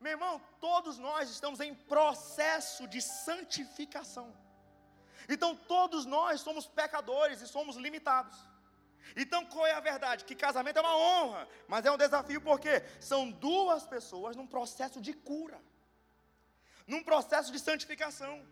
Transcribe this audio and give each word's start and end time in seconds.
Meu 0.00 0.12
irmão, 0.12 0.40
todos 0.60 0.98
nós 0.98 1.30
estamos 1.30 1.60
em 1.60 1.74
processo 1.74 2.86
de 2.86 3.00
santificação. 3.00 4.34
Então, 5.28 5.56
todos 5.56 6.04
nós 6.04 6.40
somos 6.40 6.66
pecadores 6.66 7.40
e 7.40 7.48
somos 7.48 7.76
limitados. 7.76 8.36
Então, 9.16 9.44
qual 9.46 9.66
é 9.66 9.72
a 9.72 9.80
verdade? 9.80 10.24
Que 10.24 10.34
casamento 10.34 10.78
é 10.78 10.82
uma 10.82 10.96
honra, 10.96 11.48
mas 11.68 11.84
é 11.84 11.90
um 11.90 11.96
desafio 11.96 12.40
porque 12.40 12.82
são 13.00 13.30
duas 13.30 13.86
pessoas 13.86 14.36
num 14.36 14.46
processo 14.46 15.00
de 15.00 15.12
cura, 15.12 15.60
num 16.86 17.02
processo 17.02 17.52
de 17.52 17.58
santificação. 17.58 18.46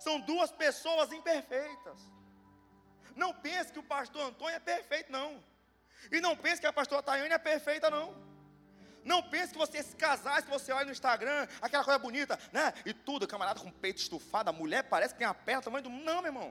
São 0.00 0.20
duas 0.20 0.50
pessoas 0.50 1.12
imperfeitas. 1.12 2.00
Não 3.14 3.34
pense 3.34 3.72
que 3.72 3.80
o 3.80 3.82
pastor 3.82 4.22
Antônio 4.22 4.56
é 4.56 4.60
perfeito, 4.60 5.10
não. 5.10 5.42
E 6.10 6.20
não 6.20 6.36
pense 6.36 6.60
que 6.60 6.66
a 6.66 6.72
pastora 6.72 7.02
Tayane 7.02 7.34
é 7.34 7.38
perfeita, 7.38 7.90
não. 7.90 8.27
Não 9.10 9.22
pense 9.22 9.52
que 9.54 9.58
você 9.58 9.82
se 9.82 9.96
casar, 9.96 10.42
você 10.42 10.70
olha 10.70 10.84
no 10.84 10.92
Instagram, 10.92 11.48
aquela 11.62 11.82
coisa 11.82 11.98
bonita, 11.98 12.38
né? 12.52 12.74
E 12.84 12.92
tudo, 12.92 13.26
camarada 13.26 13.58
com 13.58 13.70
peito 13.70 14.00
estufado, 14.02 14.50
a 14.50 14.52
mulher 14.52 14.82
parece 14.94 15.14
que 15.14 15.20
tem 15.20 15.26
a 15.26 15.32
perna 15.32 15.62
tamanho 15.62 15.84
do. 15.84 15.88
Não, 15.88 16.20
meu 16.20 16.30
irmão. 16.32 16.50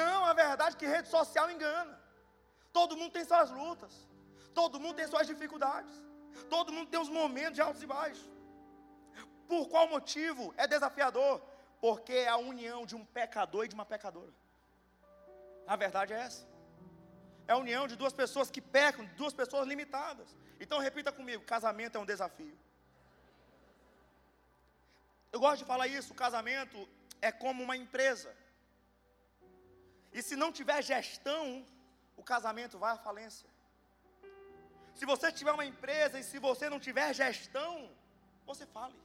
Não, 0.00 0.24
a 0.24 0.32
verdade 0.32 0.74
é 0.74 0.78
que 0.80 0.86
rede 0.94 1.08
social 1.08 1.48
engana. 1.48 1.94
Todo 2.72 2.96
mundo 2.96 3.12
tem 3.12 3.24
suas 3.24 3.52
lutas. 3.52 3.92
Todo 4.52 4.80
mundo 4.80 4.96
tem 4.96 5.06
suas 5.06 5.28
dificuldades. 5.28 5.94
Todo 6.50 6.72
mundo 6.72 6.90
tem 6.90 7.00
os 7.00 7.08
momentos 7.08 7.54
de 7.54 7.62
altos 7.62 7.82
e 7.84 7.86
baixos. 7.86 8.28
Por 9.46 9.68
qual 9.68 9.86
motivo 9.86 10.52
é 10.56 10.66
desafiador? 10.66 11.40
Porque 11.80 12.14
é 12.14 12.28
a 12.28 12.36
união 12.36 12.84
de 12.84 12.96
um 12.96 13.04
pecador 13.04 13.64
e 13.64 13.68
de 13.68 13.76
uma 13.76 13.86
pecadora. 13.86 14.34
A 15.68 15.76
verdade 15.76 16.12
é 16.12 16.18
essa. 16.18 16.44
É 17.46 17.52
a 17.52 17.58
união 17.58 17.86
de 17.86 17.94
duas 17.94 18.12
pessoas 18.12 18.50
que 18.50 18.60
pecam, 18.60 19.08
duas 19.16 19.32
pessoas 19.32 19.68
limitadas. 19.68 20.28
Então 20.60 20.78
repita 20.78 21.12
comigo: 21.12 21.44
casamento 21.44 21.96
é 21.96 22.00
um 22.00 22.06
desafio. 22.12 22.56
Eu 25.32 25.40
gosto 25.40 25.60
de 25.62 25.70
falar 25.72 25.88
isso: 25.88 26.14
casamento 26.14 26.88
é 27.20 27.30
como 27.32 27.62
uma 27.62 27.76
empresa. 27.76 28.34
E 30.12 30.22
se 30.22 30.36
não 30.36 30.52
tiver 30.52 30.80
gestão, 30.82 31.66
o 32.16 32.22
casamento 32.22 32.78
vai 32.78 32.92
à 32.92 32.98
falência. 32.98 33.48
Se 34.94 35.04
você 35.04 35.32
tiver 35.32 35.52
uma 35.52 35.66
empresa 35.66 36.18
e 36.20 36.24
se 36.30 36.38
você 36.38 36.68
não 36.72 36.78
tiver 36.78 37.12
gestão, 37.12 37.90
você 38.46 38.64
fale. 38.66 38.98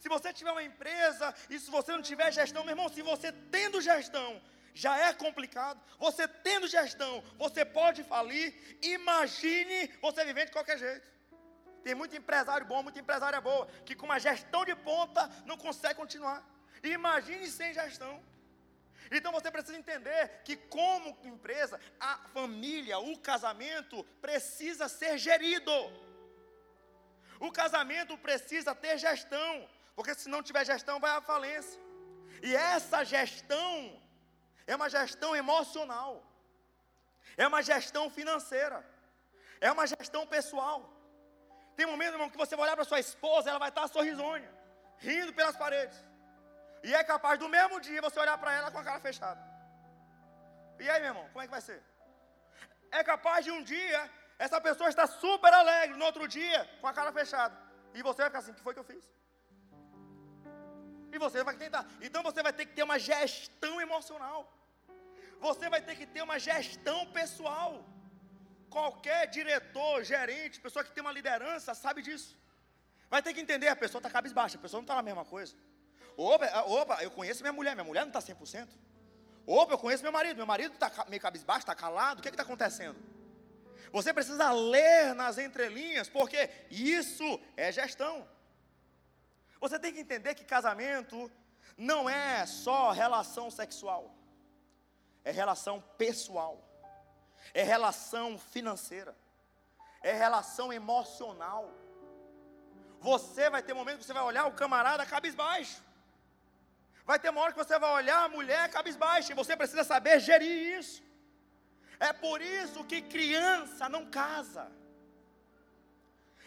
Se 0.00 0.08
você 0.08 0.32
tiver 0.32 0.52
uma 0.52 0.62
empresa 0.62 1.34
e 1.50 1.58
se 1.58 1.70
você 1.70 1.92
não 1.92 2.02
tiver 2.02 2.30
gestão, 2.32 2.64
meu 2.64 2.72
irmão, 2.72 2.88
se 2.88 3.02
você 3.02 3.30
tendo 3.56 3.80
gestão, 3.80 4.40
já 4.84 4.96
é 5.08 5.12
complicado. 5.12 5.80
Você 5.98 6.28
tendo 6.28 6.68
gestão, 6.68 7.12
você 7.36 7.64
pode 7.64 8.04
falir. 8.04 8.46
Imagine 8.80 9.78
você 10.00 10.24
vivendo 10.24 10.46
de 10.46 10.52
qualquer 10.52 10.78
jeito. 10.78 11.06
Tem 11.82 11.96
muito 11.96 12.14
empresário 12.14 12.64
bom, 12.64 12.80
muita 12.84 13.00
empresária 13.00 13.40
boa, 13.40 13.66
que 13.84 13.96
com 13.96 14.06
uma 14.06 14.20
gestão 14.20 14.64
de 14.64 14.76
ponta 14.76 15.28
não 15.44 15.56
consegue 15.56 15.96
continuar. 15.96 16.40
Imagine 16.82 17.48
sem 17.48 17.74
gestão. 17.74 18.22
Então 19.10 19.32
você 19.32 19.50
precisa 19.50 19.76
entender 19.76 20.42
que, 20.44 20.54
como 20.56 21.18
empresa, 21.24 21.80
a 21.98 22.18
família, 22.34 23.00
o 23.00 23.18
casamento 23.18 24.04
precisa 24.26 24.86
ser 24.86 25.18
gerido. 25.18 25.76
O 27.40 27.50
casamento 27.50 28.16
precisa 28.16 28.76
ter 28.76 28.96
gestão, 28.96 29.68
porque 29.96 30.14
se 30.14 30.28
não 30.28 30.40
tiver 30.40 30.64
gestão, 30.64 31.00
vai 31.00 31.10
à 31.10 31.20
falência. 31.20 31.80
E 32.42 32.54
essa 32.54 33.02
gestão 33.02 33.72
é 34.70 34.74
uma 34.80 34.88
gestão 34.96 35.30
emocional, 35.42 36.12
é 37.42 37.46
uma 37.50 37.60
gestão 37.70 38.04
financeira, 38.18 38.78
é 39.66 39.70
uma 39.76 39.86
gestão 39.94 40.22
pessoal. 40.36 40.78
Tem 41.76 41.86
momento, 41.92 42.14
irmão, 42.16 42.30
que 42.32 42.42
você 42.42 42.54
vai 42.54 42.64
olhar 42.66 42.76
para 42.78 42.90
sua 42.90 43.00
esposa, 43.06 43.48
ela 43.50 43.62
vai 43.64 43.70
estar 43.70 43.86
sorrisonha, 43.96 44.50
rindo 45.06 45.32
pelas 45.38 45.56
paredes. 45.64 45.98
E 46.88 46.94
é 47.00 47.02
capaz 47.12 47.36
do 47.42 47.48
mesmo 47.56 47.76
dia 47.86 48.04
você 48.06 48.18
olhar 48.24 48.36
para 48.42 48.52
ela 48.58 48.70
com 48.70 48.80
a 48.82 48.86
cara 48.88 49.00
fechada. 49.08 49.40
E 50.78 50.88
aí, 50.90 51.00
meu 51.00 51.10
irmão, 51.12 51.26
como 51.32 51.42
é 51.42 51.46
que 51.46 51.56
vai 51.56 51.64
ser? 51.68 51.80
É 52.98 53.02
capaz 53.12 53.44
de 53.46 53.52
um 53.56 53.62
dia 53.62 54.00
essa 54.46 54.60
pessoa 54.60 54.88
estar 54.88 55.06
super 55.24 55.52
alegre, 55.52 55.96
no 55.96 56.04
outro 56.10 56.26
dia 56.28 56.60
com 56.80 56.88
a 56.90 56.92
cara 56.98 57.12
fechada. 57.20 57.56
E 57.94 58.02
você 58.02 58.18
vai 58.22 58.28
ficar 58.30 58.40
assim: 58.40 58.52
o 58.52 58.54
que 58.54 58.66
foi 58.66 58.74
que 58.74 58.80
eu 58.84 58.90
fiz? 58.92 59.04
E 61.12 61.18
você 61.18 61.42
vai 61.42 61.56
tentar. 61.56 61.86
Então 62.00 62.22
você 62.22 62.42
vai 62.42 62.52
ter 62.52 62.66
que 62.66 62.74
ter 62.74 62.82
uma 62.82 62.98
gestão 62.98 63.80
emocional. 63.80 64.40
Você 65.40 65.68
vai 65.68 65.80
ter 65.80 65.96
que 65.96 66.06
ter 66.06 66.22
uma 66.22 66.38
gestão 66.38 67.06
pessoal. 67.06 67.84
Qualquer 68.68 69.26
diretor, 69.28 70.04
gerente, 70.04 70.60
pessoa 70.60 70.84
que 70.84 70.92
tem 70.92 71.00
uma 71.00 71.12
liderança, 71.12 71.74
sabe 71.74 72.02
disso. 72.02 72.36
Vai 73.08 73.22
ter 73.22 73.32
que 73.32 73.40
entender: 73.40 73.68
a 73.68 73.76
pessoa 73.76 74.00
está 74.00 74.10
cabisbaixa, 74.10 74.58
a 74.58 74.60
pessoa 74.60 74.80
não 74.80 74.84
está 74.84 74.96
na 74.96 75.02
mesma 75.02 75.24
coisa. 75.24 75.54
Opa, 76.16 76.46
ah, 76.52 76.64
opa, 76.64 77.02
eu 77.02 77.10
conheço 77.10 77.42
minha 77.42 77.52
mulher, 77.52 77.74
minha 77.74 77.84
mulher 77.84 78.00
não 78.00 78.08
está 78.08 78.20
100%. 78.20 78.68
Opa, 79.46 79.72
eu 79.72 79.78
conheço 79.78 80.02
meu 80.02 80.12
marido, 80.12 80.36
meu 80.36 80.46
marido 80.46 80.74
está 80.74 81.06
meio 81.08 81.22
cabisbaixo, 81.22 81.60
está 81.60 81.74
calado, 81.74 82.18
o 82.18 82.22
que 82.22 82.28
está 82.28 82.42
acontecendo? 82.42 82.98
Você 83.92 84.12
precisa 84.12 84.50
ler 84.52 85.14
nas 85.14 85.38
entrelinhas, 85.38 86.08
porque 86.08 86.50
isso 86.70 87.40
é 87.56 87.72
gestão. 87.72 88.28
Você 89.60 89.78
tem 89.78 89.92
que 89.92 90.00
entender 90.00 90.34
que 90.34 90.44
casamento 90.44 91.30
não 91.76 92.08
é 92.08 92.46
só 92.46 92.90
relação 92.90 93.50
sexual, 93.50 94.14
é 95.24 95.30
relação 95.30 95.80
pessoal, 95.96 96.62
é 97.52 97.62
relação 97.62 98.38
financeira, 98.38 99.16
é 100.02 100.12
relação 100.12 100.72
emocional. 100.72 101.72
Você 103.00 103.48
vai 103.48 103.62
ter 103.62 103.74
momentos 103.74 104.00
que 104.00 104.06
você 104.06 104.12
vai 104.12 104.22
olhar 104.22 104.46
o 104.46 104.52
camarada 104.52 105.06
cabisbaixo. 105.06 105.82
Vai 107.04 107.18
ter 107.18 107.30
uma 107.30 107.40
hora 107.40 107.52
que 107.52 107.64
você 107.64 107.78
vai 107.78 107.90
olhar 108.00 108.24
a 108.24 108.28
mulher 108.28 108.70
cabisbaixa 108.70 109.32
e 109.32 109.34
você 109.34 109.56
precisa 109.56 109.84
saber 109.84 110.20
gerir 110.20 110.78
isso. 110.78 111.02
É 111.98 112.12
por 112.12 112.40
isso 112.40 112.84
que 112.84 113.00
criança 113.00 113.88
não 113.88 114.06
casa. 114.06 114.70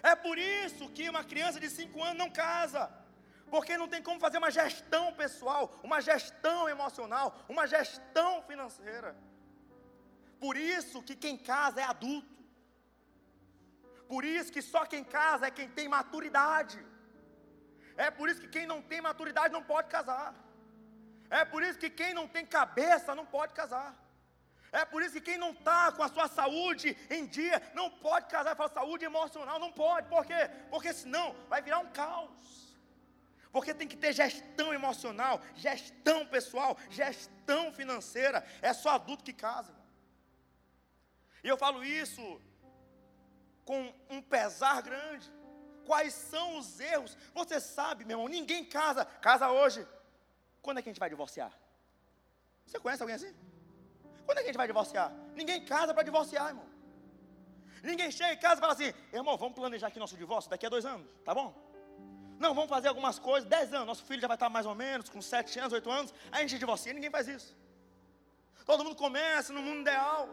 É 0.04 0.16
por 0.16 0.38
isso 0.38 0.90
que 0.90 1.10
uma 1.10 1.24
criança 1.24 1.60
de 1.60 1.70
5 1.70 2.04
anos 2.04 2.18
não 2.18 2.30
casa. 2.30 3.01
Porque 3.54 3.78
não 3.82 3.88
tem 3.94 4.02
como 4.08 4.24
fazer 4.26 4.38
uma 4.42 4.52
gestão 4.60 5.06
pessoal, 5.22 5.64
uma 5.88 6.00
gestão 6.10 6.70
emocional, 6.76 7.28
uma 7.54 7.66
gestão 7.68 8.42
financeira. 8.50 9.10
Por 10.44 10.56
isso 10.58 11.04
que 11.08 11.16
quem 11.24 11.38
casa 11.38 11.82
é 11.82 11.84
adulto. 11.84 12.38
Por 14.12 14.24
isso 14.24 14.54
que 14.56 14.62
só 14.62 14.86
quem 14.94 15.04
casa 15.04 15.48
é 15.48 15.58
quem 15.60 15.68
tem 15.78 15.88
maturidade. 15.98 16.80
É 18.06 18.10
por 18.10 18.30
isso 18.30 18.42
que 18.44 18.54
quem 18.56 18.66
não 18.72 18.82
tem 18.82 19.02
maturidade 19.02 19.54
não 19.58 19.64
pode 19.74 19.90
casar. 19.90 20.34
É 21.30 21.44
por 21.44 21.62
isso 21.62 21.78
que 21.84 21.90
quem 21.90 22.14
não 22.14 22.28
tem 22.28 22.46
cabeça 22.46 23.14
não 23.20 23.26
pode 23.26 23.54
casar. 23.54 23.90
É 24.72 24.86
por 24.86 25.04
isso 25.04 25.16
que 25.16 25.28
quem 25.30 25.38
não 25.38 25.52
está 25.52 25.92
com 25.92 26.04
a 26.04 26.08
sua 26.08 26.30
saúde 26.30 26.98
em 27.10 27.26
dia 27.26 27.62
não 27.74 27.90
pode 27.90 28.28
casar. 28.28 28.56
Fala 28.56 28.70
saúde 28.70 29.04
emocional, 29.04 29.60
não 29.60 29.72
pode. 29.72 30.08
Por 30.08 30.26
quê? 30.26 30.50
Porque 30.70 30.94
senão 30.94 31.36
vai 31.50 31.62
virar 31.62 31.80
um 31.80 31.92
caos. 31.92 32.71
Porque 33.52 33.74
tem 33.74 33.88
que 33.88 33.98
ter 33.98 34.14
gestão 34.14 34.74
emocional, 34.74 35.42
gestão 35.56 36.26
pessoal, 36.26 36.78
gestão 36.90 37.72
financeira. 37.74 38.46
É 38.62 38.74
só 38.74 38.92
adulto 38.92 39.24
que 39.24 39.34
casa. 39.34 39.74
E 41.44 41.48
eu 41.48 41.58
falo 41.58 41.84
isso 41.84 42.42
com 43.66 43.94
um 44.10 44.22
pesar 44.22 44.82
grande. 44.82 45.30
Quais 45.86 46.14
são 46.14 46.58
os 46.58 46.80
erros? 46.80 47.18
Você 47.34 47.60
sabe, 47.60 48.06
meu 48.06 48.18
irmão, 48.18 48.30
ninguém 48.30 48.64
casa. 48.64 49.04
Casa 49.04 49.52
hoje. 49.52 49.86
Quando 50.62 50.78
é 50.78 50.82
que 50.82 50.90
a 50.90 50.92
gente 50.92 51.00
vai 51.00 51.10
divorciar? 51.10 51.52
Você 52.66 52.80
conhece 52.80 53.04
alguém 53.04 53.16
assim? 53.16 53.34
Quando 54.26 54.38
é 54.38 54.42
que 54.42 54.48
a 54.48 54.52
gente 54.52 54.58
vai 54.58 54.68
divorciar? 54.68 55.12
Ninguém 55.36 55.66
casa 55.66 55.94
para 55.94 56.04
divorciar, 56.04 56.50
irmão. 56.50 56.70
Ninguém 57.84 58.12
chega 58.12 58.34
em 58.34 58.38
casa 58.38 58.56
e 58.56 58.62
fala 58.62 58.74
assim, 58.74 58.94
irmão, 59.12 59.36
vamos 59.38 59.56
planejar 59.56 59.88
aqui 59.88 60.00
nosso 60.00 60.16
divórcio 60.16 60.50
daqui 60.50 60.66
a 60.66 60.70
dois 60.70 60.86
anos, 60.86 61.12
tá 61.26 61.34
bom? 61.34 61.71
Não, 62.44 62.56
vamos 62.56 62.72
fazer 62.76 62.88
algumas 62.88 63.18
coisas, 63.20 63.48
dez 63.48 63.72
anos, 63.72 63.86
nosso 63.86 64.04
filho 64.04 64.20
já 64.20 64.28
vai 64.28 64.36
estar 64.36 64.50
mais 64.50 64.66
ou 64.66 64.74
menos, 64.74 65.10
com 65.14 65.22
sete 65.22 65.60
anos, 65.60 65.74
oito 65.74 65.90
anos, 65.92 66.12
a 66.32 66.40
gente 66.40 66.58
divorcia, 66.58 66.92
ninguém 66.92 67.12
faz 67.18 67.28
isso. 67.28 67.56
Todo 68.66 68.84
mundo 68.84 68.96
começa 68.96 69.54
no 69.54 69.62
mundo 69.62 69.82
ideal. 69.82 70.28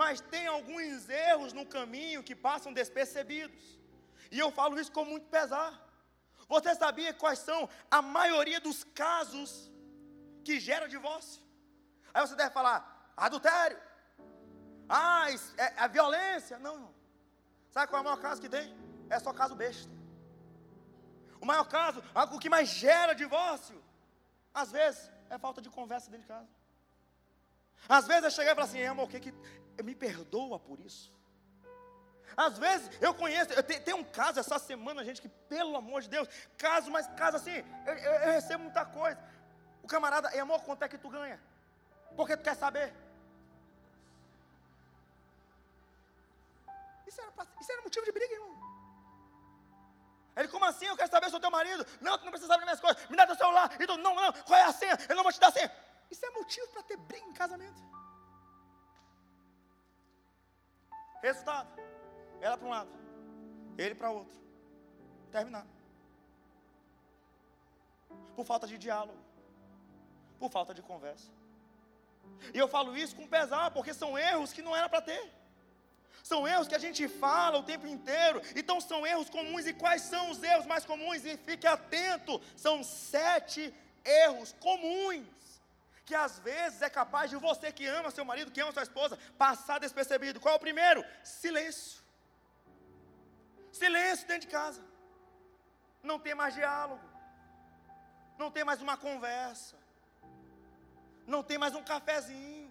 Mas 0.00 0.20
tem 0.20 0.46
alguns 0.46 1.08
erros 1.08 1.52
no 1.52 1.66
caminho 1.66 2.22
que 2.22 2.36
passam 2.36 2.72
despercebidos. 2.72 3.64
E 4.30 4.38
eu 4.38 4.52
falo 4.52 4.78
isso 4.78 4.92
com 4.92 5.04
muito 5.04 5.26
pesar. 5.26 5.72
Você 6.48 6.72
sabia 6.76 7.12
quais 7.12 7.40
são 7.40 7.68
a 7.90 8.00
maioria 8.00 8.60
dos 8.60 8.84
casos 8.84 9.50
que 10.44 10.60
geram 10.60 10.86
divórcio? 10.86 11.42
Aí 12.12 12.24
você 12.24 12.36
deve 12.36 12.52
falar, 12.52 12.78
adultério. 13.16 13.78
Ah, 14.88 15.26
é, 15.58 15.84
é 15.84 15.88
violência. 15.88 16.56
Não, 16.60 16.78
não. 16.78 16.94
Sabe 17.70 17.88
qual 17.88 17.98
é 17.98 18.02
o 18.02 18.04
maior 18.04 18.20
caso 18.20 18.40
que 18.40 18.48
tem? 18.48 18.72
É 19.10 19.18
só 19.18 19.32
caso 19.32 19.56
besta. 19.56 20.03
O 21.44 21.46
maior 21.46 21.66
caso, 21.68 22.02
o 22.32 22.38
que 22.38 22.48
mais 22.48 22.70
gera 22.70 23.14
divórcio, 23.14 23.78
às 24.54 24.72
vezes, 24.72 25.10
é 25.28 25.36
falta 25.36 25.60
de 25.60 25.68
conversa 25.68 26.10
dentro 26.10 26.26
de 26.26 26.32
casa. 26.32 26.48
Às 27.86 28.06
vezes 28.06 28.24
eu 28.24 28.30
cheguei 28.30 28.52
e 28.52 28.54
falei 28.54 28.70
assim, 28.70 28.82
amor, 28.86 29.10
que 29.10 29.20
que. 29.20 29.34
Me 29.82 29.94
perdoa 29.94 30.58
por 30.58 30.80
isso. 30.80 31.12
Às 32.34 32.56
vezes 32.56 32.88
eu 32.98 33.12
conheço, 33.12 33.52
eu 33.52 33.62
te, 33.62 33.78
tem 33.78 33.92
um 33.92 34.02
caso 34.02 34.40
essa 34.40 34.58
semana, 34.58 35.04
gente, 35.04 35.20
que 35.20 35.28
pelo 35.28 35.76
amor 35.76 36.00
de 36.00 36.08
Deus, 36.08 36.26
caso, 36.56 36.90
mas 36.90 37.06
caso 37.08 37.36
assim, 37.36 37.56
eu, 37.88 37.94
eu, 37.94 38.12
eu 38.12 38.32
recebo 38.32 38.62
muita 38.62 38.86
coisa. 38.86 39.22
O 39.82 39.86
camarada, 39.86 40.28
é 40.30 40.40
amor, 40.40 40.62
quanto 40.62 40.82
é 40.82 40.88
que 40.88 40.96
tu 40.96 41.10
ganha? 41.10 41.38
Porque 42.16 42.38
tu 42.38 42.42
quer 42.42 42.56
saber? 42.56 42.94
Isso 47.06 47.20
era, 47.20 47.30
isso 47.60 47.70
era 47.70 47.82
motivo 47.82 48.06
de 48.06 48.12
briga, 48.12 48.32
irmão. 48.32 48.73
Ele, 50.36 50.48
como 50.48 50.64
assim? 50.64 50.86
Eu 50.86 50.96
quero 50.96 51.10
saber 51.10 51.30
se 51.30 51.36
o 51.36 51.40
teu 51.40 51.50
marido. 51.50 51.86
Não, 52.00 52.18
tu 52.18 52.24
não 52.24 52.30
precisa 52.30 52.52
saber 52.52 52.66
das 52.66 52.78
minhas 52.78 52.80
coisas. 52.80 53.08
Me 53.08 53.16
dá 53.16 53.26
teu 53.26 53.36
celular. 53.36 53.76
Então, 53.80 53.96
não, 53.96 54.14
não. 54.14 54.32
Qual 54.32 54.58
é 54.58 54.64
a 54.64 54.72
senha? 54.72 54.98
Eu 55.08 55.16
não 55.16 55.22
vou 55.22 55.32
te 55.32 55.38
dar 55.38 55.48
a 55.48 55.52
senha. 55.52 55.70
Isso 56.10 56.24
é 56.26 56.30
motivo 56.30 56.66
para 56.68 56.82
ter 56.82 56.96
briga 56.96 57.26
em 57.26 57.32
casamento. 57.32 57.80
Resultado: 61.22 61.68
ela 62.40 62.56
para 62.56 62.66
um 62.66 62.70
lado, 62.70 62.90
ele 63.78 63.94
para 63.94 64.10
outro. 64.10 64.38
Terminar. 65.30 65.66
Por 68.36 68.44
falta 68.44 68.66
de 68.66 68.76
diálogo, 68.76 69.18
por 70.38 70.50
falta 70.50 70.74
de 70.74 70.82
conversa. 70.82 71.30
E 72.52 72.58
eu 72.58 72.68
falo 72.68 72.96
isso 72.96 73.16
com 73.16 73.26
pesar, 73.26 73.70
porque 73.70 73.94
são 73.94 74.18
erros 74.18 74.52
que 74.52 74.62
não 74.62 74.76
era 74.76 74.88
para 74.88 75.00
ter. 75.00 75.43
São 76.22 76.46
erros 76.48 76.68
que 76.68 76.74
a 76.74 76.78
gente 76.78 77.06
fala 77.06 77.58
o 77.58 77.62
tempo 77.62 77.86
inteiro. 77.86 78.40
Então 78.56 78.80
são 78.80 79.06
erros 79.06 79.28
comuns. 79.28 79.66
E 79.66 79.72
quais 79.72 80.02
são 80.02 80.30
os 80.30 80.42
erros 80.42 80.66
mais 80.66 80.84
comuns? 80.84 81.24
E 81.24 81.36
fique 81.36 81.66
atento: 81.66 82.40
são 82.56 82.82
sete 82.82 83.74
erros 84.04 84.54
comuns. 84.60 85.26
Que 86.06 86.14
às 86.14 86.38
vezes 86.38 86.82
é 86.82 86.90
capaz 86.90 87.30
de 87.30 87.36
você 87.36 87.72
que 87.72 87.86
ama 87.86 88.10
seu 88.10 88.24
marido, 88.24 88.50
que 88.50 88.60
ama 88.60 88.72
sua 88.72 88.82
esposa, 88.82 89.18
passar 89.38 89.80
despercebido. 89.80 90.40
Qual 90.40 90.54
é 90.54 90.56
o 90.56 90.60
primeiro? 90.60 91.04
Silêncio. 91.22 92.02
Silêncio 93.72 94.26
dentro 94.28 94.46
de 94.46 94.52
casa. 94.52 94.82
Não 96.02 96.18
tem 96.18 96.34
mais 96.34 96.54
diálogo. 96.54 97.02
Não 98.38 98.50
tem 98.50 98.64
mais 98.64 98.80
uma 98.82 98.96
conversa. 98.96 99.76
Não 101.26 101.42
tem 101.42 101.56
mais 101.56 101.74
um 101.74 101.82
cafezinho. 101.82 102.63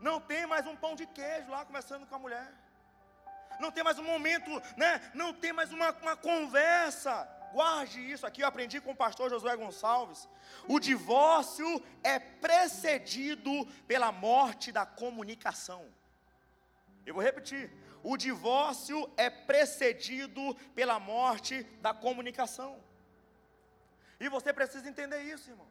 Não 0.00 0.20
tem 0.20 0.46
mais 0.46 0.66
um 0.66 0.76
pão 0.76 0.94
de 0.94 1.06
queijo 1.06 1.50
lá 1.50 1.64
conversando 1.64 2.06
com 2.06 2.14
a 2.14 2.18
mulher. 2.18 2.52
Não 3.58 3.70
tem 3.70 3.82
mais 3.82 3.98
um 3.98 4.04
momento, 4.04 4.50
né? 4.76 5.10
Não 5.14 5.32
tem 5.32 5.52
mais 5.52 5.72
uma, 5.72 5.90
uma 5.92 6.16
conversa. 6.16 7.28
Guarde 7.52 8.00
isso 8.00 8.26
aqui, 8.26 8.42
eu 8.42 8.48
aprendi 8.48 8.80
com 8.80 8.90
o 8.90 8.96
pastor 8.96 9.30
Josué 9.30 9.56
Gonçalves. 9.56 10.28
O 10.68 10.78
divórcio 10.78 11.82
é 12.02 12.18
precedido 12.18 13.66
pela 13.86 14.12
morte 14.12 14.70
da 14.70 14.84
comunicação. 14.84 15.86
Eu 17.06 17.14
vou 17.14 17.22
repetir. 17.22 17.72
O 18.02 18.16
divórcio 18.16 19.10
é 19.16 19.30
precedido 19.30 20.54
pela 20.74 21.00
morte 21.00 21.62
da 21.80 21.94
comunicação. 21.94 22.78
E 24.20 24.28
você 24.28 24.52
precisa 24.52 24.88
entender 24.88 25.22
isso, 25.22 25.50
irmão. 25.50 25.66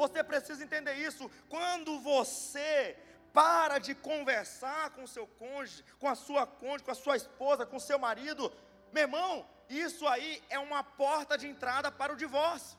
Você 0.00 0.24
precisa 0.24 0.64
entender 0.64 0.94
isso. 1.08 1.30
Quando 1.54 2.00
você 2.00 2.96
para 3.38 3.76
de 3.86 3.94
conversar 3.94 4.84
com 4.94 5.06
seu 5.06 5.26
cônjuge, 5.26 5.84
com 6.00 6.08
a 6.08 6.14
sua 6.14 6.46
cônjuge, 6.46 6.84
com 6.84 6.90
a 6.90 7.02
sua 7.04 7.16
esposa, 7.16 7.66
com 7.66 7.78
seu 7.78 7.98
marido, 7.98 8.50
meu 8.94 9.02
irmão, 9.02 9.46
isso 9.68 10.08
aí 10.08 10.42
é 10.48 10.58
uma 10.58 10.82
porta 10.82 11.36
de 11.36 11.46
entrada 11.46 11.92
para 11.92 12.14
o 12.14 12.16
divórcio. 12.16 12.78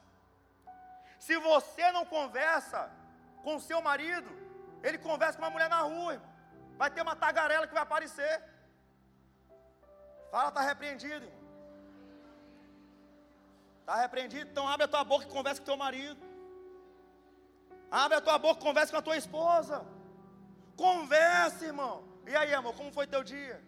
Se 1.20 1.38
você 1.38 1.92
não 1.92 2.06
conversa 2.06 2.82
com 3.44 3.60
seu 3.60 3.80
marido, 3.90 4.32
ele 4.82 4.98
conversa 4.98 5.38
com 5.38 5.46
uma 5.46 5.52
mulher 5.52 5.70
na 5.70 5.82
rua, 5.82 6.14
irmão. 6.14 6.32
vai 6.82 6.90
ter 6.90 7.04
uma 7.04 7.16
tagarela 7.16 7.68
que 7.68 7.74
vai 7.80 7.84
aparecer. 7.84 8.34
Fala, 10.32 10.50
está 10.50 10.62
repreendido. 10.62 11.32
Está 13.82 13.96
repreendido, 14.06 14.50
então 14.50 14.68
abre 14.68 14.86
a 14.86 14.88
tua 14.88 15.04
boca 15.04 15.26
e 15.26 15.30
conversa 15.30 15.62
com 15.62 15.68
teu 15.68 15.78
marido. 15.78 16.31
Abre 17.92 18.18
a 18.18 18.22
tua 18.22 18.38
boca, 18.38 18.62
converse 18.62 18.92
com 18.92 19.00
a 19.00 19.02
tua 19.02 19.18
esposa. 19.18 19.86
Converse, 20.78 21.66
irmão. 21.66 22.04
E 22.26 22.34
aí, 22.34 22.54
amor, 22.54 22.74
como 22.74 22.92
foi 22.92 23.06
teu 23.06 23.24
dia? 23.24 23.62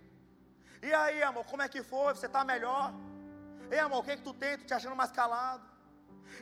E 0.81 0.93
aí, 0.93 1.21
amor, 1.21 1.45
como 1.45 1.61
é 1.61 1.67
que 1.67 1.83
foi? 1.83 2.13
Você 2.13 2.27
está 2.27 2.45
melhor? 2.45 2.93
Ei, 3.69 3.79
amor, 3.79 3.99
o 3.99 4.03
que, 4.03 4.11
é 4.11 4.15
que 4.15 4.23
tu 4.23 4.33
tem? 4.33 4.57
Tu 4.57 4.65
te 4.65 4.73
achando 4.73 4.95
mais 4.95 5.11
calado? 5.11 5.63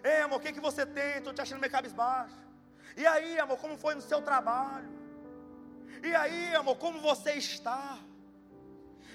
Ei, 0.04 0.22
amor, 0.22 0.38
o 0.38 0.39
que, 0.39 0.50
é 0.50 0.51
que 0.51 0.60
você 0.60 0.86
tem? 0.86 1.18
Estou 1.18 1.33
te 1.33 1.42
achando 1.42 1.60
meio 1.60 1.72
cabisbaixo. 1.72 2.38
E 2.95 3.06
aí, 3.07 3.39
amor, 3.39 3.57
como 3.57 3.78
foi 3.78 3.95
no 3.95 4.01
seu 4.01 4.22
trabalho? 4.22 4.89
E 6.04 6.13
aí, 6.13 6.56
amor, 6.56 6.77
como 6.77 7.00
você 7.00 7.34
está? 7.34 7.98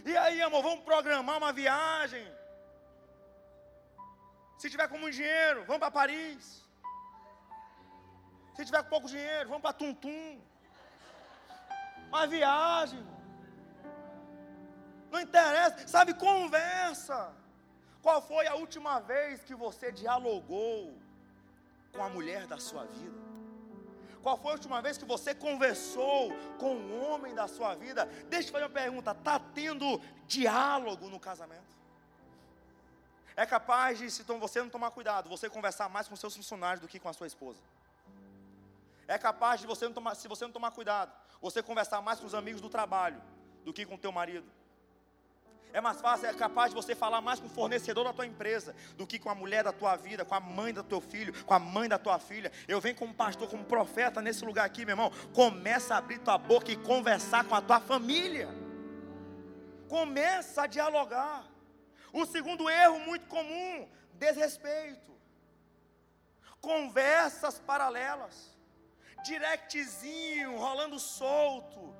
E 0.04 0.16
aí, 0.16 0.42
amor, 0.42 0.62
vamos 0.62 0.84
programar 0.84 1.38
uma 1.38 1.52
viagem. 1.52 2.26
Se 4.58 4.70
tiver 4.70 4.88
com 4.88 4.98
muito 4.98 5.14
dinheiro, 5.14 5.64
vamos 5.66 5.78
para 5.78 5.90
Paris. 5.90 6.65
Se 8.56 8.64
tiver 8.64 8.82
com 8.82 8.88
pouco 8.88 9.06
dinheiro, 9.06 9.50
vamos 9.50 9.62
para 9.62 9.74
Tum-Tum. 9.74 10.40
Uma 12.08 12.26
viagem. 12.26 13.06
Não 15.10 15.20
interessa, 15.20 15.86
sabe, 15.86 16.14
conversa. 16.14 17.32
Qual 18.00 18.22
foi 18.22 18.46
a 18.46 18.54
última 18.54 18.98
vez 19.00 19.44
que 19.44 19.54
você 19.54 19.92
dialogou 19.92 20.96
com 21.92 22.02
a 22.02 22.08
mulher 22.08 22.46
da 22.46 22.58
sua 22.58 22.84
vida? 22.84 23.26
Qual 24.22 24.38
foi 24.38 24.50
a 24.52 24.54
última 24.54 24.80
vez 24.80 24.96
que 24.96 25.04
você 25.04 25.34
conversou 25.34 26.32
com 26.58 26.74
o 26.76 27.00
homem 27.04 27.34
da 27.34 27.46
sua 27.46 27.74
vida? 27.74 28.06
Deixa 28.28 28.48
eu 28.48 28.52
fazer 28.52 28.64
uma 28.64 28.70
pergunta: 28.70 29.10
está 29.10 29.38
tendo 29.38 30.00
diálogo 30.26 31.08
no 31.08 31.20
casamento? 31.20 31.76
É 33.36 33.44
capaz 33.44 33.98
de, 33.98 34.10
se 34.10 34.22
você 34.22 34.62
não 34.62 34.70
tomar 34.70 34.90
cuidado, 34.92 35.28
você 35.28 35.50
conversar 35.50 35.90
mais 35.90 36.08
com 36.08 36.16
seus 36.16 36.34
funcionários 36.34 36.80
do 36.80 36.88
que 36.88 36.98
com 36.98 37.08
a 37.08 37.12
sua 37.12 37.26
esposa. 37.26 37.60
É 39.08 39.16
capaz 39.16 39.60
de 39.60 39.66
você 39.66 39.84
não 39.84 39.92
tomar, 39.92 40.14
se 40.14 40.26
você 40.26 40.44
não 40.44 40.52
tomar 40.52 40.72
cuidado, 40.72 41.12
você 41.40 41.62
conversar 41.62 42.00
mais 42.02 42.18
com 42.18 42.26
os 42.26 42.34
amigos 42.34 42.60
do 42.60 42.68
trabalho 42.68 43.22
do 43.64 43.72
que 43.72 43.86
com 43.86 43.94
o 43.94 43.98
teu 43.98 44.10
marido. 44.10 44.46
É 45.72 45.80
mais 45.80 46.00
fácil, 46.00 46.26
é 46.26 46.32
capaz 46.32 46.70
de 46.70 46.74
você 46.74 46.94
falar 46.94 47.20
mais 47.20 47.38
com 47.38 47.46
o 47.46 47.50
fornecedor 47.50 48.04
da 48.04 48.12
tua 48.12 48.26
empresa 48.26 48.74
do 48.96 49.06
que 49.06 49.18
com 49.18 49.28
a 49.28 49.34
mulher 49.34 49.62
da 49.62 49.72
tua 49.72 49.94
vida, 49.94 50.24
com 50.24 50.34
a 50.34 50.40
mãe 50.40 50.72
do 50.72 50.82
teu 50.82 51.00
filho, 51.00 51.44
com 51.44 51.52
a 51.52 51.58
mãe 51.58 51.88
da 51.88 51.98
tua 51.98 52.18
filha. 52.18 52.50
Eu 52.66 52.80
venho 52.80 52.96
como 52.96 53.12
pastor, 53.12 53.48
como 53.48 53.64
profeta 53.64 54.22
nesse 54.22 54.44
lugar 54.44 54.64
aqui, 54.64 54.86
meu 54.86 54.94
irmão. 54.94 55.12
Começa 55.34 55.94
a 55.94 55.98
abrir 55.98 56.18
tua 56.18 56.38
boca 56.38 56.72
e 56.72 56.76
conversar 56.76 57.44
com 57.44 57.54
a 57.54 57.60
tua 57.60 57.78
família. 57.78 58.48
Começa 59.88 60.62
a 60.62 60.66
dialogar. 60.66 61.44
O 62.12 62.24
segundo 62.24 62.70
erro 62.70 62.98
muito 63.00 63.26
comum, 63.26 63.86
desrespeito. 64.14 65.14
Conversas 66.60 67.58
paralelas 67.58 68.55
directzinho, 69.22 70.56
rolando 70.56 70.98
solto. 70.98 71.94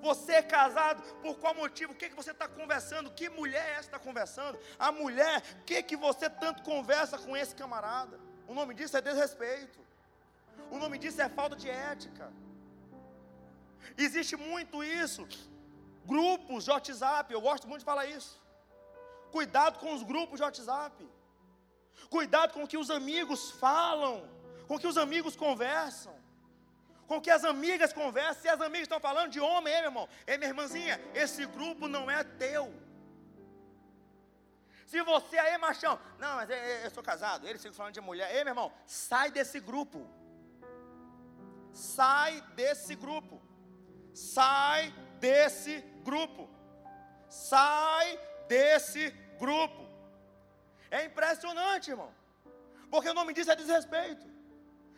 Você 0.00 0.32
é 0.32 0.42
casado, 0.42 1.02
por 1.22 1.38
qual 1.38 1.54
motivo? 1.54 1.92
O 1.92 1.96
que, 1.96 2.10
que 2.10 2.14
você 2.14 2.32
está 2.32 2.46
conversando? 2.46 3.10
Que 3.10 3.28
mulher 3.30 3.64
é 3.66 3.72
essa 3.72 3.88
que 3.88 3.96
está 3.96 3.98
conversando? 3.98 4.58
A 4.78 4.92
mulher, 4.92 5.42
o 5.60 5.64
que, 5.64 5.82
que 5.82 5.96
você 5.96 6.28
tanto 6.28 6.62
conversa 6.62 7.16
com 7.18 7.34
esse 7.34 7.54
camarada? 7.54 8.20
O 8.46 8.52
nome 8.52 8.74
disso 8.74 8.96
é 8.96 9.00
desrespeito. 9.00 9.80
O 10.70 10.78
nome 10.78 10.98
disso 10.98 11.22
é 11.22 11.28
falta 11.28 11.56
de 11.56 11.70
ética. 11.70 12.30
Existe 13.96 14.36
muito 14.36 14.84
isso. 14.84 15.26
Grupos 16.04 16.64
de 16.64 16.70
WhatsApp, 16.70 17.32
eu 17.32 17.40
gosto 17.40 17.66
muito 17.66 17.80
de 17.80 17.86
falar 17.86 18.06
isso. 18.06 18.38
Cuidado 19.32 19.78
com 19.78 19.94
os 19.94 20.02
grupos 20.02 20.36
de 20.38 20.44
WhatsApp. 20.44 21.08
Cuidado 22.10 22.52
com 22.52 22.64
o 22.64 22.68
que 22.68 22.76
os 22.76 22.90
amigos 22.90 23.52
falam 23.52 24.33
com 24.66 24.78
que 24.78 24.86
os 24.86 24.96
amigos 24.96 25.36
conversam, 25.36 26.14
com 27.06 27.20
que 27.20 27.30
as 27.30 27.44
amigas 27.44 27.92
conversam. 27.92 28.42
Se 28.42 28.48
as 28.48 28.60
amigas 28.60 28.82
estão 28.82 29.00
falando 29.00 29.30
de 29.30 29.40
homem, 29.40 29.72
ei, 29.72 29.80
meu 29.80 29.90
irmão, 29.90 30.08
ei, 30.26 30.38
minha 30.38 30.50
irmãzinha, 30.50 31.00
esse 31.14 31.44
grupo 31.46 31.86
não 31.88 32.10
é 32.10 32.24
teu. 32.24 32.72
Se 34.86 35.02
você 35.02 35.38
aí, 35.38 35.56
machão, 35.58 35.98
não, 36.18 36.36
mas 36.36 36.50
eu, 36.50 36.56
eu 36.56 36.90
sou 36.90 37.02
casado, 37.02 37.48
eles 37.48 37.60
ficam 37.60 37.74
falando 37.74 37.94
de 37.94 38.00
mulher, 38.00 38.34
ei, 38.34 38.44
meu 38.44 38.52
irmão, 38.52 38.72
sai 38.86 39.30
desse 39.30 39.60
grupo. 39.60 40.06
Sai 41.72 42.40
desse 42.54 42.94
grupo. 42.94 43.42
Sai 44.12 44.94
desse 45.18 45.80
grupo. 46.04 46.48
Sai 47.28 48.18
desse 48.46 49.10
grupo. 49.38 49.82
É 50.90 51.04
impressionante, 51.04 51.90
irmão. 51.90 52.14
Porque 52.88 53.08
o 53.08 53.14
nome 53.14 53.34
disso 53.34 53.50
é 53.50 53.56
desrespeito. 53.56 54.33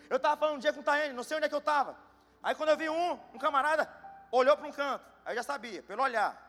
Eu 0.09 0.17
estava 0.17 0.37
falando 0.37 0.57
um 0.57 0.59
dia 0.59 0.73
com 0.73 0.81
o 0.81 0.85
Taene, 0.85 1.15
não 1.15 1.23
sei 1.23 1.37
onde 1.37 1.47
é 1.47 1.49
que 1.49 1.55
eu 1.55 1.61
estava. 1.61 1.97
Aí 2.43 2.55
quando 2.55 2.71
eu 2.71 2.77
vi 2.77 2.89
um, 2.89 3.13
um 3.35 3.39
camarada, 3.39 3.91
olhou 4.31 4.57
para 4.57 4.67
um 4.67 4.73
canto. 4.73 5.05
Aí 5.25 5.33
eu 5.33 5.37
já 5.37 5.43
sabia, 5.43 5.83
pelo 5.83 6.03
olhar. 6.03 6.47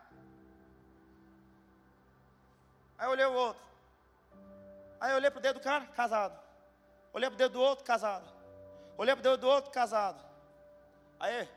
Aí 2.98 3.08
eu 3.08 3.12
olhei 3.12 3.26
o 3.26 3.34
outro. 3.34 3.64
Aí 5.00 5.12
eu 5.12 5.18
olhei 5.18 5.30
para 5.30 5.40
o 5.40 5.42
dedo 5.42 5.60
do 5.60 5.64
cara, 5.64 5.86
casado. 5.88 6.40
Olhei 7.14 7.30
para 7.30 7.36
o 7.36 7.38
dedo 7.38 7.54
do 7.54 7.62
outro, 7.62 7.86
casado. 7.86 8.28
Olhei 8.98 9.16
para 9.16 9.20
o 9.20 9.24
dedo 9.24 9.38
do 9.38 9.48
outro, 9.48 9.72
casado. 9.72 10.24
Aí, 11.20 11.48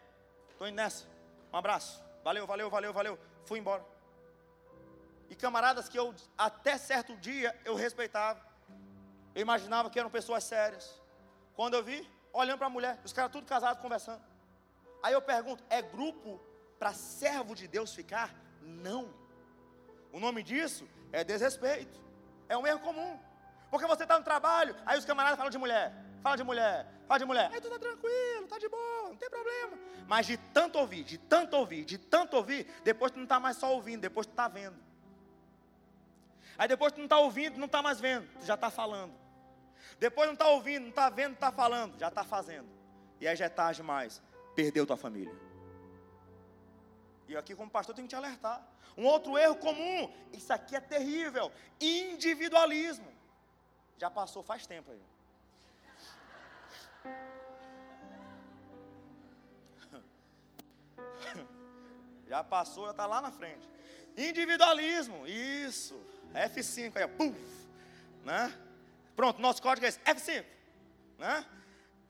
estou 0.51 0.69
indo 0.69 0.77
nessa. 0.77 1.07
Um 1.53 1.57
abraço. 1.57 2.03
valeu, 2.23 2.47
valeu, 2.47 2.71
valeu, 2.71 2.93
valeu. 2.93 3.19
Fui 3.45 3.59
embora. 3.59 3.85
E 5.29 5.35
camaradas 5.35 5.89
que 5.89 5.99
eu, 5.99 6.15
até 6.37 6.77
certo 6.77 7.17
dia, 7.17 7.59
eu 7.65 7.75
respeitava. 7.75 8.41
Eu 9.35 9.43
imaginava 9.43 9.89
que 9.89 9.99
eram 9.99 10.11
pessoas 10.11 10.45
sérias. 10.45 11.00
Quando 11.61 11.75
eu 11.75 11.83
vi, 11.83 12.11
olhando 12.33 12.57
para 12.57 12.69
a 12.69 12.71
mulher, 12.71 12.99
os 13.05 13.13
caras 13.13 13.31
tudo 13.31 13.45
casados 13.45 13.83
conversando. 13.83 14.23
Aí 15.03 15.13
eu 15.13 15.21
pergunto: 15.21 15.63
é 15.69 15.83
grupo 15.83 16.41
para 16.79 16.95
servo 16.95 17.55
de 17.55 17.69
Deus 17.69 17.95
ficar? 17.95 18.35
Não. 18.63 19.13
O 20.11 20.19
nome 20.19 20.43
disso 20.43 20.89
é 21.13 21.23
desrespeito. 21.23 22.01
É 22.49 22.57
um 22.57 22.67
erro 22.67 22.81
comum. 22.81 23.21
Porque 23.71 23.87
você 23.87 24.05
está 24.05 24.19
no 24.19 24.25
trabalho, 24.25 24.75
aí 24.87 24.99
os 24.99 25.05
camaradas 25.05 25.37
falam 25.37 25.51
de 25.51 25.59
mulher, 25.59 25.93
fala 26.23 26.35
de 26.35 26.45
mulher, 26.45 26.87
fala 27.07 27.19
de 27.19 27.27
mulher. 27.27 27.51
Aí 27.53 27.61
tu 27.61 27.67
está 27.67 27.79
tranquilo, 27.79 28.45
está 28.45 28.59
de 28.59 28.69
boa, 28.71 29.09
não 29.11 29.17
tem 29.17 29.29
problema. 29.29 29.77
Mas 30.09 30.27
de 30.27 30.39
tanto 30.39 30.79
ouvir, 30.79 31.05
de 31.05 31.19
tanto 31.19 31.55
ouvir, 31.59 31.85
de 31.85 31.99
tanto 31.99 32.39
ouvir, 32.39 32.73
depois 32.83 33.13
tu 33.13 33.17
não 33.17 33.25
está 33.25 33.39
mais 33.39 33.59
só 33.59 33.71
ouvindo, 33.71 34.01
depois 34.01 34.27
tu 34.27 34.31
está 34.31 34.49
vendo. 34.49 34.79
Aí 36.57 36.67
depois 36.67 36.91
tu 36.91 36.97
não 36.97 37.05
está 37.05 37.19
ouvindo, 37.19 37.59
não 37.59 37.67
está 37.67 37.83
mais 37.83 38.01
vendo, 38.01 38.27
tu 38.39 38.47
já 38.47 38.55
está 38.55 38.71
falando. 38.71 39.13
Depois 40.01 40.27
não 40.27 40.33
está 40.33 40.49
ouvindo, 40.49 40.85
não 40.85 40.89
está 40.89 41.11
vendo, 41.11 41.29
não 41.29 41.35
está 41.35 41.53
falando, 41.53 41.99
já 41.99 42.09
está 42.09 42.25
fazendo. 42.25 42.67
E 43.21 43.29
aí 43.29 43.37
já 43.37 43.45
é 43.45 43.51
tarde 43.51 43.83
demais. 43.83 44.23
Perdeu 44.57 44.87
tua 44.87 44.97
família. 44.97 45.39
E 47.29 47.37
aqui, 47.37 47.55
como 47.55 47.71
pastor, 47.71 47.95
tenho 47.95 48.09
que 48.09 48.15
te 48.15 48.17
alertar. 48.17 48.67
Um 48.97 49.05
outro 49.05 49.37
erro 49.37 49.57
comum, 49.57 50.11
isso 50.33 50.51
aqui 50.51 50.75
é 50.75 50.81
terrível: 50.81 51.53
individualismo. 51.79 53.13
Já 53.99 54.11
passou 54.11 54.43
faz 54.43 54.67
tempo 54.67 54.91
aí. 54.91 55.03
Já 62.27 62.45
passou, 62.45 62.85
já 62.85 62.93
está 62.93 63.07
lá 63.07 63.21
na 63.21 63.33
frente. 63.33 63.69
Individualismo, 64.17 65.27
isso. 65.27 66.01
F5 66.33 66.97
aí, 66.97 67.09
puf, 67.09 67.69
né? 68.25 68.57
Pronto, 69.21 69.39
nosso 69.39 69.61
código 69.61 69.85
é 69.85 69.91
esse, 69.91 70.01
F5, 70.01 70.47
né? 71.19 71.45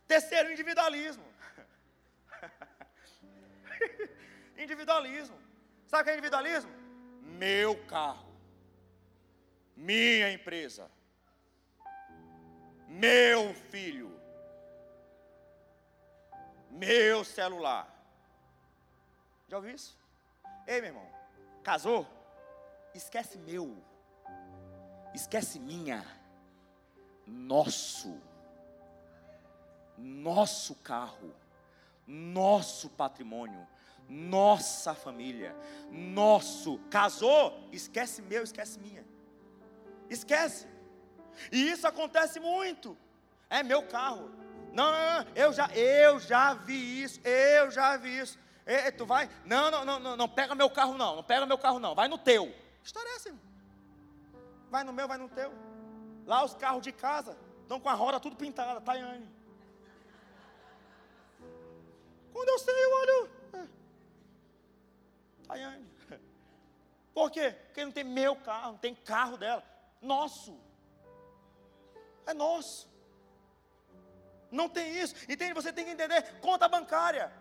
Terceiro, 0.06 0.52
individualismo. 0.52 1.24
individualismo. 4.56 5.36
Sabe 5.88 6.02
o 6.02 6.04
que 6.04 6.10
é 6.10 6.12
individualismo? 6.12 6.70
Meu 7.20 7.84
carro, 7.86 8.32
minha 9.76 10.32
empresa, 10.32 10.88
meu 12.86 13.52
filho, 13.54 14.16
meu 16.70 17.24
celular. 17.24 17.92
Já 19.48 19.56
ouviu 19.56 19.74
isso? 19.74 19.98
Ei, 20.64 20.80
meu 20.80 20.90
irmão, 20.90 21.12
casou? 21.64 22.06
Esquece 22.94 23.36
meu, 23.36 23.82
esquece 25.12 25.58
minha, 25.58 26.19
nosso, 27.30 28.20
nosso 29.96 30.74
carro, 30.76 31.34
nosso 32.06 32.90
patrimônio 32.90 33.66
nossa 34.10 34.92
família, 34.92 35.54
nosso. 35.88 36.78
Casou, 36.90 37.68
esquece 37.70 38.20
meu, 38.20 38.42
esquece 38.42 38.78
minha. 38.80 39.04
Esquece. 40.10 40.66
E 41.52 41.70
isso 41.70 41.86
acontece 41.86 42.40
muito. 42.40 42.98
É 43.48 43.62
meu 43.62 43.84
carro. 43.84 44.30
Não, 44.72 44.90
não, 44.92 45.24
não, 45.24 45.32
eu 45.34 45.52
já, 45.52 45.68
eu 45.68 46.18
já 46.18 46.54
vi 46.54 47.02
isso, 47.02 47.20
eu 47.24 47.70
já 47.70 47.96
vi 47.96 48.18
isso. 48.18 48.38
Tu 48.96 49.06
vai? 49.06 49.28
Não, 49.44 49.70
não, 49.70 49.84
não, 49.84 50.16
não, 50.16 50.28
pega 50.28 50.54
meu 50.54 50.70
carro 50.70 50.96
não, 50.96 51.16
não 51.16 51.24
pega 51.24 51.46
meu 51.46 51.58
carro 51.58 51.78
não, 51.78 51.94
vai 51.94 52.08
no 52.08 52.18
teu. 52.18 52.54
História 52.82 53.08
é 53.08 53.28
irmão. 53.28 53.42
Vai 54.70 54.84
no 54.84 54.92
meu, 54.92 55.08
vai 55.08 55.18
no 55.18 55.28
teu. 55.28 55.52
Lá 56.30 56.44
os 56.44 56.54
carros 56.54 56.80
de 56.80 56.92
casa 56.92 57.36
estão 57.62 57.80
com 57.80 57.88
a 57.88 57.92
roda 57.92 58.20
tudo 58.20 58.36
pintada, 58.36 58.80
Tayane. 58.80 59.28
Quando 62.32 62.48
eu 62.50 62.58
sei, 62.60 62.84
eu 62.84 62.92
olho, 63.00 63.30
Tayane. 65.48 65.90
Por 67.12 67.32
quê? 67.32 67.50
Porque 67.50 67.84
não 67.84 67.90
tem 67.90 68.04
meu 68.04 68.36
carro, 68.36 68.70
não 68.74 68.78
tem 68.78 68.94
carro 68.94 69.36
dela. 69.36 69.64
Nosso. 70.00 70.56
É 72.24 72.32
nosso. 72.32 72.88
Não 74.52 74.68
tem 74.68 75.00
isso. 75.02 75.16
Entende? 75.28 75.52
Você 75.52 75.72
tem 75.72 75.84
que 75.84 75.90
entender. 75.90 76.38
Conta 76.40 76.68
bancária. 76.68 77.32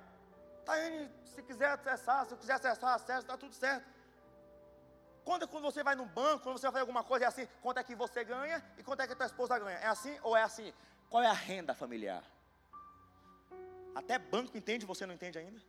Tayane, 0.65 1.12
se 1.25 1.43
quiser 1.43 1.69
acessar, 1.74 2.25
se 2.25 2.36
quiser 2.38 2.53
acessar, 2.53 2.96
acessa, 2.96 3.19
está 3.19 3.38
tudo 3.38 3.53
certo. 3.53 3.86
Quando, 5.29 5.48
quando 5.48 5.65
você 5.65 5.83
vai 5.83 5.95
no 5.95 6.07
banco, 6.07 6.45
quando 6.45 6.57
você 6.57 6.65
vai 6.65 6.71
fazer 6.71 6.81
alguma 6.81 7.03
coisa, 7.03 7.25
é 7.25 7.27
assim, 7.27 7.48
quanto 7.62 7.77
é 7.77 7.83
que 7.83 7.93
você 7.93 8.24
ganha 8.24 8.65
e 8.79 8.81
quanto 8.81 9.01
é 9.01 9.05
que 9.05 9.13
a 9.13 9.15
tua 9.15 9.27
esposa 9.27 9.59
ganha? 9.59 9.77
É 9.77 9.86
assim 9.86 10.17
ou 10.24 10.36
é 10.36 10.41
assim? 10.41 10.74
Qual 11.07 11.21
é 11.21 11.27
a 11.27 11.33
renda 11.33 11.75
familiar? 11.75 12.24
Até 13.93 14.17
banco 14.17 14.57
entende, 14.57 14.88
você 14.88 15.05
não 15.05 15.13
entende 15.13 15.38
ainda? 15.38 15.62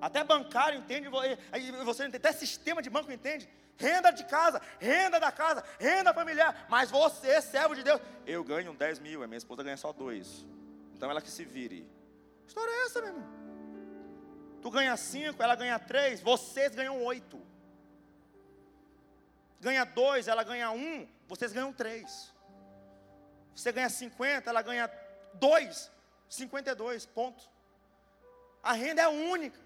Até 0.00 0.24
bancário 0.24 0.80
entende, 0.80 1.08
você 1.84 2.02
entende, 2.02 2.16
até 2.16 2.32
sistema 2.32 2.82
de 2.82 2.90
banco 2.90 3.12
entende. 3.12 3.48
Renda 3.76 4.10
de 4.10 4.24
casa, 4.24 4.60
renda 4.80 5.20
da 5.20 5.30
casa, 5.30 5.62
renda 5.78 6.12
familiar. 6.12 6.66
Mas 6.68 6.90
você, 6.90 7.40
servo 7.40 7.76
de 7.76 7.84
Deus, 7.84 8.00
eu 8.26 8.42
ganho 8.42 8.74
10 8.74 8.98
mil, 8.98 9.22
a 9.22 9.28
minha 9.28 9.38
esposa 9.38 9.62
ganha 9.62 9.76
só 9.76 9.92
dois. 9.92 10.44
Então 10.92 11.08
ela 11.08 11.22
que 11.22 11.30
se 11.30 11.44
vire. 11.44 11.88
História 12.48 12.72
é 12.72 12.84
essa, 12.86 13.00
meu 13.00 13.10
irmão? 13.10 13.47
Tu 14.68 14.72
ganha 14.72 14.94
cinco, 14.98 15.42
ela 15.42 15.54
ganha 15.54 15.78
três, 15.78 16.20
vocês 16.20 16.74
ganham 16.74 17.02
oito. 17.04 17.40
Ganha 19.58 19.82
dois, 19.86 20.28
ela 20.28 20.44
ganha 20.44 20.70
um, 20.70 21.08
vocês 21.26 21.54
ganham 21.54 21.72
três. 21.72 22.34
Você 23.54 23.72
ganha 23.72 23.88
50, 23.88 24.50
ela 24.50 24.60
ganha 24.60 24.90
dois, 25.32 25.90
52, 26.28 27.06
ponto. 27.06 27.48
A 28.62 28.74
renda 28.74 29.00
é 29.00 29.08
única 29.08 29.58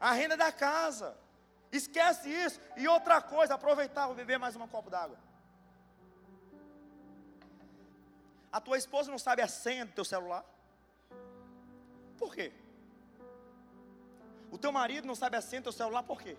a 0.00 0.12
renda 0.12 0.34
da 0.34 0.50
casa. 0.50 1.14
Esquece 1.70 2.30
isso. 2.30 2.58
E 2.74 2.88
outra 2.88 3.20
coisa, 3.20 3.52
aproveitar, 3.52 4.06
vou 4.06 4.14
beber 4.14 4.38
mais 4.38 4.56
um 4.56 4.66
copo 4.66 4.88
d'água. 4.88 5.18
A 8.50 8.62
tua 8.62 8.78
esposa 8.78 9.10
não 9.10 9.18
sabe 9.18 9.42
a 9.42 9.48
senha 9.48 9.84
do 9.84 9.92
teu 9.92 10.06
celular? 10.06 10.42
Por 12.16 12.34
quê? 12.34 12.50
O 14.50 14.58
teu 14.58 14.72
marido 14.72 15.06
não 15.06 15.14
sabe 15.14 15.36
a 15.36 15.40
senha 15.40 15.60
do 15.60 15.64
teu 15.64 15.72
celular, 15.72 16.02
por 16.02 16.20
quê? 16.20 16.36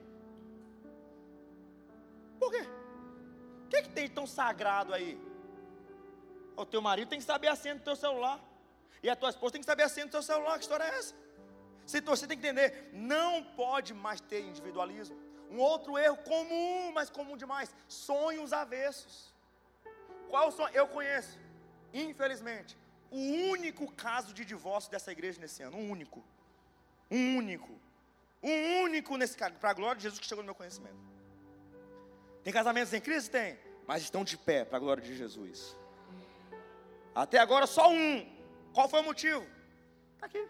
Por 2.40 2.52
quê? 2.52 2.64
O 3.66 3.70
que, 3.70 3.78
é 3.78 3.82
que 3.82 3.90
tem 3.90 4.08
tão 4.08 4.26
sagrado 4.26 4.94
aí? 4.94 5.20
O 6.56 6.66
teu 6.66 6.82
marido 6.82 7.10
tem 7.10 7.20
que 7.20 7.26
saber 7.26 7.48
a 7.48 7.56
senha 7.56 7.76
do 7.76 7.82
teu 7.82 7.96
celular. 7.96 8.40
E 9.02 9.10
a 9.10 9.16
tua 9.16 9.30
esposa 9.30 9.54
tem 9.54 9.62
que 9.62 9.66
saber 9.66 9.84
a 9.84 9.90
senha 9.90 10.06
do 10.06 10.12
teu 10.12 10.22
celular. 10.22 10.58
Que 10.58 10.64
história 10.64 10.84
é 10.84 10.98
essa? 10.98 11.16
Você, 11.86 12.28
tem 12.28 12.38
que 12.38 12.46
entender, 12.46 12.90
não 12.94 13.44
pode 13.44 13.94
mais 13.94 14.22
ter 14.22 14.42
individualismo. 14.42 15.18
Um 15.50 15.58
outro 15.58 15.98
erro 15.98 16.18
comum, 16.18 16.92
mas 16.94 17.10
comum 17.10 17.36
demais, 17.36 17.74
sonhos 17.88 18.54
avessos. 18.54 19.34
Qual 20.30 20.52
sonho? 20.52 20.72
Eu 20.76 20.88
conheço, 20.88 21.40
infelizmente, 21.92 22.78
o 23.10 23.18
único 23.18 23.92
caso 23.94 24.34
de 24.34 24.46
divórcio 24.46 24.92
dessa 24.92 25.12
igreja 25.12 25.42
nesse 25.42 25.64
ano, 25.64 25.78
um 25.78 25.90
único. 25.90 26.24
Um 27.10 27.38
único. 27.38 27.79
Um 28.42 28.84
único 28.84 29.18
nesse 29.18 29.36
caso, 29.38 29.56
para 29.56 29.72
a 29.72 29.74
glória 29.74 29.98
de 29.98 30.04
Jesus 30.04 30.20
que 30.20 30.26
chegou 30.26 30.44
no 30.44 30.48
meu 30.48 30.56
conhecimento. 30.56 30.98
Tem 32.44 32.54
casamentos 32.54 32.94
em 32.94 33.02
crise? 33.02 33.30
Tem, 33.30 33.60
mas 33.86 34.04
estão 34.04 34.24
de 34.24 34.38
pé 34.38 34.64
para 34.64 34.78
a 34.78 34.80
glória 34.80 35.04
de 35.04 35.16
Jesus. 35.16 35.76
Até 37.14 37.38
agora 37.40 37.68
só 37.68 37.90
um. 37.90 38.38
Qual 38.74 38.88
foi 38.88 39.02
o 39.02 39.04
motivo? 39.04 39.46
Está 40.16 40.28
aqui 40.28 40.48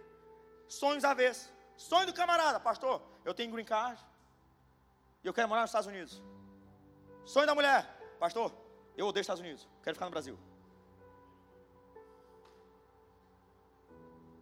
sonhos 0.69 1.03
avessos. 1.03 1.51
Sonho 1.75 2.05
do 2.05 2.13
camarada, 2.13 2.59
pastor, 2.59 3.01
eu 3.25 3.33
tenho 3.33 3.51
green 3.51 3.65
card 3.65 3.99
e 5.23 5.27
eu 5.27 5.33
quero 5.33 5.47
morar 5.47 5.61
nos 5.61 5.69
Estados 5.69 5.87
Unidos. 5.87 6.21
Sonho 7.25 7.47
da 7.47 7.55
mulher, 7.55 7.85
pastor, 8.19 8.53
eu 8.95 9.07
odeio 9.07 9.21
os 9.21 9.25
Estados 9.25 9.41
Unidos, 9.41 9.67
quero 9.81 9.95
ficar 9.95 10.05
no 10.05 10.11
Brasil. 10.11 10.37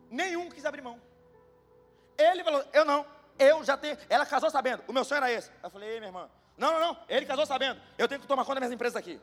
Nenhum 0.10 0.50
quis 0.50 0.66
abrir 0.66 0.82
mão. 0.82 1.00
Ele 2.18 2.44
falou, 2.44 2.64
eu 2.74 2.84
não, 2.84 3.06
eu 3.40 3.64
já 3.64 3.78
tenho. 3.78 3.98
Ela 4.10 4.26
casou 4.26 4.50
sabendo, 4.50 4.84
o 4.88 4.94
meu 4.94 5.04
sonho 5.04 5.18
era 5.18 5.32
esse. 5.32 5.52
Eu 5.64 5.70
falei, 5.70 5.90
ei, 5.90 6.00
minha 6.00 6.10
irmã, 6.10 6.30
não, 6.58 6.72
não, 6.74 6.80
não, 6.80 6.98
ele 7.08 7.26
casou 7.26 7.46
sabendo, 7.46 7.80
eu 7.98 8.08
tenho 8.08 8.20
que 8.20 8.28
tomar 8.28 8.44
conta 8.44 8.60
das 8.60 8.70
minhas 8.70 8.74
empresas 8.74 8.96
aqui. 8.96 9.22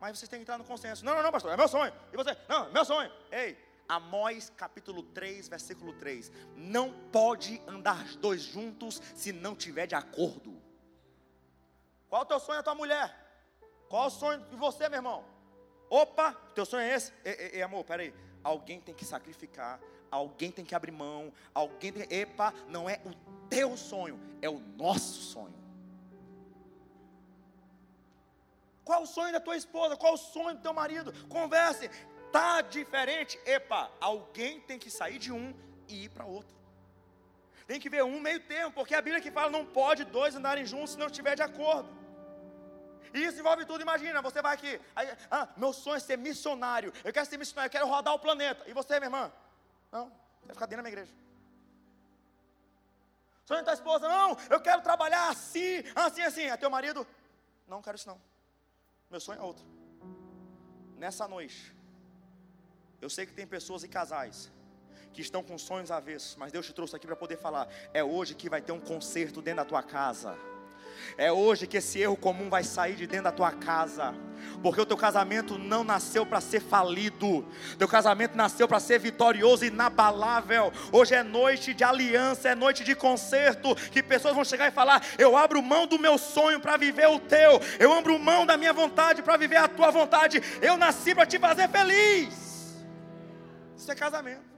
Mas 0.00 0.18
vocês 0.18 0.28
têm 0.28 0.40
que 0.40 0.42
entrar 0.42 0.58
no 0.58 0.64
consenso. 0.64 1.04
Não, 1.04 1.14
não, 1.14 1.22
não, 1.22 1.30
pastor, 1.30 1.52
é 1.52 1.56
meu 1.56 1.68
sonho. 1.68 1.92
E 2.12 2.16
você? 2.16 2.36
Não, 2.48 2.66
é 2.66 2.70
meu 2.70 2.84
sonho. 2.84 3.10
Ei, 3.30 3.56
Amós 3.88 4.50
capítulo 4.56 5.02
3, 5.02 5.48
versículo 5.48 5.92
3. 5.92 6.32
Não 6.56 6.92
pode 7.12 7.62
andar 7.68 8.04
dois 8.16 8.42
juntos 8.42 9.00
se 9.14 9.32
não 9.32 9.54
tiver 9.54 9.86
de 9.86 9.94
acordo. 9.94 10.60
Qual 12.08 12.22
é 12.22 12.24
o 12.24 12.28
teu 12.28 12.40
sonho, 12.40 12.58
a 12.58 12.62
tua 12.62 12.74
mulher? 12.74 13.14
Qual 13.88 14.04
é 14.04 14.06
o 14.06 14.10
sonho 14.10 14.40
de 14.50 14.56
você, 14.56 14.88
meu 14.88 14.98
irmão? 14.98 15.24
Opa, 15.88 16.32
teu 16.54 16.64
sonho 16.64 16.82
é 16.82 16.94
esse? 16.94 17.12
Ei, 17.24 17.32
ei, 17.32 17.50
ei 17.54 17.62
amor, 17.62 17.84
peraí. 17.84 18.14
Alguém 18.42 18.80
tem 18.80 18.94
que 18.94 19.04
sacrificar 19.04 19.78
alguém 20.12 20.52
tem 20.52 20.64
que 20.64 20.74
abrir 20.74 20.92
mão, 20.92 21.32
alguém 21.54 21.92
tem. 21.92 22.06
Epa, 22.20 22.52
não 22.68 22.88
é 22.88 23.00
o 23.04 23.12
teu 23.48 23.76
sonho, 23.76 24.20
é 24.42 24.48
o 24.48 24.60
nosso 24.76 25.22
sonho. 25.22 25.60
Qual 28.84 29.02
o 29.02 29.06
sonho 29.06 29.32
da 29.32 29.40
tua 29.40 29.56
esposa? 29.56 29.96
Qual 29.96 30.14
o 30.14 30.18
sonho 30.18 30.56
do 30.56 30.62
teu 30.62 30.74
marido? 30.74 31.12
Converse. 31.28 31.90
Tá 32.30 32.60
diferente? 32.60 33.40
Epa, 33.46 33.90
alguém 34.00 34.60
tem 34.60 34.78
que 34.78 34.90
sair 34.90 35.18
de 35.18 35.32
um 35.32 35.54
e 35.88 36.04
ir 36.04 36.08
para 36.10 36.24
outro. 36.24 36.54
Tem 37.66 37.80
que 37.80 37.88
ver 37.88 38.04
um 38.04 38.20
meio 38.20 38.40
termo, 38.40 38.72
porque 38.72 38.94
a 38.94 39.00
Bíblia 39.00 39.22
que 39.22 39.30
fala 39.30 39.50
não 39.50 39.64
pode 39.64 40.04
dois 40.04 40.34
andarem 40.34 40.66
juntos 40.66 40.92
se 40.92 40.98
não 40.98 41.06
estiver 41.06 41.34
de 41.34 41.42
acordo. 41.42 41.88
E 43.14 43.24
isso 43.24 43.38
envolve 43.38 43.64
tudo, 43.64 43.82
imagina, 43.82 44.22
você 44.22 44.40
vai 44.40 44.54
aqui, 44.54 44.80
aí, 44.96 45.06
ah, 45.30 45.46
meu 45.56 45.72
sonho 45.72 45.96
é 45.96 46.00
ser 46.00 46.16
missionário, 46.16 46.92
eu 47.04 47.12
quero 47.12 47.26
ser 47.26 47.36
missionário, 47.36 47.68
eu 47.68 47.72
quero 47.72 47.86
rodar 47.86 48.14
o 48.14 48.18
planeta. 48.18 48.64
E 48.66 48.72
você, 48.72 48.98
minha 48.98 49.06
irmã? 49.06 49.30
Não, 49.92 50.10
vai 50.44 50.54
ficar 50.54 50.66
dentro 50.66 50.82
da 50.82 50.82
minha 50.82 50.92
igreja. 50.92 51.12
Sonho 53.44 53.64
da 53.64 53.74
esposa, 53.74 54.08
não, 54.08 54.36
eu 54.48 54.60
quero 54.60 54.80
trabalhar 54.82 55.28
assim, 55.28 55.82
assim, 55.94 56.22
assim. 56.22 56.42
É 56.42 56.56
teu 56.56 56.70
marido? 56.70 57.06
Não 57.68 57.82
quero 57.82 57.96
isso 57.96 58.08
não. 58.08 58.20
Meu 59.10 59.20
sonho 59.20 59.40
é 59.40 59.42
outro. 59.42 59.64
Nessa 60.96 61.28
noite, 61.28 61.76
eu 63.00 63.10
sei 63.10 63.26
que 63.26 63.34
tem 63.34 63.46
pessoas 63.46 63.82
e 63.82 63.88
casais 63.88 64.50
que 65.12 65.20
estão 65.20 65.42
com 65.42 65.58
sonhos 65.58 65.90
avessos, 65.90 66.36
mas 66.36 66.50
Deus 66.50 66.64
te 66.64 66.72
trouxe 66.72 66.96
aqui 66.96 67.06
para 67.06 67.16
poder 67.16 67.36
falar. 67.36 67.68
É 67.92 68.02
hoje 68.02 68.34
que 68.34 68.48
vai 68.48 68.62
ter 68.62 68.72
um 68.72 68.80
concerto 68.80 69.42
dentro 69.42 69.62
da 69.62 69.68
tua 69.68 69.82
casa. 69.82 70.38
É 71.16 71.30
hoje 71.32 71.66
que 71.66 71.76
esse 71.76 72.00
erro 72.00 72.16
comum 72.16 72.48
vai 72.48 72.64
sair 72.64 72.94
de 72.94 73.06
dentro 73.06 73.24
da 73.24 73.32
tua 73.32 73.50
casa. 73.50 74.14
Porque 74.62 74.80
o 74.80 74.86
teu 74.86 74.96
casamento 74.96 75.58
não 75.58 75.84
nasceu 75.84 76.26
para 76.26 76.40
ser 76.40 76.60
falido. 76.60 77.46
Teu 77.78 77.88
casamento 77.88 78.36
nasceu 78.36 78.66
para 78.66 78.80
ser 78.80 78.98
vitorioso 78.98 79.64
e 79.64 79.68
inabalável. 79.68 80.72
Hoje 80.90 81.14
é 81.14 81.22
noite 81.22 81.72
de 81.72 81.84
aliança, 81.84 82.48
é 82.48 82.54
noite 82.54 82.84
de 82.84 82.94
conserto, 82.94 83.74
que 83.74 84.02
pessoas 84.02 84.34
vão 84.34 84.44
chegar 84.44 84.68
e 84.68 84.72
falar: 84.72 85.02
"Eu 85.18 85.36
abro 85.36 85.62
mão 85.62 85.86
do 85.86 85.98
meu 85.98 86.18
sonho 86.18 86.60
para 86.60 86.76
viver 86.76 87.06
o 87.06 87.20
teu. 87.20 87.60
Eu 87.78 87.92
abro 87.92 88.18
mão 88.18 88.44
da 88.44 88.56
minha 88.56 88.72
vontade 88.72 89.22
para 89.22 89.36
viver 89.36 89.56
a 89.56 89.68
tua 89.68 89.90
vontade. 89.90 90.42
Eu 90.60 90.76
nasci 90.76 91.14
para 91.14 91.26
te 91.26 91.38
fazer 91.38 91.68
feliz." 91.68 92.52
Isso 93.76 93.90
é 93.90 93.94
casamento. 93.94 94.51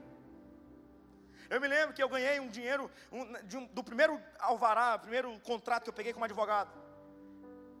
Eu 1.49 1.61
me 1.61 1.67
lembro 1.67 1.93
que 1.93 2.01
eu 2.01 2.09
ganhei 2.09 2.39
um 2.39 2.49
dinheiro 2.49 2.89
um, 3.11 3.21
um, 3.57 3.65
do 3.67 3.83
primeiro 3.83 4.21
alvará, 4.39 4.97
primeiro 4.97 5.39
contrato 5.39 5.83
que 5.83 5.89
eu 5.89 5.93
peguei 5.93 6.13
como 6.13 6.25
advogado. 6.25 6.71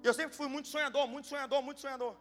Eu 0.03 0.13
sempre 0.13 0.35
fui 0.35 0.47
muito 0.47 0.67
sonhador, 0.67 1.07
muito 1.07 1.27
sonhador, 1.27 1.61
muito 1.61 1.81
sonhador. 1.81 2.15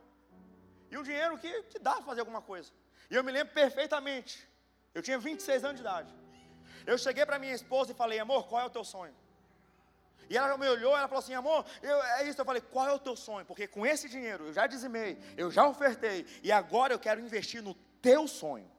E 0.90 0.96
um 0.96 1.02
dinheiro 1.02 1.36
que, 1.38 1.62
que 1.64 1.78
dá 1.78 1.94
para 1.94 2.02
fazer 2.02 2.20
alguma 2.20 2.40
coisa. 2.40 2.72
E 3.10 3.14
eu 3.14 3.22
me 3.22 3.30
lembro 3.30 3.52
perfeitamente. 3.52 4.48
Eu 4.94 5.02
tinha 5.02 5.18
26 5.18 5.64
anos 5.64 5.76
de 5.76 5.82
idade. 5.82 6.14
Eu 6.86 6.96
cheguei 6.96 7.26
para 7.26 7.38
minha 7.38 7.54
esposa 7.54 7.92
e 7.92 7.94
falei, 7.94 8.18
amor, 8.18 8.46
qual 8.48 8.62
é 8.62 8.64
o 8.64 8.70
teu 8.70 8.84
sonho? 8.84 9.14
E 10.28 10.36
ela 10.36 10.56
me 10.56 10.66
olhou, 10.68 10.96
ela 10.96 11.06
falou 11.06 11.22
assim, 11.22 11.34
amor, 11.34 11.66
eu, 11.82 12.02
é 12.02 12.28
isso. 12.28 12.40
Eu 12.40 12.44
falei, 12.44 12.62
qual 12.62 12.88
é 12.88 12.92
o 12.92 12.98
teu 12.98 13.16
sonho? 13.16 13.44
Porque 13.44 13.66
com 13.66 13.84
esse 13.84 14.08
dinheiro 14.08 14.46
eu 14.46 14.52
já 14.52 14.66
dizimei, 14.66 15.18
eu 15.36 15.50
já 15.50 15.66
ofertei, 15.66 16.26
e 16.42 16.50
agora 16.50 16.94
eu 16.94 16.98
quero 16.98 17.20
investir 17.20 17.62
no 17.62 17.74
teu 18.00 18.26
sonho. 18.26 18.70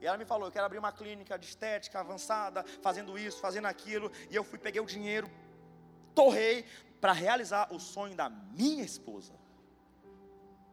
E 0.00 0.06
ela 0.06 0.16
me 0.16 0.24
falou: 0.24 0.48
eu 0.48 0.52
quero 0.52 0.66
abrir 0.66 0.78
uma 0.78 0.92
clínica 0.92 1.38
de 1.38 1.46
estética 1.46 2.00
avançada, 2.00 2.64
fazendo 2.82 3.18
isso, 3.18 3.40
fazendo 3.40 3.66
aquilo. 3.66 4.10
E 4.30 4.36
eu 4.36 4.44
fui, 4.44 4.58
peguei 4.58 4.80
o 4.80 4.86
dinheiro, 4.86 5.30
torrei 6.14 6.64
para 7.00 7.12
realizar 7.12 7.72
o 7.72 7.78
sonho 7.78 8.14
da 8.14 8.28
minha 8.28 8.84
esposa. 8.84 9.34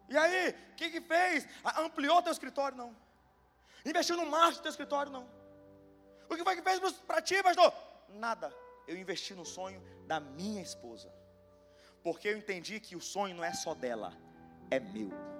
E 0.09 0.17
aí, 0.17 0.49
o 0.71 0.75
que 0.75 0.89
que 0.89 1.01
fez? 1.01 1.47
Ampliou 1.77 2.21
teu 2.21 2.31
escritório? 2.31 2.77
Não. 2.77 2.95
Investiu 3.85 4.15
no 4.15 4.25
marketing 4.25 4.59
do 4.59 4.63
teu 4.63 4.69
escritório? 4.69 5.11
Não. 5.11 5.27
O 6.29 6.35
que 6.35 6.43
foi 6.43 6.55
que 6.55 6.61
fez 6.61 6.79
para 7.01 7.21
ti, 7.21 7.41
pastor? 7.41 7.73
Nada. 8.09 8.53
Eu 8.87 8.97
investi 8.97 9.33
no 9.33 9.45
sonho 9.45 9.81
da 10.05 10.19
minha 10.19 10.61
esposa. 10.61 11.11
Porque 12.03 12.27
eu 12.27 12.37
entendi 12.37 12.79
que 12.79 12.95
o 12.95 13.01
sonho 13.01 13.35
não 13.35 13.43
é 13.43 13.53
só 13.53 13.73
dela, 13.73 14.13
é 14.69 14.79
meu 14.79 15.32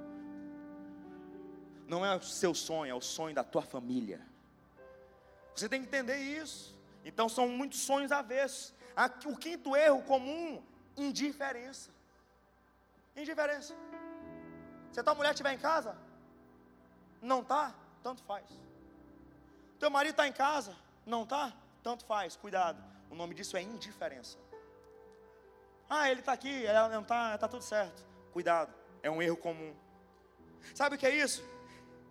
não 1.88 2.06
é 2.06 2.15
o 2.15 2.22
seu 2.22 2.54
sonho, 2.54 2.91
é 2.91 2.96
o 2.96 3.02
sonho 3.02 3.36
da 3.36 3.43
tua 3.43 3.62
família. 3.62 4.22
Você 5.56 5.69
tem 5.69 5.82
que 5.82 5.88
entender 5.88 6.17
isso. 6.17 6.76
Então 7.06 7.28
são 7.30 7.48
muitos 7.48 7.80
sonhos 7.80 8.12
avessos. 8.12 8.74
O 9.26 9.36
quinto 9.36 9.76
erro 9.76 10.02
comum, 10.04 10.63
indiferença. 10.96 11.91
Indiferença. 13.15 13.76
Se 14.91 15.04
tua 15.04 15.15
mulher 15.15 15.32
estiver 15.32 15.54
em 15.54 15.58
casa, 15.58 15.98
não 17.22 17.41
está, 17.41 17.74
tanto 18.02 18.24
faz. 18.24 18.46
Teu 19.80 19.89
marido 19.89 20.12
está 20.12 20.28
em 20.28 20.34
casa, 20.34 20.76
não 21.06 21.24
está, 21.24 21.54
tanto 21.82 22.06
faz. 22.06 22.36
Cuidado. 22.36 22.84
O 23.10 23.15
nome 23.15 23.34
disso 23.36 23.58
é 23.58 23.62
indiferença. 23.62 24.38
Ah, 25.89 26.10
ele 26.10 26.22
está 26.22 26.34
aqui, 26.34 26.65
ela 26.65 26.89
não 26.89 27.02
está, 27.02 27.36
está 27.36 27.48
tudo 27.48 27.63
certo. 27.63 28.04
Cuidado, 28.32 28.74
é 29.02 29.12
um 29.12 29.22
erro 29.22 29.38
comum. 29.38 29.76
Sabe 30.74 30.96
o 30.96 31.00
que 31.00 31.06
é 31.06 31.15
isso? 31.15 31.43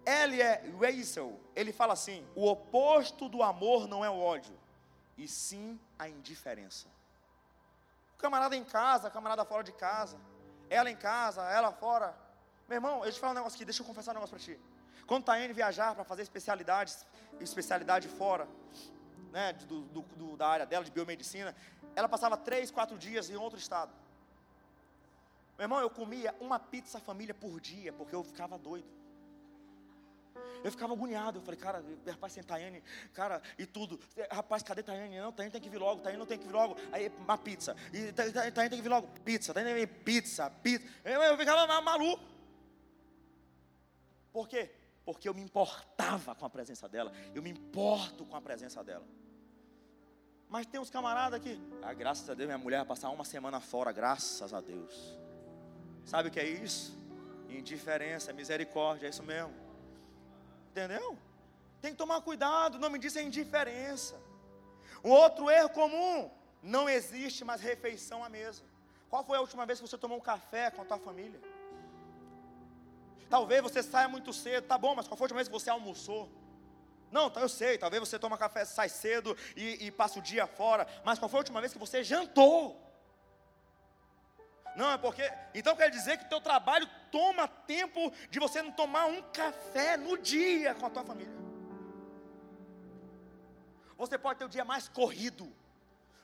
Elie 0.05 0.75
Weissel, 0.79 1.39
ele 1.55 1.73
fala 1.73 1.93
assim: 1.93 2.27
o 2.35 2.47
oposto 2.47 3.29
do 3.29 3.43
amor 3.43 3.87
não 3.87 4.05
é 4.05 4.11
o 4.11 4.19
ódio, 4.19 4.59
e 5.17 5.29
sim 5.29 5.79
a 5.99 6.09
indiferença. 6.09 6.89
O 8.15 8.19
camarada 8.19 8.57
em 8.57 8.65
casa, 8.65 9.11
camarada 9.11 9.45
fora 9.45 9.63
de 9.63 9.73
casa, 9.73 10.19
ela 10.69 10.91
em 10.91 10.97
casa, 10.97 11.43
ela 11.51 11.73
fora. 11.73 12.15
Meu 12.69 12.77
irmão, 12.77 13.05
eu 13.05 13.13
te 13.13 13.21
falo 13.21 13.33
um 13.33 13.37
negócio 13.37 13.57
aqui, 13.57 13.65
deixa 13.65 13.83
eu 13.83 13.87
confessar 13.87 14.13
um 14.13 14.15
negócio 14.15 14.37
para 14.37 14.45
ti. 14.45 14.59
Quando 15.07 15.25
tá 15.25 15.39
indo 15.39 15.53
viajar 15.53 15.95
para 15.95 16.05
fazer 16.05 16.23
especialidades, 16.23 17.05
especialidade 17.41 18.09
fora, 18.09 18.49
né, 19.31 19.53
do, 19.53 19.83
do, 19.83 20.03
do, 20.03 20.37
da 20.37 20.49
área 20.49 20.67
dela, 20.67 20.85
de 20.85 20.91
biomedicina, 20.91 21.55
ela 21.95 22.09
passava 22.09 22.37
três, 22.37 22.71
quatro 22.71 22.97
dias 22.97 23.29
em 23.29 23.37
outro 23.37 23.59
estado. 23.59 23.93
Meu 25.59 25.65
irmão, 25.65 25.81
eu 25.81 25.91
comia 25.91 26.35
uma 26.41 26.59
pizza 26.59 26.99
família 26.99 27.35
por 27.35 27.61
dia, 27.61 27.93
porque 27.93 28.15
eu 28.15 28.25
ficava 28.25 28.57
doido. 28.57 28.89
Eu 30.65 30.71
ficava 30.71 30.93
agoniado. 30.93 31.39
Eu 31.39 31.43
falei, 31.43 31.59
cara, 31.59 31.85
rapaz, 32.07 32.33
sem 32.33 32.43
Tayane, 32.43 32.83
cara, 33.13 33.43
e 33.59 33.67
tudo. 33.67 33.99
Rapaz, 34.31 34.63
cadê 34.63 34.83
Tayane? 34.83 35.19
Não, 35.19 35.33
Tayane 35.33 35.53
tem 35.53 35.61
que 35.61 35.69
vir 35.69 35.79
logo, 35.79 36.01
Tayane 36.01 36.19
não 36.19 36.27
tem 36.27 36.39
que 36.39 36.47
vir 36.47 36.53
logo. 36.53 36.77
Aí, 36.91 37.11
uma 37.19 37.39
pizza. 37.39 37.77
E 37.93 38.13
Tayane 38.13 38.53
tem 38.53 38.71
que 38.71 38.83
vir 38.83 38.89
logo, 38.89 39.09
pizza. 39.25 39.53
Tayane 39.53 39.75
tem 39.75 39.87
que 39.87 39.93
vir 39.93 40.05
pizza, 40.05 40.51
pizza. 40.51 40.87
Eu, 41.05 41.23
eu 41.23 41.37
ficava 41.37 41.81
maluco. 41.81 42.23
Por 44.33 44.49
quê? 44.49 44.71
Porque 45.05 45.29
eu 45.29 45.35
me 45.35 45.43
importava 45.43 46.35
com 46.35 46.47
a 46.47 46.51
presença 46.51 46.89
dela. 46.89 47.13
Eu 47.35 47.43
me 47.43 47.51
importo 47.51 48.25
com 48.25 48.37
a 48.37 48.41
presença 48.41 48.83
dela. 48.83 49.05
Mas 50.49 50.67
tem 50.67 50.79
uns 50.81 50.91
camaradas 50.91 51.41
aqui. 51.41 51.61
Ah, 51.83 51.95
graças 51.95 52.29
a 52.29 52.35
Deus, 52.35 52.47
minha 52.47 52.59
mulher 52.59 52.79
vai 52.79 52.87
passar 52.87 53.11
uma 53.11 53.25
semana 53.25 53.59
fora, 53.59 53.91
graças 53.91 54.53
a 54.53 54.61
Deus. 54.61 55.19
Sabe 56.05 56.29
o 56.29 56.31
que 56.31 56.39
é 56.39 56.47
isso? 56.47 56.95
Indiferença, 57.49 58.33
misericórdia, 58.33 59.07
é 59.07 59.11
isso 59.11 59.23
mesmo. 59.23 59.62
Entendeu? 60.73 61.19
Tem 61.83 61.93
que 61.93 61.99
tomar 61.99 62.23
cuidado, 62.23 62.77
o 62.77 62.79
nome 62.79 62.99
disso 62.99 63.19
é 63.19 63.23
indiferença. 63.23 64.19
Um 65.05 65.11
outro 65.11 65.51
erro 65.51 65.69
comum: 65.69 66.31
não 66.63 66.89
existe 66.89 67.45
mais 67.45 67.61
refeição 67.61 68.25
à 68.25 68.29
mesa. 68.29 68.63
Qual 69.11 69.23
foi 69.23 69.37
a 69.37 69.41
última 69.43 69.67
vez 69.67 69.79
que 69.79 69.87
você 69.87 69.99
tomou 69.99 70.17
um 70.17 70.21
café 70.21 70.71
com 70.71 70.81
a 70.81 70.85
tua 70.87 70.99
família? 70.99 71.39
Talvez 73.29 73.63
você 73.63 73.83
saia 73.83 74.09
muito 74.09 74.33
cedo, 74.33 74.67
tá 74.67 74.79
bom, 74.79 74.95
mas 74.95 75.07
qual 75.07 75.17
foi 75.17 75.25
a 75.25 75.27
última 75.27 75.39
vez 75.39 75.49
que 75.49 75.55
você 75.55 75.69
almoçou? 75.69 76.31
Não, 77.11 77.29
tá, 77.29 77.41
eu 77.41 77.49
sei, 77.49 77.77
talvez 77.77 78.01
você 78.01 78.19
toma 78.19 78.39
café, 78.39 78.65
sai 78.65 78.89
cedo 78.89 79.37
e, 79.55 79.87
e 79.87 79.91
passa 79.91 80.19
o 80.19 80.23
dia 80.23 80.47
fora, 80.47 80.87
mas 81.05 81.19
qual 81.19 81.29
foi 81.29 81.39
a 81.39 81.43
última 81.43 81.61
vez 81.61 81.75
que 81.75 81.79
você 81.79 82.03
jantou? 82.03 82.82
Não, 84.75 84.91
é 84.91 84.99
porque. 84.99 85.23
Então 85.55 85.77
quer 85.77 85.91
dizer 85.91 86.19
que 86.19 86.25
o 86.25 86.29
teu 86.29 86.41
trabalho 86.41 86.89
toma 87.11 87.47
tempo 87.47 88.13
de 88.31 88.39
você 88.39 88.63
não 88.63 88.73
tomar 88.73 89.07
um 89.07 89.23
café 89.23 89.97
no 89.97 90.17
dia 90.17 90.75
com 90.75 90.87
a 90.87 90.91
tua 90.91 91.05
família. 91.05 91.43
Você 93.97 94.19
pode 94.19 94.39
ter 94.39 94.45
o 94.45 94.49
dia 94.49 94.65
mais 94.65 94.89
corrido, 94.89 95.53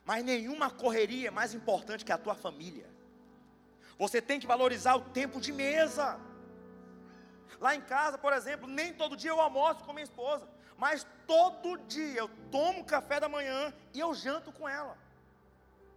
mas 0.04 0.24
nenhuma 0.24 0.70
correria 0.70 1.28
é 1.28 1.30
mais 1.30 1.54
importante 1.54 2.04
que 2.04 2.12
a 2.12 2.18
tua 2.18 2.34
família. 2.34 2.88
Você 3.98 4.22
tem 4.22 4.40
que 4.40 4.46
valorizar 4.46 4.94
o 4.96 5.00
tempo 5.00 5.40
de 5.40 5.52
mesa. 5.52 6.18
Lá 7.60 7.74
em 7.74 7.80
casa, 7.80 8.16
por 8.16 8.32
exemplo, 8.32 8.68
nem 8.68 8.92
todo 8.94 9.16
dia 9.16 9.30
eu 9.30 9.40
almoço 9.40 9.84
com 9.84 9.92
minha 9.92 10.04
esposa, 10.04 10.48
mas 10.76 11.06
todo 11.26 11.76
dia 11.86 12.20
eu 12.20 12.28
tomo 12.50 12.84
café 12.84 13.18
da 13.18 13.28
manhã 13.28 13.74
e 13.92 13.98
eu 13.98 14.14
janto 14.14 14.52
com 14.52 14.68
ela, 14.68 14.96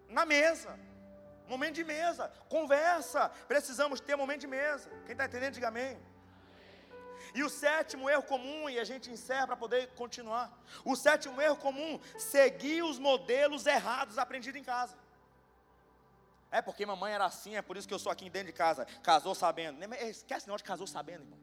na 0.10 0.26
mesa. 0.26 0.78
Momento 1.54 1.76
de 1.82 1.84
mesa, 1.84 2.32
conversa. 2.56 3.22
Precisamos 3.52 4.00
ter 4.00 4.16
momento 4.16 4.42
de 4.46 4.52
mesa. 4.60 4.90
Quem 5.06 5.14
está 5.16 5.26
entendendo, 5.26 5.56
diga 5.58 5.68
amém. 5.68 5.94
E 7.38 7.44
o 7.44 7.50
sétimo 7.50 8.10
erro 8.10 8.24
comum, 8.24 8.70
e 8.70 8.80
a 8.80 8.86
gente 8.92 9.12
encerra 9.16 9.48
para 9.48 9.58
poder 9.64 9.82
continuar. 10.02 10.48
O 10.92 10.96
sétimo 10.96 11.42
erro 11.42 11.58
comum, 11.58 12.00
seguir 12.18 12.82
os 12.84 12.98
modelos 12.98 13.66
errados 13.66 14.18
aprendidos 14.18 14.60
em 14.62 14.64
casa. 14.64 14.96
É 16.50 16.62
porque 16.62 16.86
mamãe 16.86 17.14
era 17.14 17.26
assim, 17.26 17.56
é 17.58 17.62
por 17.62 17.76
isso 17.78 17.88
que 17.90 17.94
eu 17.94 18.00
sou 18.00 18.12
aqui 18.14 18.30
dentro 18.30 18.48
de 18.54 18.58
casa. 18.66 18.86
Casou 19.04 19.36
sabendo. 19.36 19.78
Esquece 19.96 20.48
não 20.48 20.56
de 20.56 20.64
casou 20.64 20.88
sabendo, 20.88 21.24
irmão. 21.24 21.40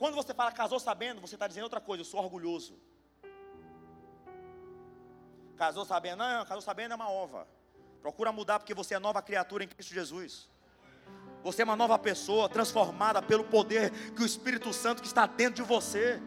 Quando 0.00 0.16
você 0.16 0.34
fala 0.34 0.50
casou 0.50 0.80
sabendo, 0.80 1.20
você 1.20 1.36
está 1.36 1.46
dizendo 1.46 1.64
outra 1.64 1.80
coisa, 1.80 2.00
eu 2.00 2.04
sou 2.04 2.20
orgulhoso. 2.20 2.74
Casou 5.56 5.84
sabendo, 5.84 6.18
não, 6.18 6.44
casou 6.44 6.62
sabendo 6.62 6.92
é 6.92 6.96
uma 6.96 7.10
ova. 7.10 7.46
Procura 8.02 8.32
mudar 8.32 8.58
porque 8.58 8.74
você 8.74 8.94
é 8.94 8.98
nova 8.98 9.20
criatura 9.22 9.64
em 9.64 9.68
Cristo 9.68 9.92
Jesus. 9.92 10.48
Você 11.42 11.62
é 11.62 11.64
uma 11.64 11.76
nova 11.76 11.98
pessoa, 11.98 12.48
transformada 12.48 13.22
pelo 13.22 13.44
poder 13.44 13.90
que 14.14 14.22
o 14.22 14.26
Espírito 14.26 14.72
Santo 14.72 15.02
que 15.02 15.08
está 15.08 15.26
dentro 15.26 15.62
de 15.62 15.62
você. 15.62 16.20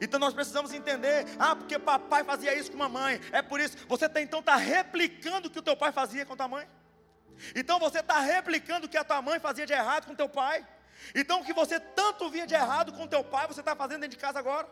Então 0.00 0.18
nós 0.18 0.32
precisamos 0.34 0.72
entender, 0.72 1.26
ah, 1.38 1.54
porque 1.54 1.78
papai 1.78 2.24
fazia 2.24 2.56
isso 2.56 2.70
com 2.70 2.78
mamãe, 2.78 3.20
é 3.30 3.42
por 3.42 3.60
isso, 3.60 3.76
você 3.86 4.08
tá, 4.08 4.22
então 4.22 4.40
está 4.40 4.56
replicando 4.56 5.48
o 5.48 5.50
que 5.50 5.58
o 5.58 5.62
teu 5.62 5.76
pai 5.76 5.92
fazia 5.92 6.24
com 6.24 6.32
a 6.32 6.36
tua 6.36 6.48
mãe. 6.48 6.66
Então 7.54 7.78
você 7.78 7.98
está 7.98 8.20
replicando 8.20 8.86
o 8.86 8.88
que 8.88 8.96
a 8.96 9.04
tua 9.04 9.20
mãe 9.20 9.38
fazia 9.38 9.66
de 9.66 9.72
errado 9.72 10.06
com 10.06 10.14
teu 10.14 10.28
pai. 10.28 10.66
Então 11.14 11.40
o 11.40 11.44
que 11.44 11.52
você 11.52 11.78
tanto 11.78 12.30
via 12.30 12.46
de 12.46 12.54
errado 12.54 12.92
com 12.92 13.06
teu 13.06 13.22
pai, 13.22 13.46
você 13.46 13.60
está 13.60 13.74
fazendo 13.76 14.00
dentro 14.00 14.16
de 14.16 14.22
casa 14.22 14.38
agora. 14.38 14.66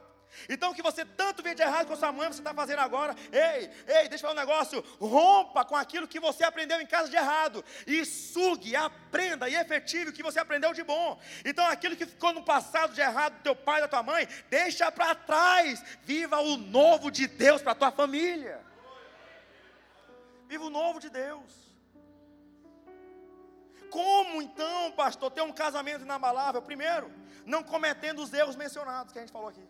Então 0.49 0.71
o 0.71 0.75
que 0.75 0.83
você 0.83 1.05
tanto 1.05 1.43
vê 1.43 1.55
de 1.55 1.63
errado 1.63 1.87
com 1.87 1.97
sua 1.97 2.13
mãe, 2.13 2.29
você 2.29 2.41
está 2.41 2.55
fazendo 2.55 2.81
agora. 2.81 3.15
Ei, 3.33 3.71
ei, 3.87 4.09
deixa 4.09 4.27
eu 4.27 4.31
falar 4.31 4.33
um 4.33 4.47
negócio. 4.47 4.85
Rompa 5.01 5.65
com 5.65 5.77
aquilo 5.77 6.09
que 6.09 6.21
você 6.21 6.45
aprendeu 6.45 6.81
em 6.81 6.87
casa 6.87 7.09
de 7.09 7.17
errado. 7.17 7.65
E 7.87 8.05
sugue, 8.05 8.75
aprenda 8.77 9.49
e 9.49 9.55
efetive 9.55 10.11
o 10.11 10.13
que 10.13 10.23
você 10.23 10.39
aprendeu 10.39 10.73
de 10.73 10.83
bom. 10.83 11.21
Então 11.45 11.67
aquilo 11.67 11.97
que 11.97 12.07
ficou 12.07 12.33
no 12.33 12.43
passado 12.43 12.95
de 12.95 13.01
errado 13.01 13.35
do 13.35 13.43
teu 13.43 13.57
pai, 13.57 13.81
da 13.81 13.89
tua 13.89 14.03
mãe, 14.03 14.29
deixa 14.49 14.91
para 14.91 15.15
trás. 15.15 15.83
Viva 16.03 16.39
o 16.41 16.57
novo 16.57 17.11
de 17.11 17.27
Deus 17.27 17.63
para 17.63 17.73
a 17.73 17.77
tua 17.77 17.91
família. 17.91 18.61
Viva 20.49 20.65
o 20.65 20.71
novo 20.71 20.99
de 20.99 21.11
Deus. 21.11 21.71
Como 23.91 24.41
então, 24.41 24.93
pastor, 24.93 25.31
ter 25.31 25.43
um 25.43 25.53
casamento 25.53 26.03
inabalável? 26.03 26.63
Primeiro, 26.63 27.11
não 27.45 27.63
cometendo 27.63 28.23
os 28.23 28.33
erros 28.33 28.57
mencionados 28.57 29.13
que 29.13 29.19
a 29.19 29.23
gente 29.23 29.33
falou 29.33 29.49
aqui. 29.49 29.67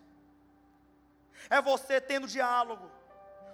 É 1.48 1.60
você 1.62 2.00
tendo 2.00 2.26
diálogo, 2.26 2.90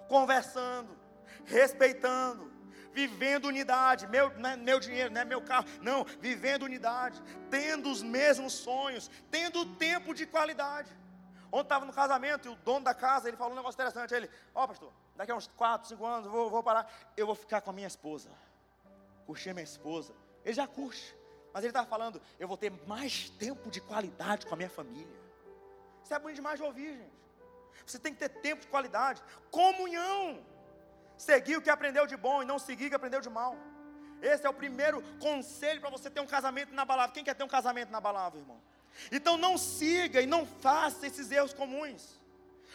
conversando, 0.07 0.97
respeitando, 1.45 2.51
vivendo 2.91 3.45
unidade. 3.45 4.07
Meu, 4.07 4.35
não 4.37 4.49
é 4.49 4.57
meu 4.57 4.79
dinheiro, 4.79 5.11
não 5.11 5.21
é 5.21 5.25
meu 5.25 5.41
carro. 5.41 5.67
Não, 5.81 6.03
vivendo 6.19 6.63
unidade, 6.63 7.21
tendo 7.49 7.89
os 7.89 8.01
mesmos 8.01 8.53
sonhos, 8.53 9.09
tendo 9.29 9.75
tempo 9.75 10.13
de 10.13 10.25
qualidade. 10.25 10.91
Ontem 11.51 11.63
estava 11.63 11.85
no 11.85 11.93
casamento 11.93 12.47
e 12.47 12.51
o 12.51 12.55
dono 12.55 12.83
da 12.83 12.93
casa, 12.93 13.27
ele 13.27 13.37
falou 13.37 13.53
um 13.53 13.55
negócio 13.55 13.77
interessante. 13.77 14.13
Ele, 14.13 14.29
ó 14.53 14.63
oh, 14.63 14.67
pastor, 14.67 14.93
daqui 15.15 15.31
a 15.31 15.35
uns 15.35 15.47
4, 15.47 15.87
5 15.87 16.05
anos 16.05 16.25
eu 16.25 16.31
vou, 16.31 16.49
vou 16.49 16.63
parar. 16.63 16.91
Eu 17.15 17.25
vou 17.25 17.35
ficar 17.35 17.61
com 17.61 17.69
a 17.69 17.73
minha 17.73 17.87
esposa. 17.87 18.29
Curtir 19.25 19.53
minha 19.53 19.63
esposa. 19.63 20.13
Ele 20.43 20.53
já 20.53 20.67
curte. 20.67 21.15
Mas 21.53 21.63
ele 21.63 21.69
estava 21.69 21.87
falando, 21.87 22.21
eu 22.39 22.47
vou 22.47 22.57
ter 22.57 22.71
mais 22.85 23.29
tempo 23.29 23.69
de 23.71 23.81
qualidade 23.81 24.45
com 24.45 24.53
a 24.53 24.57
minha 24.57 24.69
família. 24.69 25.17
Isso 26.03 26.13
é 26.13 26.19
bonito 26.19 26.35
demais 26.35 26.59
de 26.59 26.65
ouvir, 26.65 26.97
gente. 26.97 27.26
Você 27.85 27.99
tem 27.99 28.13
que 28.13 28.19
ter 28.19 28.29
tempo 28.29 28.61
de 28.61 28.67
qualidade, 28.67 29.21
comunhão. 29.51 30.43
Seguir 31.17 31.57
o 31.57 31.61
que 31.61 31.69
aprendeu 31.69 32.05
de 32.05 32.17
bom 32.17 32.43
e 32.43 32.45
não 32.45 32.59
seguir 32.59 32.87
o 32.87 32.89
que 32.89 32.95
aprendeu 32.95 33.21
de 33.21 33.29
mal. 33.29 33.55
Esse 34.21 34.45
é 34.45 34.49
o 34.49 34.53
primeiro 34.53 35.01
conselho 35.19 35.79
para 35.79 35.89
você 35.89 36.09
ter 36.09 36.19
um 36.19 36.27
casamento 36.27 36.73
na 36.73 36.85
balada. 36.85 37.13
Quem 37.13 37.23
quer 37.23 37.35
ter 37.35 37.43
um 37.43 37.47
casamento 37.47 37.91
na 37.91 38.01
balada, 38.01 38.37
irmão? 38.37 38.59
Então 39.11 39.37
não 39.37 39.57
siga 39.57 40.21
e 40.21 40.25
não 40.25 40.45
faça 40.45 41.05
esses 41.05 41.31
erros 41.31 41.53
comuns. 41.53 42.19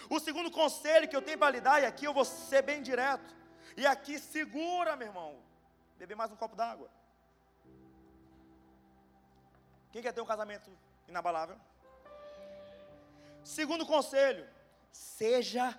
O 0.09 0.19
segundo 0.21 0.51
conselho 0.51 1.09
que 1.09 1.17
eu 1.17 1.23
tenho 1.23 1.39
para 1.39 1.51
lhe 1.51 1.61
dar, 1.61 1.81
e 1.81 1.87
aqui 1.87 2.05
eu 2.05 2.15
vou 2.15 2.25
ser 2.25 2.63
bem 2.63 2.83
direto, 2.83 3.35
e 3.77 3.87
aqui 3.87 4.19
segura, 4.19 4.97
meu 4.97 5.09
irmão. 5.09 5.39
Beber 5.99 6.17
mais 6.17 6.31
um 6.31 6.37
copo 6.37 6.57
d'água. 6.57 6.89
Quem 9.93 10.03
quer 10.03 10.13
ter 10.13 10.21
um 10.21 10.27
casamento 10.27 10.71
inabalável? 11.07 11.57
Segundo 13.45 13.85
conselho, 13.85 14.49
Seja 14.93 15.79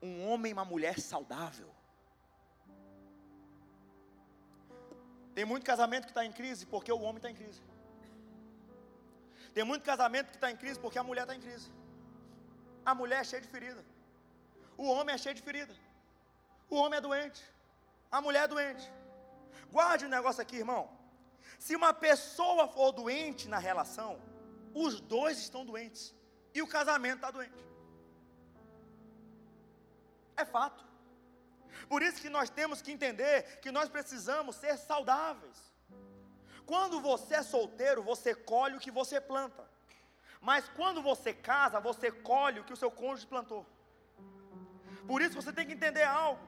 um 0.00 0.28
homem 0.28 0.50
e 0.50 0.52
uma 0.52 0.64
mulher 0.64 1.00
saudável. 1.00 1.70
Tem 5.34 5.44
muito 5.44 5.66
casamento 5.66 6.04
que 6.04 6.10
está 6.12 6.24
em 6.24 6.32
crise 6.32 6.64
porque 6.64 6.90
o 6.90 7.00
homem 7.00 7.16
está 7.16 7.30
em 7.30 7.34
crise. 7.34 7.60
Tem 9.52 9.64
muito 9.64 9.82
casamento 9.84 10.30
que 10.30 10.36
está 10.36 10.50
em 10.50 10.56
crise 10.56 10.78
porque 10.78 10.98
a 10.98 11.02
mulher 11.02 11.22
está 11.22 11.34
em 11.34 11.40
crise. 11.40 11.70
A 12.84 12.94
mulher 12.94 13.20
é 13.20 13.24
cheia 13.24 13.42
de 13.42 13.48
ferida. 13.48 13.84
O 14.76 14.86
homem 14.88 15.14
é 15.14 15.18
cheio 15.18 15.34
de 15.34 15.42
ferida. 15.42 15.74
O 16.70 16.76
homem 16.76 16.98
é 16.98 17.00
doente. 17.00 17.42
A 18.10 18.20
mulher 18.20 18.44
é 18.44 18.48
doente. 18.48 18.92
Guarde 19.70 20.06
um 20.06 20.08
negócio 20.08 20.40
aqui, 20.40 20.56
irmão. 20.56 20.88
Se 21.58 21.74
uma 21.74 21.92
pessoa 21.92 22.68
for 22.68 22.92
doente 22.92 23.48
na 23.48 23.58
relação, 23.58 24.20
os 24.74 25.00
dois 25.00 25.38
estão 25.38 25.64
doentes. 25.64 26.14
E 26.54 26.62
o 26.62 26.66
casamento 26.66 27.16
está 27.16 27.30
doente. 27.30 27.64
É 30.36 30.44
fato. 30.44 30.84
Por 31.88 32.02
isso 32.02 32.20
que 32.20 32.28
nós 32.28 32.48
temos 32.50 32.82
que 32.82 32.92
entender 32.92 33.60
que 33.60 33.70
nós 33.70 33.88
precisamos 33.88 34.56
ser 34.56 34.76
saudáveis. 34.76 35.58
Quando 36.64 37.00
você 37.00 37.36
é 37.36 37.42
solteiro, 37.42 38.02
você 38.02 38.34
colhe 38.34 38.76
o 38.76 38.80
que 38.80 38.90
você 38.90 39.20
planta. 39.20 39.64
Mas 40.40 40.68
quando 40.78 41.00
você 41.02 41.32
casa, 41.32 41.78
você 41.80 42.10
colhe 42.10 42.60
o 42.60 42.64
que 42.64 42.72
o 42.72 42.76
seu 42.82 42.90
cônjuge 42.90 43.26
plantou. 43.26 43.64
Por 45.06 45.22
isso 45.22 45.40
você 45.40 45.52
tem 45.52 45.66
que 45.66 45.76
entender 45.78 46.02
algo: 46.02 46.42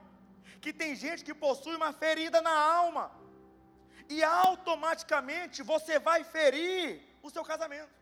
que 0.60 0.72
tem 0.72 0.94
gente 0.96 1.24
que 1.24 1.34
possui 1.34 1.76
uma 1.76 1.92
ferida 1.92 2.40
na 2.42 2.56
alma, 2.80 3.12
e 4.08 4.22
automaticamente 4.24 5.62
você 5.62 5.98
vai 5.98 6.24
ferir 6.24 7.02
o 7.22 7.30
seu 7.30 7.44
casamento 7.44 7.98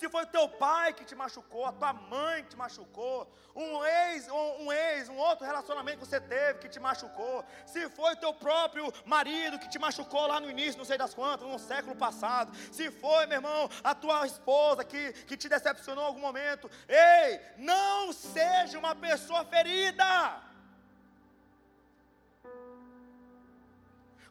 se 0.00 0.08
foi 0.08 0.24
teu 0.24 0.48
pai 0.48 0.94
que 0.94 1.04
te 1.04 1.14
machucou, 1.14 1.66
a 1.66 1.72
tua 1.72 1.92
mãe 1.92 2.42
que 2.42 2.48
te 2.48 2.56
machucou, 2.56 3.30
um 3.54 3.84
ex, 3.84 4.28
um, 4.28 4.62
um 4.62 4.72
ex, 4.72 5.10
um 5.10 5.18
outro 5.18 5.44
relacionamento 5.44 5.98
que 5.98 6.06
você 6.06 6.18
teve 6.18 6.60
que 6.60 6.70
te 6.70 6.80
machucou, 6.80 7.44
se 7.66 7.86
foi 7.90 8.16
teu 8.16 8.32
próprio 8.32 8.90
marido 9.04 9.58
que 9.58 9.68
te 9.68 9.78
machucou 9.78 10.26
lá 10.26 10.40
no 10.40 10.48
início, 10.48 10.78
não 10.78 10.86
sei 10.86 10.96
das 10.96 11.12
quantas, 11.12 11.46
no 11.46 11.58
século 11.58 11.94
passado, 11.94 12.50
se 12.72 12.90
foi, 12.90 13.26
meu 13.26 13.36
irmão, 13.36 13.68
a 13.84 13.94
tua 13.94 14.26
esposa 14.26 14.86
que, 14.86 15.12
que 15.24 15.36
te 15.36 15.50
decepcionou 15.50 16.04
em 16.04 16.06
algum 16.06 16.20
momento, 16.20 16.70
ei, 16.88 17.38
não 17.58 18.10
seja 18.10 18.78
uma 18.78 18.94
pessoa 18.96 19.44
ferida. 19.44 20.40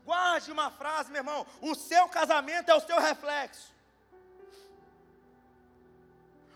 Guarde 0.03 0.51
uma 0.51 0.71
frase, 0.71 1.11
meu 1.11 1.19
irmão: 1.19 1.45
o 1.61 1.75
seu 1.75 2.09
casamento 2.09 2.71
é 2.71 2.73
o 2.73 2.81
seu 2.81 2.99
reflexo. 2.99 3.78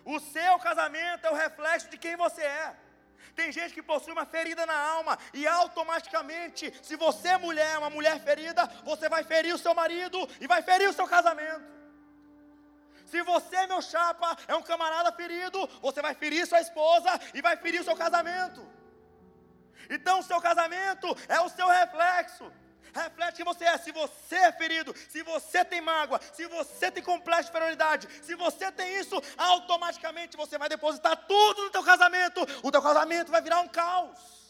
O 0.06 0.20
seu 0.20 0.60
casamento 0.60 1.26
é 1.26 1.32
o 1.32 1.36
reflexo 1.36 1.90
de 1.90 1.98
quem 1.98 2.16
você 2.16 2.42
é. 2.42 2.76
Tem 3.36 3.52
gente 3.52 3.74
que 3.74 3.82
possui 3.82 4.14
uma 4.14 4.26
ferida 4.26 4.66
na 4.66 4.78
alma 4.78 5.18
e 5.34 5.48
automaticamente, 5.48 6.72
se 6.84 6.96
você 6.96 7.30
é 7.30 7.38
mulher, 7.38 7.78
uma 7.80 7.90
mulher 7.90 8.20
ferida, 8.20 8.66
você 8.84 9.10
vai 9.10 9.24
ferir 9.24 9.54
o 9.56 9.58
seu 9.58 9.74
marido 9.74 10.30
e 10.40 10.48
vai 10.48 10.62
ferir 10.62 10.90
o 10.90 10.94
seu 10.94 11.08
casamento. 11.08 11.74
Se 13.06 13.22
você, 13.24 13.66
meu 13.68 13.82
chapa, 13.82 14.36
é 14.48 14.56
um 14.56 14.62
camarada 14.62 15.12
ferido, 15.12 15.68
você 15.82 16.02
vai 16.02 16.14
ferir 16.16 16.46
sua 16.48 16.62
esposa 16.62 17.20
e 17.34 17.42
vai 17.42 17.56
ferir 17.58 17.82
o 17.82 17.84
seu 17.84 17.96
casamento. 17.96 18.62
Então, 19.90 20.20
o 20.20 20.24
seu 20.24 20.40
casamento 20.42 21.08
é 21.28 21.40
o 21.42 21.50
seu 21.50 21.68
reflexo 21.68 22.52
reflete 22.94 23.38
quem 23.38 23.46
você 23.46 23.66
é. 23.66 23.78
Se 23.78 23.92
você 23.92 24.36
é 24.36 24.52
ferido, 24.52 24.94
se 25.10 25.24
você 25.24 25.66
tem 25.66 25.82
mágoa, 25.82 26.20
se 26.34 26.46
você 26.48 26.92
tem 26.92 27.04
complexo 27.04 27.44
de 27.44 27.50
inferioridade, 27.50 28.08
se 28.22 28.36
você 28.36 28.72
tem 28.72 29.00
isso, 29.00 29.22
automaticamente 29.38 30.38
você 30.38 30.58
vai 30.58 30.70
depositar 30.70 31.16
tudo 31.28 31.64
no 31.64 31.70
teu 31.70 31.84
casamento. 31.84 32.42
O 32.62 32.72
teu 32.72 32.82
casamento 32.82 33.32
vai 33.32 33.42
virar 33.42 33.62
um 33.62 33.68
caos. 33.68 34.43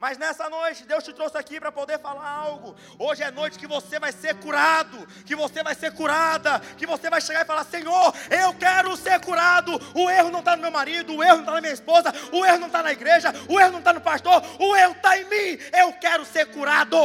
Mas 0.00 0.16
nessa 0.16 0.48
noite, 0.48 0.84
Deus 0.84 1.02
te 1.02 1.12
trouxe 1.12 1.36
aqui 1.36 1.58
para 1.58 1.72
poder 1.72 1.98
falar 1.98 2.28
algo. 2.28 2.76
Hoje 2.96 3.24
é 3.24 3.32
noite 3.32 3.58
que 3.58 3.66
você 3.66 3.98
vai 3.98 4.12
ser 4.12 4.36
curado, 4.36 5.04
que 5.24 5.34
você 5.34 5.60
vai 5.60 5.74
ser 5.74 5.92
curada, 5.92 6.60
que 6.76 6.86
você 6.86 7.10
vai 7.10 7.20
chegar 7.20 7.42
e 7.42 7.44
falar: 7.44 7.64
Senhor, 7.64 8.14
eu 8.30 8.54
quero 8.54 8.96
ser 8.96 9.20
curado. 9.20 9.72
O 9.96 10.08
erro 10.08 10.30
não 10.30 10.38
está 10.38 10.54
no 10.54 10.62
meu 10.62 10.70
marido, 10.70 11.16
o 11.16 11.22
erro 11.22 11.38
não 11.38 11.40
está 11.40 11.52
na 11.52 11.60
minha 11.60 11.72
esposa, 11.72 12.12
o 12.32 12.46
erro 12.46 12.58
não 12.58 12.68
está 12.68 12.80
na 12.80 12.92
igreja, 12.92 13.32
o 13.48 13.58
erro 13.58 13.72
não 13.72 13.80
está 13.80 13.92
no 13.92 14.00
pastor, 14.00 14.40
o 14.60 14.76
erro 14.76 14.92
está 14.92 15.18
em 15.18 15.24
mim. 15.24 15.58
Eu 15.76 15.92
quero 15.94 16.24
ser 16.24 16.46
curado. 16.52 16.96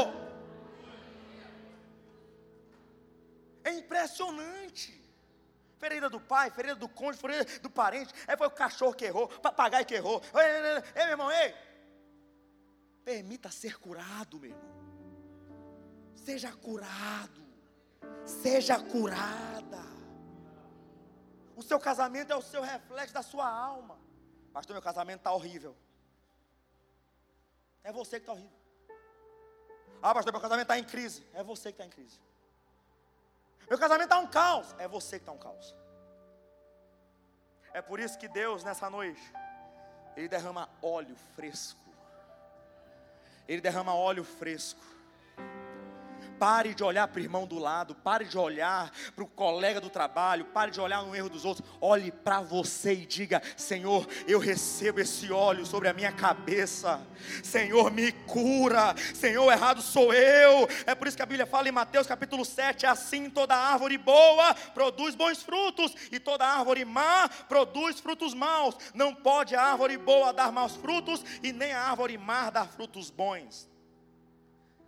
É 3.63 3.71
impressionante. 3.71 5.01
Ferida 5.79 6.11
do 6.11 6.19
pai, 6.19 6.51
ferida 6.51 6.75
do 6.75 6.87
cônjuge, 6.87 7.19
ferida 7.19 7.59
do 7.59 7.71
parente. 7.71 8.13
É 8.27 8.37
foi 8.37 8.45
o 8.45 8.51
cachorro 8.51 8.93
que 8.93 9.05
errou, 9.05 9.27
papagaio 9.27 9.83
que 9.83 9.95
errou. 9.95 10.21
Ei, 10.35 10.83
ei, 10.95 11.05
meu 11.05 11.11
irmão, 11.13 11.31
ei. 11.31 11.72
Permita 13.03 13.51
ser 13.51 13.79
curado, 13.79 14.39
meu 14.39 14.51
irmão. 14.51 14.73
Seja 16.15 16.51
curado. 16.53 17.43
Seja 18.25 18.79
curada. 18.79 19.83
O 21.55 21.61
seu 21.61 21.79
casamento 21.79 22.31
é 22.31 22.35
o 22.35 22.41
seu 22.41 22.61
reflexo 22.61 23.13
da 23.13 23.21
sua 23.21 23.47
alma. 23.47 23.97
Pastor, 24.51 24.73
meu 24.73 24.81
casamento 24.81 25.19
está 25.19 25.31
horrível. 25.31 25.75
É 27.83 27.91
você 27.91 28.17
que 28.19 28.23
está 28.23 28.33
horrível. 28.33 28.57
Ah, 30.01 30.13
pastor, 30.13 30.31
meu 30.33 30.41
casamento 30.41 30.63
está 30.63 30.79
em 30.79 30.83
crise. 30.83 31.25
É 31.33 31.43
você 31.43 31.71
que 31.71 31.81
está 31.81 31.85
em 31.85 31.89
crise. 31.89 32.19
Meu 33.69 33.77
casamento 33.77 34.05
está 34.05 34.19
um 34.19 34.27
caos. 34.27 34.73
É 34.77 34.87
você 34.87 35.17
que 35.17 35.23
está 35.23 35.31
um 35.31 35.37
caos. 35.37 35.75
É 37.73 37.81
por 37.81 37.99
isso 37.99 38.17
que 38.17 38.27
Deus, 38.27 38.63
nessa 38.63 38.89
noite, 38.89 39.21
Ele 40.15 40.27
derrama 40.27 40.69
óleo 40.81 41.15
fresco. 41.35 41.82
Ele 43.47 43.61
derrama 43.61 43.93
óleo 43.93 44.23
fresco. 44.23 44.81
Pare 46.43 46.73
de 46.73 46.83
olhar 46.83 47.07
para 47.07 47.21
o 47.21 47.23
irmão 47.23 47.47
do 47.47 47.57
lado, 47.57 47.95
pare 47.95 48.25
de 48.25 48.37
olhar 48.37 48.91
para 49.15 49.23
o 49.23 49.27
colega 49.27 49.79
do 49.79 49.89
trabalho, 49.89 50.43
pare 50.43 50.71
de 50.71 50.81
olhar 50.81 51.01
no 51.01 51.15
erro 51.15 51.29
dos 51.29 51.45
outros. 51.45 51.65
Olhe 51.79 52.11
para 52.11 52.41
você 52.41 52.91
e 52.91 53.05
diga: 53.05 53.41
Senhor, 53.55 54.05
eu 54.27 54.39
recebo 54.39 54.99
esse 54.99 55.31
óleo 55.31 55.65
sobre 55.65 55.87
a 55.87 55.93
minha 55.93 56.11
cabeça. 56.11 56.99
Senhor, 57.41 57.89
me 57.89 58.11
cura. 58.11 58.93
Senhor, 59.15 59.49
errado 59.49 59.81
sou 59.81 60.13
eu. 60.13 60.67
É 60.85 60.93
por 60.93 61.07
isso 61.07 61.15
que 61.15 61.23
a 61.23 61.25
Bíblia 61.25 61.45
fala 61.45 61.69
em 61.69 61.71
Mateus 61.71 62.07
capítulo 62.07 62.43
7: 62.43 62.85
assim 62.85 63.29
toda 63.29 63.55
árvore 63.55 63.97
boa 63.97 64.53
produz 64.73 65.15
bons 65.15 65.41
frutos, 65.41 65.95
e 66.11 66.19
toda 66.19 66.45
árvore 66.45 66.83
má 66.83 67.29
produz 67.47 68.01
frutos 68.01 68.33
maus. 68.33 68.75
Não 68.93 69.15
pode 69.15 69.55
a 69.55 69.61
árvore 69.61 69.97
boa 69.97 70.33
dar 70.33 70.51
maus 70.51 70.75
frutos, 70.75 71.23
e 71.41 71.53
nem 71.53 71.71
a 71.71 71.83
árvore 71.83 72.17
má 72.17 72.49
dar 72.49 72.67
frutos 72.67 73.09
bons. 73.09 73.71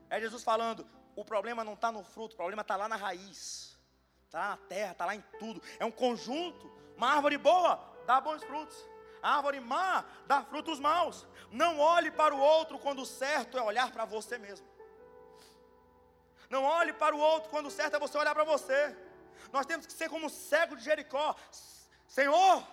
É 0.10 0.20
Jesus 0.20 0.44
falando: 0.44 0.86
o 1.16 1.24
problema 1.24 1.64
não 1.64 1.74
está 1.74 1.92
no 1.92 2.04
fruto, 2.04 2.34
o 2.34 2.38
problema 2.38 2.62
está 2.62 2.76
lá 2.76 2.88
na 2.88 2.96
raiz, 2.96 3.78
está 4.26 4.40
lá 4.40 4.50
na 4.50 4.58
terra, 4.58 4.92
está 4.92 5.06
lá 5.06 5.16
em 5.16 5.24
tudo. 5.40 5.62
É 5.80 5.86
um 5.86 5.92
conjunto. 5.92 6.72
Uma 6.98 7.10
árvore 7.10 7.38
boa 7.38 7.80
dá 8.06 8.22
bons 8.22 8.44
frutos, 8.44 8.78
a 9.22 9.36
árvore 9.38 9.60
má 9.60 10.06
dá 10.28 10.44
frutos 10.44 10.80
maus. 10.80 11.26
Não 11.52 11.80
olhe 11.80 12.12
para 12.12 12.34
o 12.34 12.40
outro 12.40 12.78
quando 12.80 13.02
o 13.02 13.06
certo 13.06 13.58
é 13.58 13.62
olhar 13.62 13.92
para 13.92 14.06
você 14.06 14.38
mesmo. 14.38 14.68
Não 16.50 16.64
olhe 16.64 16.94
para 16.94 17.16
o 17.16 17.20
outro 17.20 17.50
quando 17.50 17.68
o 17.68 17.72
certo 17.72 17.96
é 17.96 18.00
você 18.00 18.18
olhar 18.18 18.34
para 18.34 18.44
você. 18.44 18.96
Nós 19.52 19.66
temos 19.66 19.86
que 19.86 19.94
ser 19.94 20.10
como 20.10 20.28
o 20.28 20.30
cego 20.30 20.76
de 20.76 20.84
Jericó. 20.84 21.36
Senhor, 22.08 22.64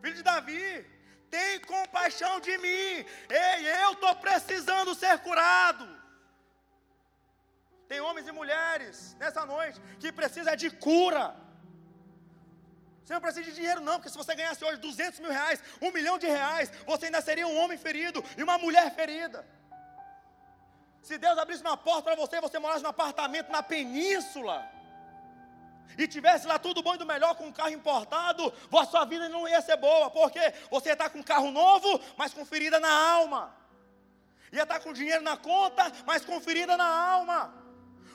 filho 0.00 0.14
de 0.14 0.22
Davi, 0.22 0.86
tem 1.30 1.60
compaixão 1.60 2.38
de 2.40 2.56
mim. 2.58 3.06
Ei, 3.28 3.82
eu 3.82 3.92
estou 3.92 4.14
precisando 4.16 4.94
ser 4.94 5.18
curado. 5.20 6.05
Tem 7.88 8.00
homens 8.00 8.26
e 8.26 8.32
mulheres 8.32 9.16
nessa 9.18 9.44
noite 9.46 9.80
que 10.00 10.10
precisam 10.12 10.56
de 10.56 10.70
cura. 10.70 11.34
Você 13.04 13.14
não 13.14 13.20
precisa 13.20 13.44
de 13.44 13.52
dinheiro, 13.52 13.80
não, 13.80 13.94
porque 13.94 14.10
se 14.10 14.18
você 14.18 14.34
ganhasse 14.34 14.64
hoje 14.64 14.80
200 14.80 15.20
mil 15.20 15.30
reais, 15.30 15.62
um 15.80 15.92
milhão 15.92 16.18
de 16.18 16.26
reais, 16.26 16.72
você 16.84 17.06
ainda 17.06 17.20
seria 17.20 17.46
um 17.46 17.56
homem 17.56 17.78
ferido 17.78 18.24
e 18.36 18.42
uma 18.42 18.58
mulher 18.58 18.92
ferida. 18.94 19.46
Se 21.02 21.16
Deus 21.16 21.38
abrisse 21.38 21.62
uma 21.62 21.76
porta 21.76 22.02
para 22.02 22.16
você, 22.16 22.40
você 22.40 22.58
morasse 22.58 22.82
num 22.82 22.90
apartamento 22.90 23.52
na 23.52 23.62
península, 23.62 24.68
e 25.96 26.06
tivesse 26.06 26.46
lá 26.46 26.58
tudo 26.58 26.82
bom 26.82 26.94
e 26.94 26.98
do 26.98 27.06
melhor 27.06 27.34
com 27.36 27.46
um 27.46 27.52
carro 27.52 27.70
importado, 27.70 28.52
a 28.72 28.84
sua 28.84 29.04
vida 29.04 29.28
não 29.28 29.48
ia 29.48 29.62
ser 29.62 29.76
boa, 29.76 30.10
porque 30.10 30.40
você 30.70 30.90
ia 30.90 30.92
estar 30.92 31.08
com 31.08 31.20
um 31.20 31.22
carro 31.22 31.50
novo, 31.50 32.00
mas 32.16 32.34
com 32.34 32.44
ferida 32.44 32.78
na 32.80 32.92
alma, 32.92 33.54
ia 34.52 34.64
estar 34.64 34.80
com 34.80 34.92
dinheiro 34.92 35.22
na 35.22 35.36
conta, 35.36 35.90
mas 36.04 36.24
com 36.24 36.40
ferida 36.40 36.76
na 36.76 36.86
alma. 36.86 37.65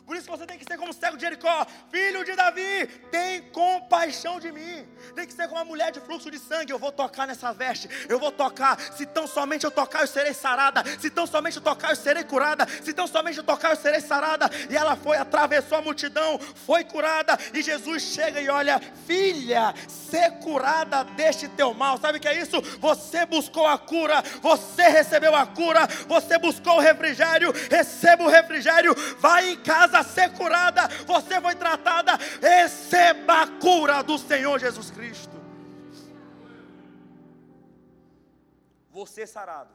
Por 0.06 0.16
isso 0.16 0.26
que 0.26 0.38
você 0.38 0.46
tem 0.46 0.58
que 0.58 0.66
ser 0.66 0.78
como 0.78 0.92
o 0.92 0.94
cego 0.94 1.16
de 1.16 1.22
Jericó, 1.22 1.66
filho 1.90 2.26
de 2.26 2.36
Davi, 2.36 2.88
tem 3.12 3.42
compaixão 3.44 4.40
de 4.40 4.52
mim. 4.52 4.86
Tem 5.16 5.26
que 5.26 5.34
ser 5.34 5.48
como 5.48 5.60
uma 5.60 5.66
mulher 5.66 5.92
de 5.92 6.00
fluxo 6.00 6.30
de 6.30 6.40
sangue. 6.40 6.72
Eu 6.72 6.80
vou 6.80 6.92
tocar 6.92 7.28
nessa 7.28 7.54
veste, 7.54 7.90
eu 8.10 8.20
vou 8.20 8.32
tocar. 8.32 8.80
Se 8.94 9.06
tão 9.06 9.28
somente 9.28 9.64
eu 9.64 9.72
tocar, 9.72 10.02
eu 10.02 10.08
serei 10.08 10.34
sarada. 10.34 10.84
Se 11.00 11.10
tão 11.10 11.28
somente 11.28 11.58
eu 11.58 11.64
tocar, 11.64 11.92
eu 11.92 11.96
serei 11.96 12.24
curada. 12.24 12.68
Se 12.84 12.94
tão 12.94 13.08
somente 13.08 13.38
eu 13.38 13.44
tocar, 13.44 13.72
eu 13.72 13.76
serei 13.76 14.02
sarada. 14.02 14.50
E 14.70 14.76
ela 14.76 14.96
foi, 14.96 15.18
atravessou 15.18 15.78
a 15.78 15.82
multidão, 15.82 16.40
foi 16.40 16.84
curada. 16.84 17.38
E 17.54 17.62
Jesus 17.62 18.04
chega 18.04 18.42
e 18.42 18.50
olha, 18.50 18.82
filha, 19.06 19.74
ser 19.88 20.32
curada 20.40 21.04
deste 21.04 21.48
teu 21.48 21.74
mal. 21.74 21.98
Sabe 21.98 22.18
o 22.18 22.22
que 22.22 22.28
é 22.28 22.40
isso? 22.40 22.62
Você 22.80 23.26
buscou 23.26 23.68
a 23.68 23.78
cura, 23.78 24.22
você 24.42 24.84
recebeu 24.90 25.36
a 25.36 25.46
cura, 25.46 25.88
você 26.08 26.38
buscou 26.38 26.78
o 26.78 26.82
refrigério, 26.82 27.54
receba 27.70 28.24
o 28.24 28.30
refrigério, 28.30 28.96
vai 29.20 29.52
em 29.52 29.58
casa 29.58 29.91
casa 29.92 30.04
ser 30.04 30.34
curada, 30.36 30.88
você 31.06 31.42
foi 31.42 31.56
tratada, 31.56 32.14
receba 32.42 33.42
a 33.44 33.48
cura 33.60 34.02
do 34.02 34.18
Senhor 34.18 34.58
Jesus 34.60 34.90
Cristo. 34.90 35.40
Você 38.90 39.28
sarado, 39.28 39.74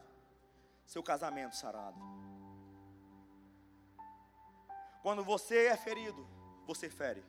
seu 0.86 1.02
casamento 1.02 1.54
sarado. 1.56 1.98
Quando 5.02 5.22
você 5.22 5.66
é 5.66 5.76
ferido, 5.76 6.26
você 6.66 6.88
fere. 6.90 7.24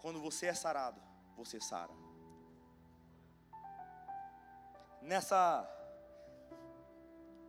Quando 0.00 0.20
você 0.20 0.46
é 0.46 0.54
sarado, 0.54 1.00
você 1.36 1.60
sara. 1.60 1.92
Nessa, 5.00 5.68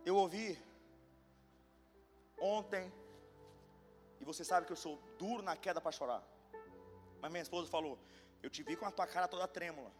eu 0.04 0.16
ouvi 0.16 0.58
ontem 2.40 2.92
e 4.20 4.24
você 4.24 4.44
sabe 4.44 4.66
que 4.66 4.72
eu 4.72 4.76
sou 4.76 5.00
duro 5.18 5.42
na 5.42 5.56
queda 5.56 5.80
para 5.80 5.92
chorar. 5.92 6.22
Mas 7.20 7.30
minha 7.30 7.42
esposa 7.42 7.70
falou: 7.70 7.98
Eu 8.42 8.50
te 8.50 8.62
vi 8.62 8.76
com 8.76 8.86
a 8.86 8.90
tua 8.90 9.06
cara 9.06 9.28
toda 9.28 9.46
trêmula. 9.46 9.90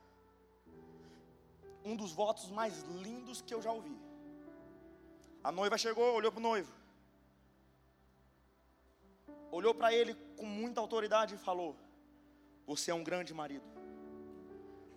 Um 1.85 1.96
dos 1.96 2.12
votos 2.12 2.50
mais 2.50 2.83
lindos 3.04 3.40
que 3.40 3.54
eu 3.54 3.62
já 3.62 3.72
ouvi. 3.72 3.96
A 5.42 5.52
noiva 5.52 5.78
chegou, 5.78 6.14
olhou 6.14 6.33
para 6.33 6.40
o 6.40 6.42
noivo. 6.42 6.72
Olhou 9.50 9.74
para 9.74 9.92
ele 9.92 10.14
com 10.37 10.44
muita 10.44 10.81
autoridade 10.81 11.35
e 11.35 11.38
falou: 11.38 11.76
Você 12.66 12.90
é 12.90 12.94
um 12.94 13.04
grande 13.04 13.33
marido. 13.33 13.66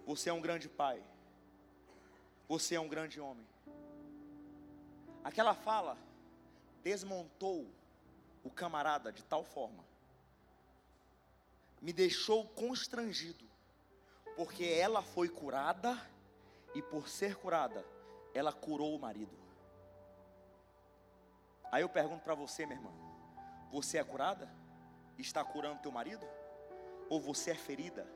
Você 0.06 0.30
é 0.30 0.34
um 0.34 0.42
grande 0.42 0.68
pai. 0.68 1.02
Você 2.48 2.76
é 2.76 2.80
um 2.80 2.90
grande 2.90 3.20
homem. 3.20 3.48
Aquela 5.24 5.54
fala 5.54 5.98
desmontou 6.84 7.68
o 8.44 8.50
camarada 8.50 9.12
de 9.12 9.24
tal 9.24 9.44
forma, 9.44 9.84
me 11.82 11.92
deixou 11.92 12.48
constrangido, 12.50 13.46
porque 14.36 14.66
ela 14.66 15.02
foi 15.02 15.30
curada 15.30 16.00
e 16.76 16.82
por 16.82 17.10
ser 17.10 17.36
curada, 17.36 17.86
ela 18.34 18.54
curou 18.54 18.96
o 18.96 19.00
marido. 19.00 19.36
Aí 21.72 21.82
eu 21.82 21.90
pergunto 21.90 22.24
para 22.24 22.36
você, 22.36 22.66
minha 22.66 22.78
irmã: 22.78 22.92
você 23.72 23.98
é 23.98 24.04
curada? 24.04 24.50
Está 25.18 25.44
curando 25.44 25.82
teu 25.82 25.92
marido? 25.92 26.26
Ou 27.10 27.20
você 27.20 27.52
é 27.52 27.56
ferida? 27.56 28.08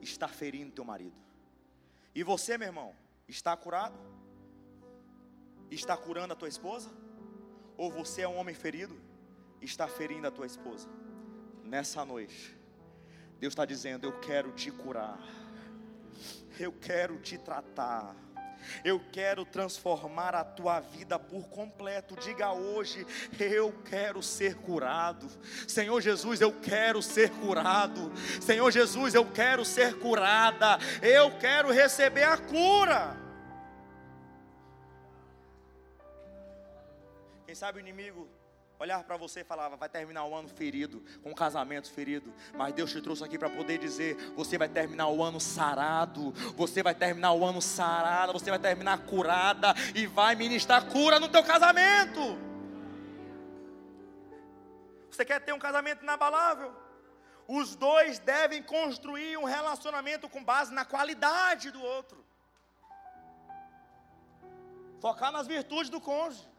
Está 0.00 0.28
ferindo 0.28 0.72
teu 0.72 0.84
marido? 0.84 1.16
E 2.14 2.22
você, 2.22 2.58
meu 2.58 2.68
irmão, 2.68 2.94
está 3.28 3.56
curado? 3.56 3.98
Está 5.70 5.96
curando 5.96 6.32
a 6.32 6.36
tua 6.36 6.48
esposa? 6.48 6.90
Ou 7.76 7.90
você 7.90 8.22
é 8.22 8.28
um 8.28 8.36
homem 8.36 8.54
ferido? 8.54 9.00
Está 9.64 9.86
ferindo 9.86 10.26
a 10.26 10.30
tua 10.30 10.46
esposa, 10.46 10.88
nessa 11.64 12.04
noite, 12.04 12.56
Deus 13.38 13.52
está 13.52 13.64
dizendo: 13.64 14.06
Eu 14.06 14.20
quero 14.20 14.52
te 14.52 14.70
curar, 14.70 15.20
eu 16.58 16.72
quero 16.72 17.18
te 17.18 17.38
tratar. 17.38 18.14
Eu 18.84 19.00
quero 19.10 19.44
transformar 19.44 20.36
a 20.36 20.44
tua 20.44 20.78
vida 20.78 21.18
por 21.18 21.48
completo. 21.48 22.14
Diga 22.14 22.52
hoje: 22.52 23.04
Eu 23.40 23.72
quero 23.84 24.22
ser 24.22 24.54
curado. 24.54 25.26
Senhor 25.66 26.00
Jesus, 26.00 26.40
eu 26.40 26.52
quero 26.60 27.02
ser 27.02 27.30
curado. 27.30 28.12
Senhor 28.40 28.70
Jesus, 28.70 29.14
eu 29.14 29.28
quero 29.28 29.64
ser 29.64 29.98
curada. 29.98 30.78
Eu 31.02 31.36
quero 31.38 31.72
receber 31.72 32.22
a 32.22 32.38
cura. 32.38 33.16
Quem 37.44 37.56
sabe 37.56 37.78
o 37.78 37.80
inimigo 37.80 38.28
olhava 38.82 39.04
para 39.04 39.16
você 39.16 39.40
e 39.40 39.44
falava: 39.44 39.76
vai 39.76 39.88
terminar 39.88 40.24
o 40.24 40.34
ano 40.34 40.48
ferido, 40.48 41.02
com 41.22 41.30
um 41.30 41.34
casamento 41.34 41.90
ferido. 41.90 42.32
Mas 42.54 42.74
Deus 42.74 42.90
te 42.90 43.00
trouxe 43.00 43.24
aqui 43.24 43.38
para 43.38 43.48
poder 43.48 43.78
dizer: 43.78 44.16
você 44.34 44.58
vai 44.58 44.68
terminar 44.68 45.08
o 45.08 45.22
ano 45.22 45.40
sarado, 45.40 46.32
você 46.56 46.82
vai 46.82 46.94
terminar 46.94 47.32
o 47.32 47.44
ano 47.44 47.62
sarada, 47.62 48.32
você 48.32 48.50
vai 48.50 48.58
terminar 48.58 48.98
curada 49.06 49.74
e 49.94 50.06
vai 50.06 50.34
ministrar 50.34 50.84
cura 50.86 51.18
no 51.20 51.28
teu 51.28 51.42
casamento. 51.44 52.38
Você 55.10 55.24
quer 55.24 55.40
ter 55.40 55.52
um 55.52 55.58
casamento 55.58 56.02
inabalável? 56.02 56.74
Os 57.46 57.76
dois 57.76 58.18
devem 58.18 58.62
construir 58.62 59.36
um 59.36 59.44
relacionamento 59.44 60.28
com 60.28 60.42
base 60.42 60.72
na 60.72 60.84
qualidade 60.84 61.70
do 61.70 61.82
outro. 61.82 62.24
Focar 65.00 65.30
nas 65.30 65.46
virtudes 65.46 65.90
do 65.90 66.00
cônjuge. 66.00 66.51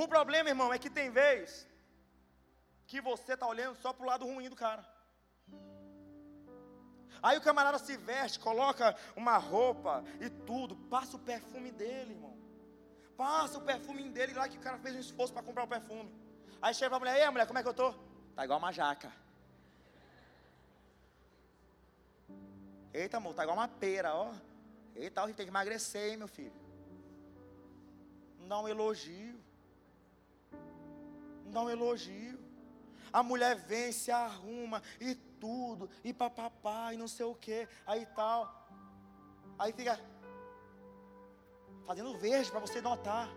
O 0.00 0.06
problema, 0.06 0.48
irmão, 0.48 0.72
é 0.72 0.78
que 0.78 0.88
tem 0.88 1.10
vez 1.10 1.66
que 2.86 3.00
você 3.00 3.32
está 3.32 3.46
olhando 3.48 3.76
só 3.82 3.92
para 3.92 4.04
o 4.04 4.06
lado 4.10 4.24
ruim 4.24 4.48
do 4.48 4.54
cara. 4.64 4.84
Aí 7.20 7.36
o 7.36 7.40
camarada 7.40 7.80
se 7.80 7.96
veste, 7.96 8.38
coloca 8.38 8.96
uma 9.16 9.36
roupa 9.38 10.04
e 10.20 10.30
tudo, 10.50 10.76
passa 10.94 11.16
o 11.16 11.24
perfume 11.30 11.72
dele, 11.72 12.12
irmão. 12.12 12.36
Passa 13.16 13.58
o 13.58 13.64
perfume 13.70 14.08
dele 14.08 14.34
lá 14.34 14.48
que 14.48 14.56
o 14.56 14.60
cara 14.60 14.78
fez 14.78 14.94
um 14.94 15.00
esforço 15.00 15.32
para 15.32 15.42
comprar 15.42 15.64
o 15.64 15.72
perfume. 15.76 16.08
Aí 16.62 16.72
chega 16.72 16.94
a 16.94 17.00
mulher, 17.00 17.18
ei 17.20 17.30
mulher, 17.30 17.48
como 17.48 17.58
é 17.58 17.62
que 17.64 17.68
eu 17.68 17.74
tô? 17.74 17.92
Tá 18.36 18.44
igual 18.44 18.60
uma 18.60 18.70
jaca. 18.70 19.12
Eita, 22.94 23.16
amor, 23.16 23.34
tá 23.34 23.42
igual 23.42 23.58
uma 23.58 23.66
pera, 23.66 24.14
ó. 24.14 24.32
Eita, 24.94 25.26
tem 25.26 25.34
que 25.34 25.42
emagrecer, 25.42 26.12
hein, 26.12 26.18
meu 26.18 26.28
filho. 26.28 26.54
Não 28.38 28.46
dá 28.46 28.60
um 28.60 28.68
elogio. 28.68 29.47
Dá 31.52 31.62
um 31.62 31.70
elogio. 31.70 32.38
A 33.12 33.22
mulher 33.22 33.56
vem, 33.56 33.90
se 33.92 34.10
arruma 34.10 34.82
e 35.00 35.14
tudo, 35.14 35.88
e 36.04 36.12
papapá, 36.12 36.92
e 36.92 36.96
não 36.96 37.08
sei 37.08 37.24
o 37.24 37.34
que, 37.34 37.66
aí 37.86 38.04
tal. 38.06 38.68
Aí 39.58 39.72
fica 39.72 39.98
fazendo 41.86 42.16
verde 42.18 42.50
para 42.50 42.60
você 42.60 42.80
notar. 42.80 43.28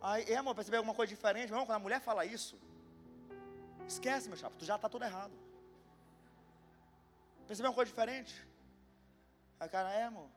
Aí, 0.00 0.24
é, 0.24 0.36
amor, 0.36 0.54
percebeu 0.54 0.78
alguma 0.78 0.94
coisa 0.94 1.14
diferente? 1.14 1.48
Meu 1.48 1.56
irmão, 1.56 1.66
quando 1.66 1.76
a 1.76 1.86
mulher 1.86 2.00
fala 2.00 2.24
isso, 2.24 2.58
esquece, 3.86 4.28
meu 4.28 4.36
chapa, 4.36 4.56
tu 4.58 4.64
já 4.64 4.76
está 4.76 4.88
tudo 4.88 5.04
errado. 5.04 5.32
Percebeu 7.46 7.70
uma 7.70 7.74
coisa 7.74 7.90
diferente? 7.90 8.34
Aí 9.60 9.68
o 9.68 9.70
cara, 9.70 9.92
é, 9.92 10.04
amor. 10.04 10.28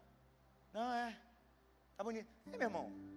Não, 0.73 0.91
é. 0.91 1.17
Tá 1.95 2.03
bonito. 2.03 2.29
E 2.45 2.49
meu 2.49 2.61
irmão? 2.61 3.14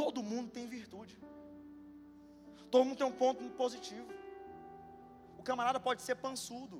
Todo 0.00 0.22
mundo 0.22 0.48
tem 0.56 0.66
virtude. 0.76 1.14
Todo 2.70 2.84
mundo 2.84 2.98
tem 2.98 3.06
um 3.06 3.18
ponto 3.22 3.42
positivo. 3.62 4.08
O 5.40 5.42
camarada 5.42 5.80
pode 5.80 6.02
ser 6.02 6.14
pançudo. 6.26 6.76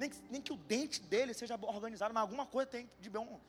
Nem 0.00 0.10
que, 0.10 0.18
nem 0.32 0.42
que 0.42 0.52
o 0.52 0.56
dente 0.56 1.00
dele 1.12 1.32
seja 1.32 1.54
organizado, 1.62 2.12
mas 2.12 2.22
alguma 2.22 2.46
coisa 2.54 2.68
tem 2.74 2.90
de 2.98 3.08
bom. 3.08 3.40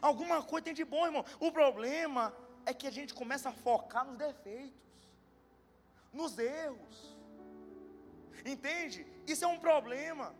Alguma 0.00 0.42
coisa 0.42 0.64
tem 0.64 0.74
de 0.80 0.86
bom, 0.86 1.04
irmão. 1.04 1.24
O 1.38 1.52
problema 1.52 2.34
é 2.64 2.72
que 2.72 2.86
a 2.86 2.94
gente 2.98 3.12
começa 3.12 3.50
a 3.50 3.52
focar 3.52 4.04
nos 4.06 4.16
defeitos, 4.16 4.96
nos 6.12 6.38
erros. 6.38 7.16
Entende? 8.54 9.06
Isso 9.26 9.44
é 9.44 9.48
um 9.48 9.58
problema. 9.58 10.34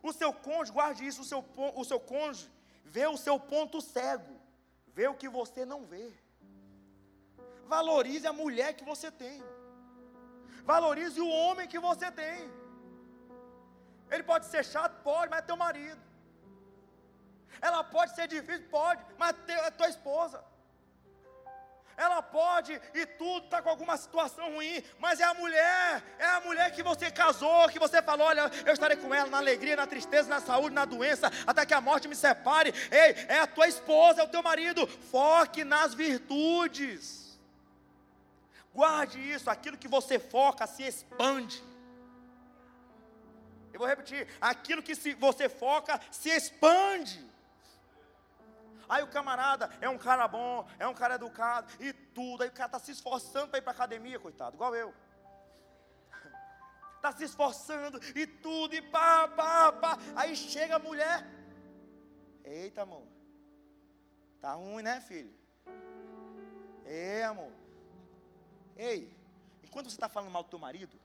O 0.00 0.12
seu 0.12 0.32
cônjuge, 0.32 0.72
guarde 0.72 1.06
isso, 1.06 1.22
o 1.22 1.24
seu, 1.24 1.44
o 1.74 1.84
seu 1.84 1.98
cônjuge 1.98 2.48
vê 2.84 3.06
o 3.06 3.16
seu 3.16 3.38
ponto 3.38 3.80
cego, 3.80 4.39
vê 4.94 5.06
o 5.08 5.14
que 5.14 5.28
você 5.28 5.64
não 5.64 5.80
vê. 5.92 6.12
Valorize 7.66 8.26
a 8.26 8.32
mulher 8.32 8.74
que 8.74 8.84
você 8.84 9.10
tem. 9.10 9.42
Valorize 10.64 11.20
o 11.20 11.28
homem 11.28 11.68
que 11.68 11.78
você 11.78 12.10
tem. 12.10 12.38
Ele 14.10 14.24
pode 14.30 14.46
ser 14.46 14.64
chato, 14.64 15.02
pode, 15.02 15.30
mas 15.30 15.40
é 15.40 15.42
teu 15.42 15.56
marido. 15.56 16.00
Ela 17.60 17.82
pode 17.84 18.14
ser 18.14 18.26
difícil, 18.26 18.68
pode, 18.68 19.04
mas 19.18 19.34
é 19.48 19.70
tua 19.70 19.88
esposa. 19.88 20.42
Ela 22.00 22.22
pode 22.22 22.80
e 22.94 23.04
tudo 23.04 23.44
está 23.44 23.60
com 23.60 23.68
alguma 23.68 23.94
situação 23.94 24.54
ruim, 24.54 24.82
mas 24.98 25.20
é 25.20 25.24
a 25.24 25.34
mulher, 25.34 26.02
é 26.18 26.24
a 26.24 26.40
mulher 26.40 26.72
que 26.72 26.82
você 26.82 27.10
casou, 27.10 27.68
que 27.68 27.78
você 27.78 28.00
falou: 28.00 28.26
olha, 28.26 28.50
eu 28.64 28.72
estarei 28.72 28.96
com 28.96 29.14
ela 29.14 29.28
na 29.28 29.36
alegria, 29.36 29.76
na 29.76 29.86
tristeza, 29.86 30.26
na 30.26 30.40
saúde, 30.40 30.74
na 30.74 30.86
doença, 30.86 31.30
até 31.46 31.66
que 31.66 31.74
a 31.74 31.80
morte 31.80 32.08
me 32.08 32.16
separe. 32.16 32.72
Ei, 32.90 33.26
é 33.28 33.40
a 33.40 33.46
tua 33.46 33.68
esposa, 33.68 34.22
é 34.22 34.24
o 34.24 34.28
teu 34.28 34.42
marido. 34.42 34.86
Foque 34.86 35.62
nas 35.62 35.92
virtudes. 35.92 37.38
Guarde 38.72 39.18
isso, 39.18 39.50
aquilo 39.50 39.76
que 39.76 39.86
você 39.86 40.18
foca 40.18 40.66
se 40.66 40.82
expande. 40.82 41.62
Eu 43.74 43.78
vou 43.78 43.86
repetir: 43.86 44.26
aquilo 44.40 44.82
que 44.82 44.94
você 45.16 45.50
foca 45.50 46.00
se 46.10 46.30
expande. 46.30 47.29
Aí 48.90 49.04
o 49.04 49.06
camarada 49.06 49.70
é 49.80 49.88
um 49.88 49.96
cara 49.96 50.26
bom, 50.26 50.66
é 50.76 50.84
um 50.84 50.92
cara 50.92 51.14
educado 51.14 51.72
e 51.78 51.92
tudo. 51.92 52.42
Aí 52.42 52.48
o 52.48 52.52
cara 52.52 52.66
está 52.66 52.78
se 52.80 52.90
esforçando 52.90 53.46
para 53.46 53.60
ir 53.60 53.62
para 53.62 53.70
academia, 53.70 54.18
coitado, 54.18 54.56
igual 54.56 54.74
eu. 54.74 54.92
Está 56.96 57.12
se 57.16 57.22
esforçando 57.22 58.00
e 58.16 58.26
tudo, 58.26 58.74
e 58.74 58.82
pá, 58.82 59.28
pá, 59.28 59.72
pá. 59.72 59.98
Aí 60.16 60.34
chega 60.34 60.74
a 60.74 60.78
mulher. 60.80 61.24
Eita, 62.42 62.82
amor. 62.82 63.06
Tá 64.40 64.54
ruim, 64.54 64.82
né, 64.82 65.00
filho? 65.00 65.32
É, 66.84 67.22
amor. 67.22 67.52
Ei, 68.76 69.16
enquanto 69.62 69.88
você 69.88 69.94
está 69.94 70.08
falando 70.08 70.32
mal 70.32 70.42
do 70.42 70.50
teu 70.50 70.58
marido, 70.58 70.98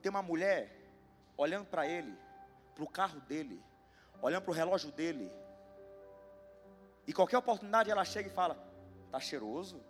tem 0.00 0.08
uma 0.08 0.22
mulher 0.22 0.88
olhando 1.36 1.66
para 1.66 1.84
ele, 1.84 2.16
para 2.76 2.84
o 2.84 2.88
carro 2.88 3.18
dele, 3.22 3.60
olhando 4.22 4.44
para 4.44 4.52
o 4.52 4.54
relógio 4.54 4.92
dele, 4.92 5.32
e 7.06 7.12
qualquer 7.12 7.38
oportunidade 7.38 7.90
ela 7.90 8.04
chega 8.04 8.28
e 8.28 8.32
fala: 8.32 8.58
Está 9.06 9.20
cheiroso? 9.20 9.80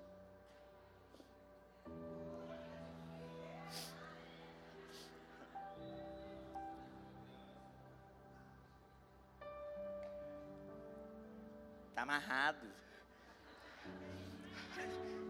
Está 11.89 12.03
amarrado. 12.03 12.67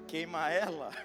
Queima 0.09 0.51
ela. 0.51 0.91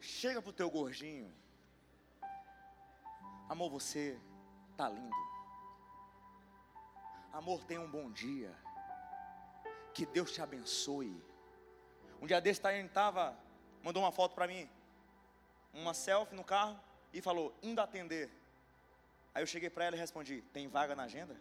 Chega 0.00 0.42
pro 0.42 0.52
teu 0.52 0.68
gordinho. 0.70 1.32
Amor, 3.48 3.70
você 3.70 4.18
Tá 4.76 4.88
lindo. 4.88 5.14
Amor, 7.32 7.62
tenha 7.64 7.80
um 7.80 7.90
bom 7.90 8.10
dia. 8.10 8.54
Que 9.92 10.04
Deus 10.04 10.32
te 10.32 10.40
abençoe. 10.40 11.22
Um 12.20 12.26
dia 12.26 12.40
desse, 12.40 12.66
ele 12.68 12.86
estava, 12.86 13.36
mandou 13.82 14.02
uma 14.02 14.10
foto 14.10 14.34
para 14.34 14.46
mim, 14.46 14.68
uma 15.72 15.94
selfie 15.94 16.34
no 16.34 16.42
carro 16.42 16.78
e 17.12 17.20
falou, 17.20 17.54
indo 17.62 17.80
atender. 17.80 18.30
Aí 19.34 19.42
eu 19.42 19.46
cheguei 19.46 19.70
para 19.70 19.84
ela 19.84 19.96
e 19.96 19.98
respondi: 19.98 20.42
Tem 20.52 20.68
vaga 20.68 20.96
na 20.96 21.04
agenda? 21.04 21.36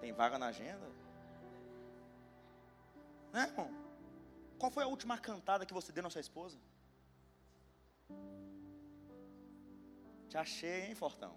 Tem 0.00 0.12
vaga 0.12 0.38
na 0.38 0.46
agenda? 0.46 0.90
Né, 3.32 3.44
irmão? 3.44 3.81
Qual 4.62 4.70
foi 4.70 4.84
a 4.84 4.86
última 4.86 5.18
cantada 5.18 5.66
que 5.66 5.74
você 5.74 5.90
deu 5.90 6.04
na 6.04 6.08
sua 6.08 6.20
esposa? 6.20 6.56
Te 10.28 10.36
achei, 10.38 10.82
hein, 10.82 10.94
Fortão? 10.94 11.34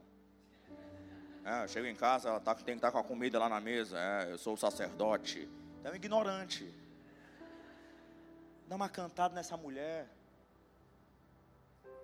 É, 1.44 1.64
eu 1.64 1.68
chego 1.68 1.88
em 1.88 1.96
casa, 1.96 2.30
ela 2.30 2.40
tá, 2.40 2.54
tem 2.54 2.66
que 2.66 2.72
estar 2.74 2.90
tá 2.90 2.92
com 2.92 3.00
a 3.00 3.04
comida 3.04 3.40
lá 3.40 3.50
na 3.50 3.60
mesa. 3.60 3.98
É, 3.98 4.32
eu 4.32 4.38
sou 4.38 4.54
o 4.54 4.58
sacerdote. 4.58 5.50
É 5.84 5.90
um 5.90 5.96
ignorante. 5.96 6.72
Dá 8.68 8.76
uma 8.76 8.90
cantada 8.90 9.34
nessa 9.34 9.58
mulher. 9.58 10.08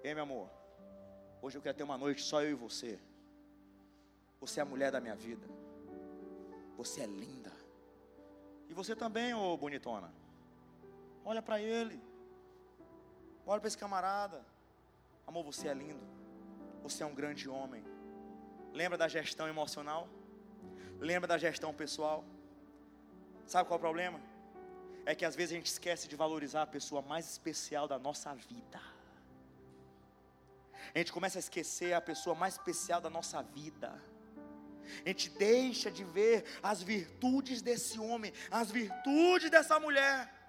Ei, 0.03 0.15
meu 0.15 0.23
amor. 0.23 0.49
Hoje 1.39 1.55
eu 1.55 1.61
quero 1.61 1.77
ter 1.77 1.83
uma 1.83 1.99
noite 1.99 2.23
só 2.23 2.41
eu 2.41 2.49
e 2.49 2.55
você. 2.55 2.99
Você 4.39 4.59
é 4.59 4.63
a 4.63 4.65
mulher 4.65 4.91
da 4.91 4.99
minha 4.99 5.15
vida. 5.15 5.47
Você 6.77 7.01
é 7.01 7.05
linda. 7.05 7.53
E 8.67 8.73
você 8.73 8.95
também, 8.95 9.35
ô 9.35 9.55
bonitona. 9.55 10.20
Olha 11.23 11.41
para 11.41 11.59
ele. 11.61 12.01
Olha 13.45 13.59
para 13.59 13.67
esse 13.67 13.77
camarada. 13.77 14.45
Amor, 15.25 15.43
você 15.43 15.67
é 15.67 15.73
lindo. 15.73 16.05
Você 16.83 17.03
é 17.03 17.05
um 17.05 17.13
grande 17.13 17.47
homem. 17.47 17.83
Lembra 18.73 18.97
da 18.97 19.07
gestão 19.07 19.47
emocional? 19.47 20.07
Lembra 20.99 21.27
da 21.27 21.37
gestão 21.37 21.73
pessoal? 21.73 22.23
Sabe 23.45 23.67
qual 23.67 23.77
é 23.77 23.79
o 23.79 23.81
problema? 23.81 24.19
É 25.05 25.15
que 25.15 25.25
às 25.25 25.35
vezes 25.35 25.53
a 25.53 25.55
gente 25.55 25.67
esquece 25.67 26.07
de 26.07 26.15
valorizar 26.15 26.63
a 26.63 26.67
pessoa 26.67 27.01
mais 27.01 27.29
especial 27.29 27.87
da 27.87 27.97
nossa 27.97 28.33
vida. 28.33 28.79
A 30.93 30.97
gente 30.97 31.11
começa 31.11 31.37
a 31.37 31.39
esquecer 31.39 31.93
a 31.93 32.01
pessoa 32.01 32.35
mais 32.35 32.53
especial 32.55 32.99
da 33.01 33.09
nossa 33.09 33.41
vida. 33.41 34.01
A 35.05 35.07
gente 35.07 35.29
deixa 35.29 35.89
de 35.89 36.03
ver 36.03 36.43
as 36.61 36.81
virtudes 36.81 37.61
desse 37.61 37.99
homem, 37.99 38.33
as 38.49 38.71
virtudes 38.71 39.49
dessa 39.49 39.79
mulher. 39.79 40.40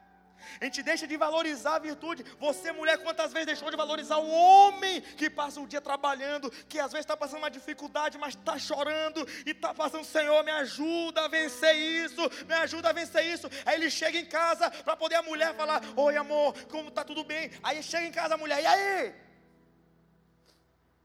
A 0.61 0.65
gente 0.65 0.83
deixa 0.83 1.07
de 1.07 1.17
valorizar 1.17 1.77
a 1.77 1.79
virtude. 1.79 2.25
Você, 2.39 2.73
mulher, 2.73 2.99
quantas 2.99 3.33
vezes 3.33 3.47
deixou 3.47 3.71
de 3.71 3.77
valorizar 3.77 4.19
o 4.19 4.31
homem 4.31 5.01
que 5.01 5.29
passa 5.31 5.61
o 5.61 5.67
dia 5.67 5.81
trabalhando, 5.81 6.51
que 6.69 6.79
às 6.79 6.93
vezes 6.93 7.05
está 7.05 7.17
passando 7.17 7.39
uma 7.39 7.51
dificuldade, 7.51 8.19
mas 8.19 8.35
está 8.35 8.59
chorando 8.59 9.27
e 9.47 9.51
está 9.51 9.73
passando, 9.75 10.05
Senhor, 10.05 10.43
me 10.45 10.51
ajuda 10.51 11.25
a 11.25 11.29
vencer 11.29 11.75
isso, 11.77 12.23
me 12.47 12.55
ajuda 12.55 12.91
a 12.91 12.93
vencer 12.93 13.25
isso. 13.27 13.49
Aí 13.65 13.77
ele 13.77 13.91
chega 13.91 14.19
em 14.19 14.27
casa 14.27 14.71
para 14.71 14.97
poder 14.97 15.17
a 15.17 15.23
mulher 15.23 15.55
falar: 15.55 15.83
Oi, 15.97 16.17
amor, 16.17 16.55
como 16.65 16.89
está 16.89 17.05
tudo 17.05 17.25
bem? 17.25 17.51
Aí 17.63 17.83
chega 17.83 18.07
em 18.07 18.13
casa 18.13 18.35
a 18.35 18.39
mulher, 18.39 18.63
e 18.63 18.67
aí? 18.67 19.15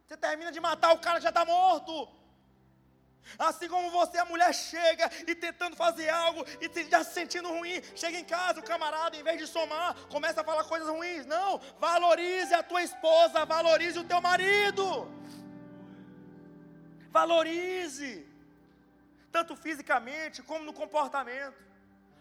Você 0.07 0.15
termina 0.15 0.51
de 0.51 0.59
matar 0.59 0.93
o 0.93 0.99
cara 0.99 1.19
já 1.19 1.29
está 1.29 1.43
morto. 1.43 2.16
Assim 3.37 3.67
como 3.67 3.91
você, 3.91 4.17
a 4.17 4.25
mulher 4.25 4.53
chega 4.53 5.09
e 5.27 5.35
tentando 5.35 5.75
fazer 5.75 6.09
algo 6.09 6.45
e 6.61 6.89
já 6.89 7.03
se 7.03 7.13
sentindo 7.13 7.49
ruim, 7.49 7.81
chega 7.95 8.17
em 8.17 8.23
casa, 8.23 8.59
o 8.59 8.63
camarada, 8.63 9.15
em 9.17 9.23
vez 9.23 9.37
de 9.37 9.47
somar, 9.47 9.95
começa 10.09 10.41
a 10.41 10.43
falar 10.43 10.63
coisas 10.63 10.87
ruins. 10.87 11.25
Não, 11.25 11.59
valorize 11.79 12.53
a 12.53 12.63
tua 12.63 12.83
esposa, 12.83 13.45
valorize 13.45 13.97
o 13.99 14.03
teu 14.03 14.21
marido. 14.21 15.11
Valorize. 17.11 18.25
tanto 19.31 19.55
fisicamente 19.55 20.41
como 20.41 20.63
no 20.63 20.73
comportamento. 20.73 21.67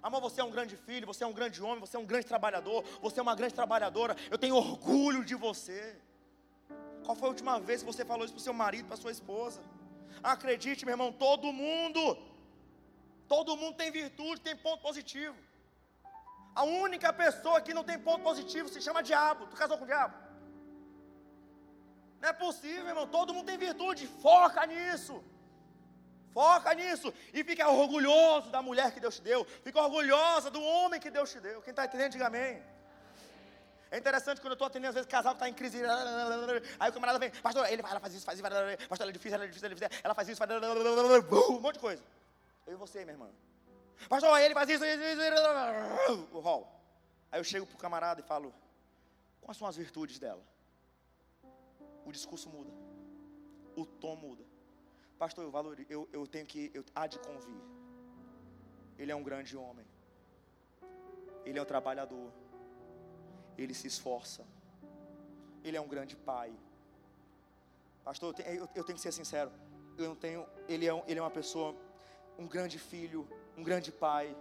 Amor, 0.02 0.20
você 0.20 0.40
é 0.40 0.44
um 0.44 0.50
grande 0.50 0.76
filho, 0.76 1.06
você 1.06 1.24
é 1.24 1.26
um 1.26 1.32
grande 1.32 1.62
homem, 1.62 1.80
você 1.80 1.96
é 1.96 2.00
um 2.00 2.04
grande 2.04 2.26
trabalhador, 2.26 2.84
você 3.00 3.18
é 3.18 3.22
uma 3.22 3.34
grande 3.34 3.54
trabalhadora. 3.54 4.14
Eu 4.30 4.38
tenho 4.38 4.54
orgulho 4.54 5.24
de 5.24 5.34
você. 5.34 5.96
Qual 7.04 7.16
foi 7.16 7.26
a 7.28 7.30
última 7.30 7.58
vez 7.58 7.82
que 7.82 7.86
você 7.86 8.04
falou 8.04 8.24
isso 8.24 8.34
para 8.34 8.40
o 8.40 8.42
seu 8.42 8.52
marido, 8.52 8.86
para 8.86 8.96
sua 8.96 9.10
esposa? 9.10 9.60
Acredite, 10.22 10.84
meu 10.84 10.94
irmão, 10.94 11.12
todo 11.12 11.52
mundo, 11.52 12.16
todo 13.28 13.56
mundo 13.56 13.76
tem 13.76 13.90
virtude, 13.90 14.40
tem 14.40 14.56
ponto 14.56 14.82
positivo. 14.82 15.36
A 16.54 16.64
única 16.64 17.12
pessoa 17.12 17.60
que 17.60 17.74
não 17.74 17.84
tem 17.84 17.98
ponto 17.98 18.22
positivo 18.22 18.68
se 18.68 18.80
chama 18.80 19.02
diabo. 19.02 19.46
Tu 19.46 19.56
casou 19.56 19.76
com 19.76 19.84
o 19.84 19.86
diabo? 19.86 20.14
Não 22.20 22.28
é 22.30 22.32
possível, 22.32 22.82
meu 22.84 22.88
irmão. 22.88 23.06
Todo 23.06 23.34
mundo 23.34 23.46
tem 23.46 23.58
virtude. 23.58 24.06
Foca 24.06 24.64
nisso. 24.66 25.22
Foca 26.32 26.72
nisso. 26.74 27.12
E 27.32 27.44
fica 27.44 27.68
orgulhoso 27.68 28.50
da 28.50 28.62
mulher 28.62 28.90
que 28.92 29.00
Deus 29.00 29.16
te 29.16 29.22
deu. 29.22 29.44
Fica 29.44 29.82
orgulhosa 29.82 30.50
do 30.50 30.62
homem 30.62 30.98
que 30.98 31.10
Deus 31.10 31.30
te 31.30 31.40
deu. 31.40 31.60
Quem 31.60 31.72
está 31.72 31.84
entendendo, 31.84 32.12
diga 32.12 32.26
amém. 32.26 32.62
É 33.96 33.98
interessante 33.98 34.42
quando 34.42 34.50
eu 34.50 34.56
estou 34.56 34.66
atendendo, 34.66 34.90
às 34.90 34.94
vezes, 34.94 35.08
casal 35.08 35.32
que 35.32 35.38
está 35.38 35.48
em 35.48 35.54
crise. 35.54 35.80
Aí 36.78 36.90
o 36.90 36.92
camarada 36.92 37.18
vem, 37.18 37.30
pastor, 37.30 37.66
ele, 37.72 37.80
ela 37.80 37.98
faz 37.98 38.12
isso, 38.12 38.26
faz 38.26 38.38
isso, 38.38 38.46
pastor, 38.90 39.04
ela 39.04 39.10
é 39.10 39.12
difícil, 39.12 39.34
ela 39.36 39.44
é 39.44 39.46
difícil, 39.46 39.66
ela 39.66 39.72
é 39.72 39.78
difícil, 39.78 40.00
ela 40.04 40.14
faz 40.14 40.28
isso, 40.28 40.38
faz 40.38 40.50
um 40.50 41.60
monte 41.60 41.74
de 41.76 41.80
coisa. 41.80 42.02
Eu 42.66 42.74
e 42.74 42.76
você, 42.76 43.06
minha 43.06 43.14
irmã. 43.14 43.30
Pastor, 44.06 44.38
ele 44.38 44.52
faz 44.52 44.68
isso, 44.68 44.84
isso, 44.84 45.02
isso, 45.02 46.28
o 46.30 46.40
rol. 46.40 46.70
Aí 47.32 47.40
eu 47.40 47.44
chego 47.44 47.64
para 47.64 47.74
o 47.74 47.78
camarada 47.78 48.20
e 48.20 48.22
falo, 48.22 48.54
quais 49.40 49.56
são 49.56 49.66
as 49.66 49.76
virtudes 49.76 50.18
dela? 50.18 50.42
O 52.04 52.12
discurso 52.12 52.50
muda, 52.50 52.70
o 53.74 53.86
tom 53.86 54.14
muda. 54.14 54.44
Pastor, 55.18 55.42
eu, 55.42 55.50
valor, 55.50 55.74
eu, 55.88 56.06
eu 56.12 56.26
tenho 56.26 56.44
que, 56.44 56.70
eu, 56.74 56.84
há 56.94 57.06
de 57.06 57.18
convir. 57.18 57.62
Ele 58.98 59.10
é 59.10 59.16
um 59.16 59.22
grande 59.22 59.56
homem. 59.56 59.86
Ele 61.46 61.58
é 61.58 61.62
um 61.62 61.64
trabalhador. 61.64 62.30
Ele 63.56 63.74
se 63.74 63.86
esforça. 63.86 64.44
Ele 65.64 65.76
é 65.76 65.80
um 65.80 65.88
grande 65.88 66.16
pai. 66.16 66.52
Pastor, 68.04 68.30
eu 68.30 68.34
tenho, 68.34 68.68
eu, 68.74 68.84
tenho 68.84 68.96
que 68.96 69.00
ser 69.00 69.12
sincero. 69.12 69.50
Eu 69.98 70.08
não 70.08 70.16
tenho. 70.16 70.46
Ele 70.68 70.86
é, 70.86 70.94
um, 70.94 71.02
ele 71.06 71.18
é 71.18 71.22
uma 71.22 71.30
pessoa, 71.30 71.74
um 72.38 72.46
grande 72.46 72.78
filho, 72.78 73.28
um 73.56 73.62
grande 73.62 73.90
pai. 73.90 74.36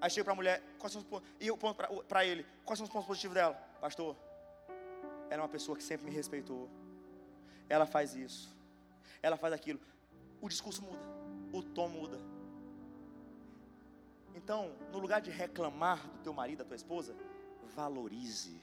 Aí 0.00 0.10
chega 0.10 0.24
para 0.24 0.32
a 0.32 0.36
mulher, 0.36 0.62
quais 0.78 0.92
são 0.92 1.00
os 1.00 1.06
pontos? 1.06 1.28
E 1.40 1.46
eu 1.46 1.56
ponto 1.56 1.76
para 2.06 2.24
ele, 2.24 2.44
quais 2.64 2.78
são 2.78 2.84
os 2.86 2.92
pontos 2.92 3.06
positivos 3.06 3.34
dela? 3.34 3.54
Pastor, 3.80 4.14
ela 5.30 5.40
é 5.40 5.42
uma 5.42 5.48
pessoa 5.48 5.76
que 5.76 5.82
sempre 5.82 6.04
me 6.04 6.12
respeitou. 6.14 6.68
Ela 7.68 7.86
faz 7.86 8.14
isso. 8.14 8.54
Ela 9.22 9.36
faz 9.36 9.54
aquilo 9.54 9.80
o 10.40 10.48
discurso 10.48 10.82
muda, 10.82 11.02
o 11.52 11.62
tom 11.62 11.88
muda. 11.88 12.20
Então, 14.34 14.72
no 14.92 14.98
lugar 14.98 15.20
de 15.20 15.30
reclamar 15.30 16.06
do 16.08 16.18
teu 16.18 16.32
marido, 16.32 16.58
da 16.58 16.64
tua 16.64 16.76
esposa, 16.76 17.16
valorize. 17.66 18.60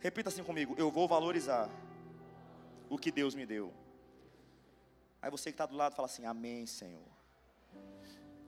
Repita 0.00 0.28
assim 0.28 0.44
comigo: 0.44 0.74
eu 0.78 0.90
vou 0.90 1.06
valorizar 1.06 1.68
o 2.88 2.98
que 2.98 3.10
Deus 3.10 3.34
me 3.34 3.44
deu. 3.44 3.72
Aí 5.20 5.30
você 5.30 5.50
que 5.50 5.54
está 5.54 5.66
do 5.66 5.76
lado 5.76 5.94
fala 5.94 6.06
assim: 6.06 6.24
Amém, 6.24 6.66
Senhor. 6.66 7.08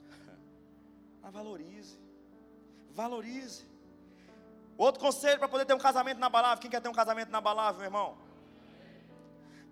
Mas 1.21 1.33
valorize, 1.33 1.99
valorize. 2.91 3.67
Outro 4.77 5.01
conselho 5.01 5.37
para 5.39 5.49
poder 5.49 5.65
ter 5.65 5.73
um 5.73 5.79
casamento 5.79 6.19
na 6.19 6.29
balada. 6.29 6.61
Quem 6.61 6.71
quer 6.71 6.81
ter 6.81 6.87
um 6.87 6.93
casamento 6.93 7.29
na 7.29 7.41
balada, 7.41 7.77
meu 7.77 7.85
irmão? 7.85 8.17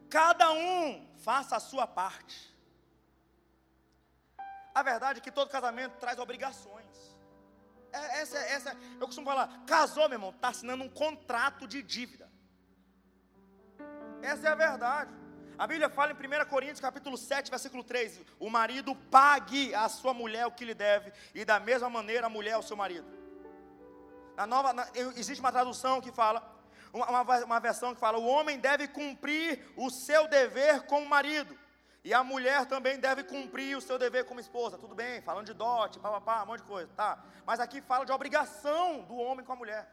Cada 0.10 0.52
um 0.52 1.08
faça 1.18 1.56
a 1.56 1.60
sua 1.62 1.88
parte. 1.88 2.54
A 4.76 4.84
verdade 4.84 5.20
é 5.20 5.22
que 5.22 5.32
todo 5.32 5.50
casamento 5.50 5.98
traz 5.98 6.20
obrigações. 6.20 6.77
É, 7.98 8.22
essa, 8.22 8.38
essa, 8.38 8.78
eu 9.00 9.06
costumo 9.06 9.28
falar, 9.28 9.64
casou, 9.66 10.08
meu 10.08 10.18
irmão, 10.18 10.30
está 10.30 10.50
assinando 10.50 10.84
um 10.84 10.90
contrato 10.90 11.68
de 11.68 11.82
dívida. 11.82 12.30
Essa 14.22 14.48
é 14.48 14.52
a 14.52 14.56
verdade. 14.56 15.12
A 15.58 15.66
Bíblia 15.66 15.90
fala 15.90 16.12
em 16.12 16.16
1 16.16 16.50
Coríntios 16.50 16.80
capítulo 16.80 17.18
7, 17.18 17.50
versículo 17.50 17.84
3: 17.84 18.22
o 18.40 18.50
marido 18.50 18.96
pague 18.96 19.74
à 19.74 19.90
sua 19.90 20.14
mulher 20.14 20.46
o 20.46 20.52
que 20.52 20.66
lhe 20.66 20.76
deve, 20.76 21.12
e 21.34 21.44
da 21.44 21.60
mesma 21.60 21.90
maneira 21.90 22.28
a 22.28 22.30
mulher 22.30 22.54
ao 22.54 22.64
seu 22.64 22.78
marido. 22.78 23.08
Na 24.36 24.46
nova, 24.46 24.72
na, 24.72 24.88
existe 25.16 25.40
uma 25.40 25.52
tradução 25.52 26.00
que 26.00 26.12
fala: 26.12 26.40
uma, 26.94 27.22
uma 27.22 27.60
versão 27.60 27.94
que 27.96 28.00
fala: 28.00 28.20
o 28.20 28.28
homem 28.28 28.60
deve 28.60 28.88
cumprir 28.88 29.66
o 29.76 29.90
seu 29.90 30.28
dever 30.28 30.84
como 30.84 31.08
marido. 31.08 31.58
E 32.08 32.14
a 32.14 32.24
mulher 32.24 32.66
também 32.66 32.98
deve 32.98 33.22
cumprir 33.22 33.78
o 33.78 33.82
seu 33.82 34.00
dever 34.00 34.24
como 34.24 34.40
esposa. 34.40 34.78
Tudo 34.78 34.96
bem, 34.96 35.22
falando 35.22 35.48
de 35.48 35.54
dote, 35.54 36.00
papapá, 36.00 36.44
um 36.44 36.46
monte 36.46 36.62
de 36.62 36.68
coisa, 36.68 36.90
tá? 36.96 37.22
Mas 37.46 37.60
aqui 37.60 37.82
fala 37.82 38.06
de 38.06 38.14
obrigação 38.14 39.02
do 39.02 39.18
homem 39.18 39.46
com 39.46 39.52
a 39.52 39.58
mulher. 39.58 39.92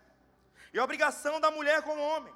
E 0.73 0.79
obrigação 0.79 1.41
da 1.41 1.51
mulher 1.51 1.83
com 1.83 1.91
o 1.91 2.01
homem. 2.01 2.33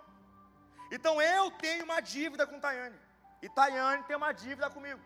Então 0.91 1.23
eu 1.23 1.53
tenho 1.53 1.85
uma 1.85 2.01
dívida 2.01 2.45
com 2.45 2.59
Tayane. 2.59 2.99
E 3.41 3.49
Tayane 3.49 4.03
tem 4.03 4.17
uma 4.17 4.33
dívida 4.33 4.69
comigo. 4.69 5.01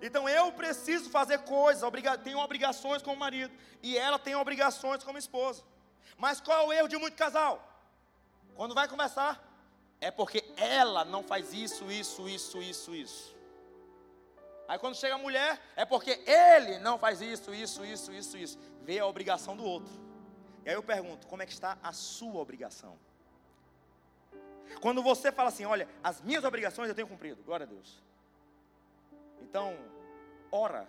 Então 0.00 0.28
eu 0.28 0.52
preciso 0.52 1.10
fazer 1.10 1.38
coisas, 1.38 1.82
obriga 1.82 2.16
tenho 2.16 2.38
obrigações 2.38 3.02
como 3.02 3.16
marido. 3.16 3.52
E 3.82 3.98
ela 3.98 4.16
tem 4.16 4.36
obrigações 4.36 5.02
como 5.02 5.18
esposa. 5.18 5.64
Mas 6.16 6.40
qual 6.40 6.62
é 6.62 6.66
o 6.68 6.72
erro 6.72 6.86
de 6.86 6.96
muito 6.98 7.16
casal? 7.16 7.68
Quando 8.54 8.76
vai 8.76 8.86
começar, 8.86 9.42
é 10.00 10.12
porque 10.12 10.44
ela 10.56 11.04
não 11.04 11.24
faz 11.24 11.52
isso, 11.52 11.90
isso, 11.90 12.28
isso, 12.28 12.62
isso, 12.62 12.94
isso. 12.94 13.33
Aí 14.66 14.78
quando 14.78 14.96
chega 14.96 15.14
a 15.14 15.18
mulher, 15.18 15.60
é 15.76 15.84
porque 15.84 16.22
ele 16.26 16.78
não 16.78 16.98
faz 16.98 17.20
isso, 17.20 17.54
isso, 17.54 17.84
isso, 17.84 18.12
isso, 18.12 18.38
isso. 18.38 18.58
Vê 18.82 18.98
a 18.98 19.06
obrigação 19.06 19.56
do 19.56 19.64
outro. 19.64 19.92
E 20.64 20.70
aí 20.70 20.74
eu 20.74 20.82
pergunto, 20.82 21.26
como 21.26 21.42
é 21.42 21.46
que 21.46 21.52
está 21.52 21.78
a 21.82 21.92
sua 21.92 22.40
obrigação? 22.40 22.98
Quando 24.80 25.02
você 25.02 25.30
fala 25.30 25.50
assim, 25.50 25.64
olha, 25.64 25.88
as 26.02 26.20
minhas 26.22 26.44
obrigações 26.44 26.88
eu 26.88 26.94
tenho 26.94 27.06
cumprido, 27.06 27.42
glória 27.42 27.64
a 27.64 27.68
Deus. 27.68 28.02
Então, 29.42 29.76
ora 30.50 30.88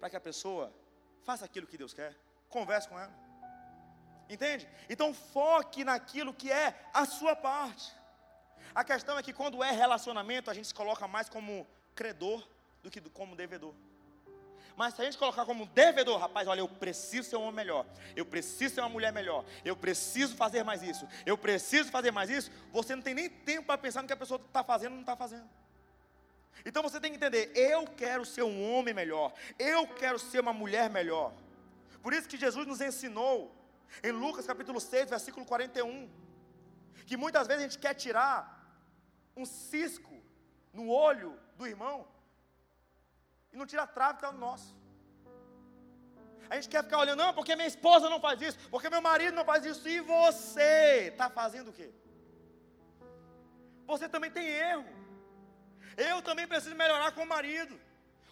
para 0.00 0.10
que 0.10 0.16
a 0.16 0.20
pessoa 0.20 0.72
faça 1.22 1.44
aquilo 1.44 1.66
que 1.66 1.78
Deus 1.78 1.94
quer, 1.94 2.14
converse 2.48 2.88
com 2.88 2.98
ela. 2.98 3.12
Entende? 4.28 4.68
Então 4.88 5.12
foque 5.12 5.84
naquilo 5.84 6.32
que 6.32 6.50
é 6.50 6.74
a 6.92 7.04
sua 7.04 7.36
parte. 7.36 7.92
A 8.74 8.82
questão 8.84 9.18
é 9.18 9.22
que 9.22 9.32
quando 9.32 9.62
é 9.62 9.70
relacionamento, 9.70 10.50
a 10.50 10.54
gente 10.54 10.68
se 10.68 10.74
coloca 10.74 11.06
mais 11.06 11.28
como 11.28 11.66
credor 11.94 12.46
do 12.84 12.90
que 12.90 13.00
como 13.00 13.34
devedor. 13.34 13.74
Mas 14.76 14.94
se 14.94 15.02
a 15.02 15.04
gente 15.04 15.16
colocar 15.16 15.44
como 15.46 15.66
devedor, 15.66 16.18
rapaz, 16.18 16.46
olha, 16.46 16.60
eu 16.60 16.68
preciso 16.68 17.28
ser 17.28 17.36
um 17.36 17.42
homem 17.42 17.54
melhor, 17.54 17.86
eu 18.14 18.26
preciso 18.26 18.74
ser 18.74 18.80
uma 18.80 18.88
mulher 18.88 19.12
melhor, 19.12 19.44
eu 19.64 19.76
preciso 19.76 20.36
fazer 20.36 20.62
mais 20.64 20.82
isso, 20.82 21.08
eu 21.24 21.38
preciso 21.38 21.90
fazer 21.90 22.10
mais 22.10 22.28
isso, 22.28 22.50
você 22.72 22.94
não 22.94 23.02
tem 23.02 23.14
nem 23.14 23.28
tempo 23.28 23.66
para 23.66 23.78
pensar 23.78 24.02
no 24.02 24.08
que 24.08 24.12
a 24.12 24.16
pessoa 24.16 24.40
está 24.40 24.62
fazendo 24.62 24.90
ou 24.90 24.96
não 24.96 25.02
está 25.02 25.16
fazendo. 25.16 25.48
Então 26.66 26.82
você 26.82 27.00
tem 27.00 27.10
que 27.10 27.16
entender, 27.16 27.52
eu 27.54 27.86
quero 27.86 28.24
ser 28.24 28.42
um 28.42 28.72
homem 28.72 28.92
melhor, 28.92 29.32
eu 29.58 29.86
quero 29.86 30.18
ser 30.18 30.40
uma 30.40 30.52
mulher 30.52 30.90
melhor. 30.90 31.32
Por 32.02 32.12
isso 32.12 32.28
que 32.28 32.36
Jesus 32.36 32.66
nos 32.66 32.80
ensinou 32.80 33.54
em 34.02 34.10
Lucas 34.10 34.46
capítulo 34.46 34.80
6, 34.80 35.08
versículo 35.08 35.46
41, 35.46 36.10
que 37.06 37.16
muitas 37.16 37.46
vezes 37.46 37.64
a 37.64 37.68
gente 37.68 37.78
quer 37.78 37.94
tirar 37.94 38.38
um 39.36 39.46
cisco 39.46 40.20
no 40.72 40.90
olho 40.90 41.38
do 41.56 41.66
irmão 41.66 42.06
e 43.54 43.56
não 43.56 43.66
tira 43.66 43.84
a 43.84 43.86
trave 43.86 44.18
que 44.18 44.24
é 44.24 44.28
o 44.28 44.32
nosso. 44.32 44.76
A 46.50 46.56
gente 46.56 46.68
quer 46.68 46.82
ficar 46.82 46.98
olhando, 46.98 47.20
não, 47.24 47.32
porque 47.32 47.56
minha 47.56 47.68
esposa 47.68 48.10
não 48.10 48.20
faz 48.20 48.40
isso, 48.42 48.58
porque 48.68 48.90
meu 48.90 49.00
marido 49.00 49.34
não 49.34 49.44
faz 49.44 49.64
isso, 49.64 49.88
e 49.88 50.00
você 50.00 51.08
está 51.12 51.30
fazendo 51.30 51.68
o 51.68 51.72
quê? 51.72 51.90
Você 53.86 54.08
também 54.08 54.30
tem 54.30 54.46
erro. 54.46 54.84
Eu 55.96 56.20
também 56.20 56.46
preciso 56.46 56.74
melhorar 56.74 57.12
com 57.12 57.22
o 57.22 57.26
marido. 57.26 57.80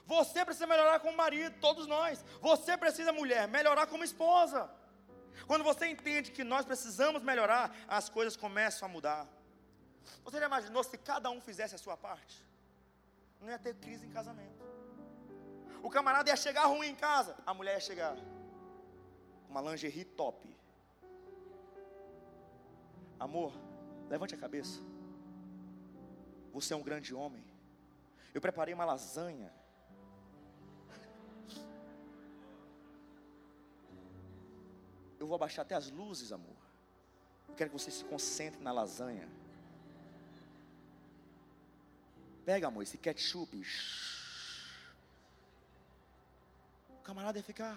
Você 0.07 0.45
precisa 0.45 0.67
melhorar 0.67 0.99
com 1.01 1.11
o 1.11 1.17
marido, 1.17 1.61
todos 1.61 1.87
nós. 1.87 2.25
Você 2.41 2.77
precisa, 2.77 3.13
mulher, 3.13 3.47
melhorar 3.47 3.87
como 3.87 4.03
esposa. 4.03 4.69
Quando 5.47 5.65
você 5.65 5.87
entende 5.87 6.33
que 6.33 6.45
nós 6.45 6.65
precisamos 6.65 7.23
melhorar, 7.23 7.75
as 7.87 8.09
coisas 8.09 8.37
começam 8.37 8.89
a 8.89 8.93
mudar. 8.93 9.27
Você 10.25 10.39
já 10.39 10.47
imaginou 10.47 10.83
se 10.83 10.99
cada 10.99 11.31
um 11.31 11.41
fizesse 11.41 11.75
a 11.77 11.79
sua 11.79 11.97
parte? 11.97 12.45
Não 13.41 13.49
ia 13.49 13.59
ter 13.59 13.75
crise 13.75 14.07
em 14.07 14.11
casamento. 14.11 14.62
O 15.83 15.91
camarada 15.91 16.31
ia 16.31 16.37
chegar 16.37 16.67
ruim 16.67 16.89
em 16.89 16.95
casa, 16.95 17.37
a 17.45 17.53
mulher 17.53 17.75
ia 17.75 17.81
chegar 17.81 18.17
com 18.17 19.51
uma 19.51 19.61
lingerie 19.61 20.05
top. 20.05 20.57
Amor, 23.19 23.53
levante 24.09 24.35
a 24.35 24.39
cabeça. 24.39 24.81
Você 26.53 26.73
é 26.73 26.77
um 26.77 26.83
grande 26.83 27.15
homem. 27.15 27.45
Eu 28.33 28.41
preparei 28.41 28.73
uma 28.73 28.85
lasanha 28.85 29.53
Eu 35.23 35.27
vou 35.29 35.37
abaixar 35.37 35.65
até 35.65 35.77
as 35.77 35.89
luzes, 35.89 36.33
amor. 36.33 36.57
Eu 37.49 37.55
quero 37.55 37.71
que 37.71 37.79
você 37.79 37.93
se 37.93 38.05
concentre 38.05 38.61
na 38.61 38.73
lasanha. 38.73 39.29
Pega, 42.45 42.67
amor, 42.67 42.83
esse 42.83 42.99
ketchup. 42.99 43.63
Camarada 47.13 47.39
ia 47.39 47.45
ficar. 47.45 47.77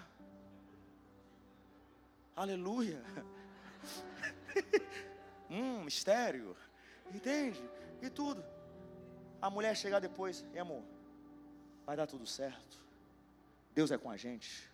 Aleluia. 2.34 3.02
hum, 5.50 5.84
mistério. 5.84 6.56
Entende? 7.14 7.62
E 8.00 8.08
tudo. 8.08 8.42
A 9.42 9.50
mulher 9.50 9.76
chegar 9.76 10.00
depois, 10.00 10.42
e 10.54 10.58
amor, 10.58 10.82
vai 11.84 11.94
dar 11.98 12.06
tudo 12.06 12.26
certo. 12.26 12.78
Deus 13.74 13.90
é 13.90 13.98
com 13.98 14.10
a 14.10 14.16
gente. 14.16 14.70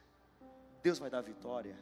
Deus 0.81 1.01
vai 1.01 1.11
dar 1.11 1.23
vitória. 1.23 1.77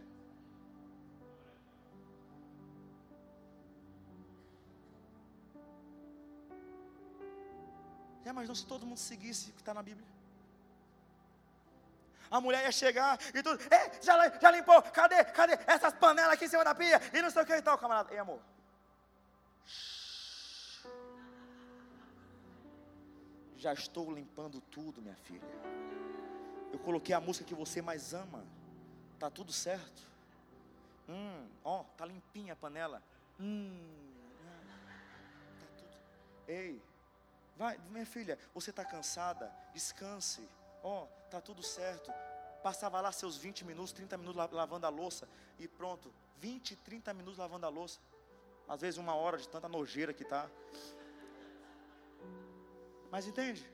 Já 8.24 8.30
imaginou 8.30 8.54
se 8.54 8.66
todo 8.66 8.86
mundo 8.86 8.98
seguisse 8.98 9.50
o 9.50 9.52
que 9.52 9.60
está 9.60 9.74
na 9.74 9.82
Bíblia? 9.82 10.19
A 12.30 12.40
mulher 12.40 12.64
ia 12.64 12.72
chegar 12.72 13.18
e 13.34 13.42
tudo, 13.42 13.60
Ei, 13.62 14.00
já, 14.00 14.28
já 14.38 14.50
limpou, 14.52 14.80
cadê, 14.82 15.24
cadê 15.24 15.58
essas 15.66 15.92
panelas 15.94 16.34
aqui 16.34 16.44
em 16.44 16.48
cima 16.48 16.62
da 16.62 16.74
pia? 16.74 17.00
E 17.12 17.20
não 17.20 17.30
sei 17.30 17.42
o 17.42 17.46
que 17.46 17.52
e 17.52 17.62
tal, 17.62 17.76
camarada. 17.76 18.12
Ei, 18.12 18.18
amor. 18.18 18.40
Já 23.56 23.72
estou 23.72 24.12
limpando 24.12 24.60
tudo, 24.60 25.02
minha 25.02 25.16
filha. 25.16 25.42
Eu 26.72 26.78
coloquei 26.78 27.14
a 27.14 27.20
música 27.20 27.44
que 27.44 27.54
você 27.54 27.82
mais 27.82 28.14
ama. 28.14 28.44
Tá 29.18 29.28
tudo 29.28 29.52
certo. 29.52 30.02
Hum, 31.08 31.48
ó, 31.64 31.82
tá 31.96 32.06
limpinha 32.06 32.52
a 32.52 32.56
panela. 32.56 33.02
Hum, 33.40 33.76
tá 35.60 35.66
tudo. 35.76 35.98
Ei, 36.46 36.80
vai, 37.56 37.76
minha 37.90 38.06
filha, 38.06 38.38
você 38.54 38.72
tá 38.72 38.84
cansada? 38.84 39.52
Descanse. 39.74 40.48
Ó, 40.82 41.06
tá 41.30 41.40
tudo 41.40 41.62
certo. 41.62 42.12
Passava 42.62 43.00
lá 43.00 43.10
seus 43.12 43.36
20 43.36 43.64
minutos, 43.64 43.92
30 43.92 44.18
minutos 44.18 44.52
lavando 44.52 44.86
a 44.86 44.90
louça 44.90 45.28
e 45.58 45.66
pronto. 45.66 46.12
20, 46.38 46.76
30 46.76 47.14
minutos 47.14 47.38
lavando 47.38 47.66
a 47.66 47.68
louça. 47.68 48.00
Às 48.68 48.80
vezes 48.80 48.98
uma 48.98 49.14
hora 49.14 49.38
de 49.38 49.48
tanta 49.48 49.68
nojeira 49.68 50.12
que 50.12 50.24
tá. 50.24 50.48
Mas 53.10 53.26
entende? 53.26 53.68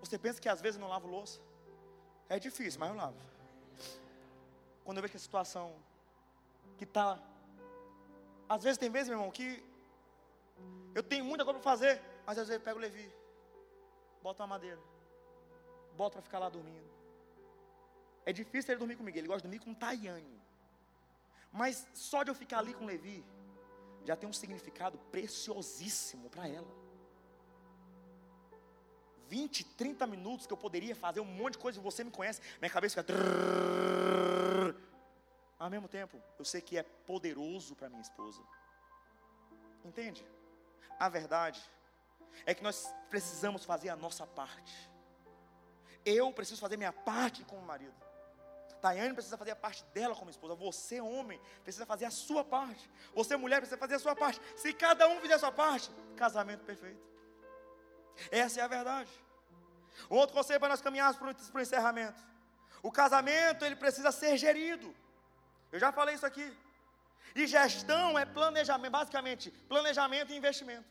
Você 0.00 0.18
pensa 0.18 0.40
que 0.40 0.48
às 0.48 0.60
vezes 0.60 0.76
eu 0.76 0.80
não 0.80 0.88
lavo 0.88 1.08
louça? 1.08 1.40
É 2.28 2.38
difícil, 2.38 2.78
mas 2.80 2.90
eu 2.90 2.96
lavo. 2.96 3.16
Quando 4.84 4.98
eu 4.98 5.02
vejo 5.02 5.12
que 5.12 5.16
a 5.16 5.20
situação 5.20 5.74
que 6.76 6.84
está. 6.84 7.18
Às 8.48 8.62
vezes 8.62 8.78
tem 8.78 8.90
vezes, 8.90 9.08
meu 9.08 9.18
irmão, 9.18 9.30
que 9.30 9.62
eu 10.94 11.02
tenho 11.02 11.24
muita 11.24 11.44
coisa 11.44 11.58
para 11.58 11.70
fazer, 11.70 12.00
mas 12.26 12.38
às 12.38 12.46
vezes 12.48 12.60
eu 12.60 12.64
pego 12.64 12.78
o 12.78 12.82
Levi, 12.82 13.10
boto 14.24 14.42
uma 14.42 14.46
madeira, 14.54 14.80
boto 15.98 16.14
para 16.14 16.22
ficar 16.22 16.38
lá 16.38 16.48
dormindo. 16.48 16.88
É 18.24 18.32
difícil 18.32 18.72
ele 18.72 18.78
dormir 18.78 18.96
comigo, 18.96 19.18
ele 19.18 19.28
gosta 19.28 19.42
de 19.42 19.48
dormir 19.48 19.62
com 19.62 19.70
um 19.72 19.74
Tayane. 19.74 20.40
Mas 21.52 21.86
só 21.92 22.22
de 22.22 22.30
eu 22.30 22.34
ficar 22.34 22.60
ali 22.60 22.72
com 22.72 22.86
Levi, 22.86 23.22
já 24.02 24.16
tem 24.16 24.26
um 24.28 24.32
significado 24.32 24.96
preciosíssimo 25.12 26.30
para 26.30 26.48
ela. 26.48 26.72
20, 29.28 29.64
30 29.76 30.06
minutos 30.06 30.46
que 30.46 30.52
eu 30.52 30.56
poderia 30.56 30.96
fazer 30.96 31.20
um 31.20 31.26
monte 31.40 31.52
de 31.52 31.58
coisa, 31.58 31.80
você 31.80 32.02
me 32.02 32.10
conhece, 32.10 32.40
minha 32.60 32.70
cabeça 32.70 33.02
fica. 33.02 33.14
Ao 35.58 35.68
mesmo 35.68 35.86
tempo, 35.86 36.20
eu 36.38 36.44
sei 36.46 36.62
que 36.62 36.78
é 36.78 36.82
poderoso 36.82 37.76
para 37.76 37.90
minha 37.90 38.02
esposa. 38.02 38.42
Entende? 39.84 40.26
A 40.98 41.10
verdade 41.10 41.62
é 42.46 42.54
que 42.54 42.62
nós 42.62 42.92
precisamos 43.10 43.64
fazer 43.64 43.88
a 43.88 43.96
nossa 43.96 44.26
parte. 44.26 44.90
Eu 46.04 46.32
preciso 46.32 46.60
fazer 46.60 46.76
minha 46.76 46.92
parte 46.92 47.44
como 47.44 47.62
marido. 47.62 47.94
Tayane 48.84 49.14
precisa 49.14 49.38
fazer 49.38 49.52
a 49.52 49.56
parte 49.56 49.82
dela 49.94 50.14
como 50.14 50.30
esposa. 50.30 50.54
Você, 50.54 51.00
homem, 51.00 51.40
precisa 51.62 51.86
fazer 51.86 52.04
a 52.04 52.10
sua 52.10 52.44
parte. 52.44 52.90
Você, 53.14 53.34
mulher, 53.34 53.60
precisa 53.60 53.78
fazer 53.78 53.94
a 53.94 53.98
sua 53.98 54.14
parte. 54.14 54.38
Se 54.56 54.74
cada 54.74 55.08
um 55.08 55.20
fizer 55.22 55.34
a 55.34 55.38
sua 55.38 55.50
parte, 55.50 55.90
casamento 56.16 56.64
perfeito. 56.64 57.00
Essa 58.30 58.60
é 58.60 58.62
a 58.62 58.68
verdade. 58.68 59.10
Outro 60.06 60.36
conselho 60.36 60.60
para 60.60 60.68
nós 60.68 60.82
caminharmos 60.82 61.16
para 61.16 61.58
o 61.58 61.62
encerramento. 61.62 62.20
O 62.82 62.92
casamento, 62.92 63.64
ele 63.64 63.74
precisa 63.74 64.12
ser 64.12 64.36
gerido. 64.36 64.94
Eu 65.72 65.80
já 65.80 65.90
falei 65.90 66.14
isso 66.14 66.26
aqui. 66.26 66.54
E 67.34 67.46
gestão 67.46 68.18
é 68.18 68.26
planejamento, 68.26 68.92
basicamente, 68.92 69.50
planejamento 69.66 70.30
e 70.30 70.36
investimento. 70.36 70.84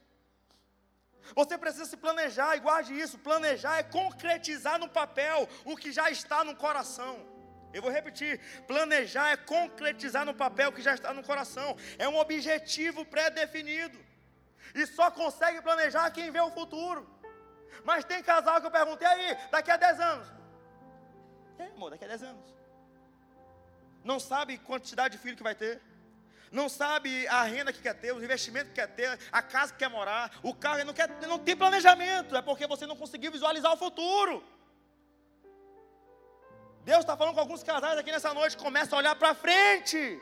Você 1.35 1.57
precisa 1.57 1.85
se 1.85 1.97
planejar, 1.97 2.55
e 2.55 2.59
guarde 2.59 2.93
isso: 2.99 3.17
planejar 3.17 3.77
é 3.77 3.83
concretizar 3.83 4.77
no 4.77 4.89
papel 4.89 5.47
o 5.63 5.75
que 5.75 5.91
já 5.91 6.09
está 6.09 6.43
no 6.43 6.55
coração. 6.55 7.25
Eu 7.73 7.81
vou 7.81 7.91
repetir: 7.91 8.39
planejar 8.67 9.29
é 9.31 9.37
concretizar 9.37 10.25
no 10.25 10.33
papel 10.33 10.69
o 10.69 10.73
que 10.73 10.81
já 10.81 10.93
está 10.93 11.13
no 11.13 11.23
coração, 11.23 11.75
é 11.97 12.07
um 12.07 12.17
objetivo 12.17 13.05
pré-definido, 13.05 13.97
e 14.75 14.85
só 14.85 15.09
consegue 15.09 15.61
planejar 15.61 16.11
quem 16.11 16.29
vê 16.29 16.41
o 16.41 16.51
futuro. 16.51 17.09
Mas 17.83 18.05
tem 18.05 18.21
casal 18.21 18.61
que 18.61 18.67
eu 18.67 18.71
perguntei 18.71 19.07
aí, 19.07 19.37
daqui 19.51 19.71
a 19.71 19.77
10 19.77 19.99
anos. 19.99 20.27
É, 21.57 21.65
amor, 21.67 21.91
daqui 21.91 22.05
a 22.05 22.07
10 22.07 22.23
anos. 22.23 22.53
Não 24.03 24.19
sabe 24.19 24.57
quantidade 24.57 25.15
de 25.15 25.21
filho 25.21 25.37
que 25.37 25.43
vai 25.43 25.55
ter. 25.55 25.81
Não 26.53 26.69
sabe 26.69 27.27
a 27.29 27.41
renda 27.43 27.73
que 27.73 27.81
quer 27.81 27.95
ter, 27.95 28.13
os 28.13 28.21
investimentos 28.21 28.69
que 28.69 28.75
quer 28.75 28.87
ter, 28.87 29.19
a 29.31 29.41
casa 29.41 29.73
que 29.73 29.79
quer 29.79 29.89
morar, 29.89 30.31
o 30.43 30.53
carro, 30.53 30.85
não, 30.85 30.93
quer, 30.93 31.09
não 31.27 31.39
tem 31.39 31.55
planejamento. 31.55 32.37
É 32.37 32.43
porque 32.43 32.67
você 32.67 32.85
não 32.85 32.95
conseguiu 32.95 33.31
visualizar 33.31 33.73
o 33.73 33.77
futuro. 33.77 34.43
Deus 36.85 36.99
está 36.99 37.17
falando 37.17 37.33
com 37.33 37.39
alguns 37.39 37.63
casais 37.63 37.97
aqui 37.97 38.11
nessa 38.11 38.35
noite, 38.35 38.55
começa 38.55 38.95
a 38.95 38.99
olhar 38.99 39.15
para 39.15 39.33
frente. 39.33 40.21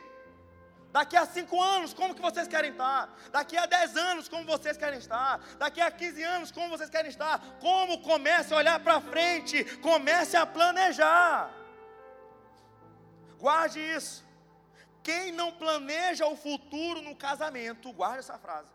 Daqui 0.90 1.18
a 1.18 1.26
cinco 1.26 1.62
anos, 1.62 1.92
como 1.92 2.14
que 2.14 2.22
vocês 2.22 2.48
querem 2.48 2.70
estar? 2.70 3.14
Daqui 3.30 3.58
a 3.58 3.66
dez 3.66 3.94
anos, 3.94 4.26
como 4.26 4.46
vocês 4.46 4.78
querem 4.78 4.98
estar? 4.98 5.38
Daqui 5.58 5.82
a 5.82 5.90
15 5.90 6.22
anos, 6.22 6.50
como 6.50 6.70
vocês 6.70 6.88
querem 6.88 7.10
estar? 7.10 7.38
Como 7.60 8.00
comece 8.00 8.54
a 8.54 8.56
olhar 8.56 8.80
para 8.80 9.02
frente, 9.02 9.64
comece 9.88 10.34
a 10.34 10.46
planejar. 10.46 11.50
Guarde 13.38 13.80
isso. 13.80 14.31
Quem 15.02 15.32
não 15.32 15.52
planeja 15.52 16.26
o 16.26 16.36
futuro 16.36 17.02
no 17.02 17.16
casamento, 17.16 17.92
guarde 17.92 18.20
essa 18.20 18.38
frase. 18.38 18.72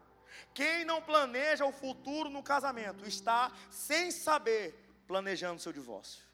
Quem 0.53 0.83
não 0.83 1.01
planeja 1.01 1.65
o 1.65 1.71
futuro 1.71 2.29
no 2.29 2.43
casamento 2.43 3.07
está 3.07 3.51
sem 3.71 4.11
saber 4.11 4.75
planejando 5.07 5.61
seu 5.61 5.71
divórcio. 5.71 6.25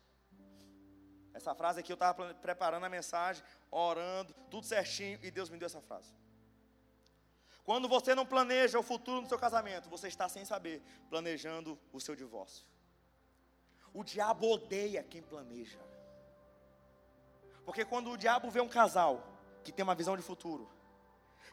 Essa 1.34 1.54
frase 1.56 1.80
aqui 1.80 1.92
eu 1.92 1.96
estava 1.96 2.34
preparando 2.36 2.86
a 2.86 2.90
mensagem, 2.90 3.44
orando, 3.72 4.34
tudo 4.50 4.66
certinho, 4.66 5.20
e 5.22 5.32
Deus 5.32 5.50
me 5.50 5.58
deu 5.58 5.66
essa 5.66 5.82
frase. 5.82 6.14
Quando 7.64 7.88
você 7.88 8.14
não 8.14 8.26
planeja 8.26 8.78
o 8.78 8.84
futuro 8.84 9.22
no 9.22 9.28
seu 9.28 9.40
casamento, 9.40 9.90
você 9.90 10.08
está 10.08 10.28
sem 10.28 10.44
saber, 10.44 10.82
planejando 11.10 11.80
o 11.92 12.00
seu 12.00 12.16
divórcio. 12.16 12.66
O 13.94 14.04
diabo 14.04 14.50
odeia 14.52 15.04
quem 15.04 15.22
planeja. 15.22 15.80
Porque 17.64 17.86
quando 17.86 18.12
o 18.12 18.18
diabo 18.18 18.50
vê 18.50 18.60
um 18.60 18.68
casal 18.68 19.33
que 19.64 19.72
tem 19.72 19.84
uma 19.84 19.96
visão 19.96 20.16
de 20.18 20.24
futuro, 20.24 20.70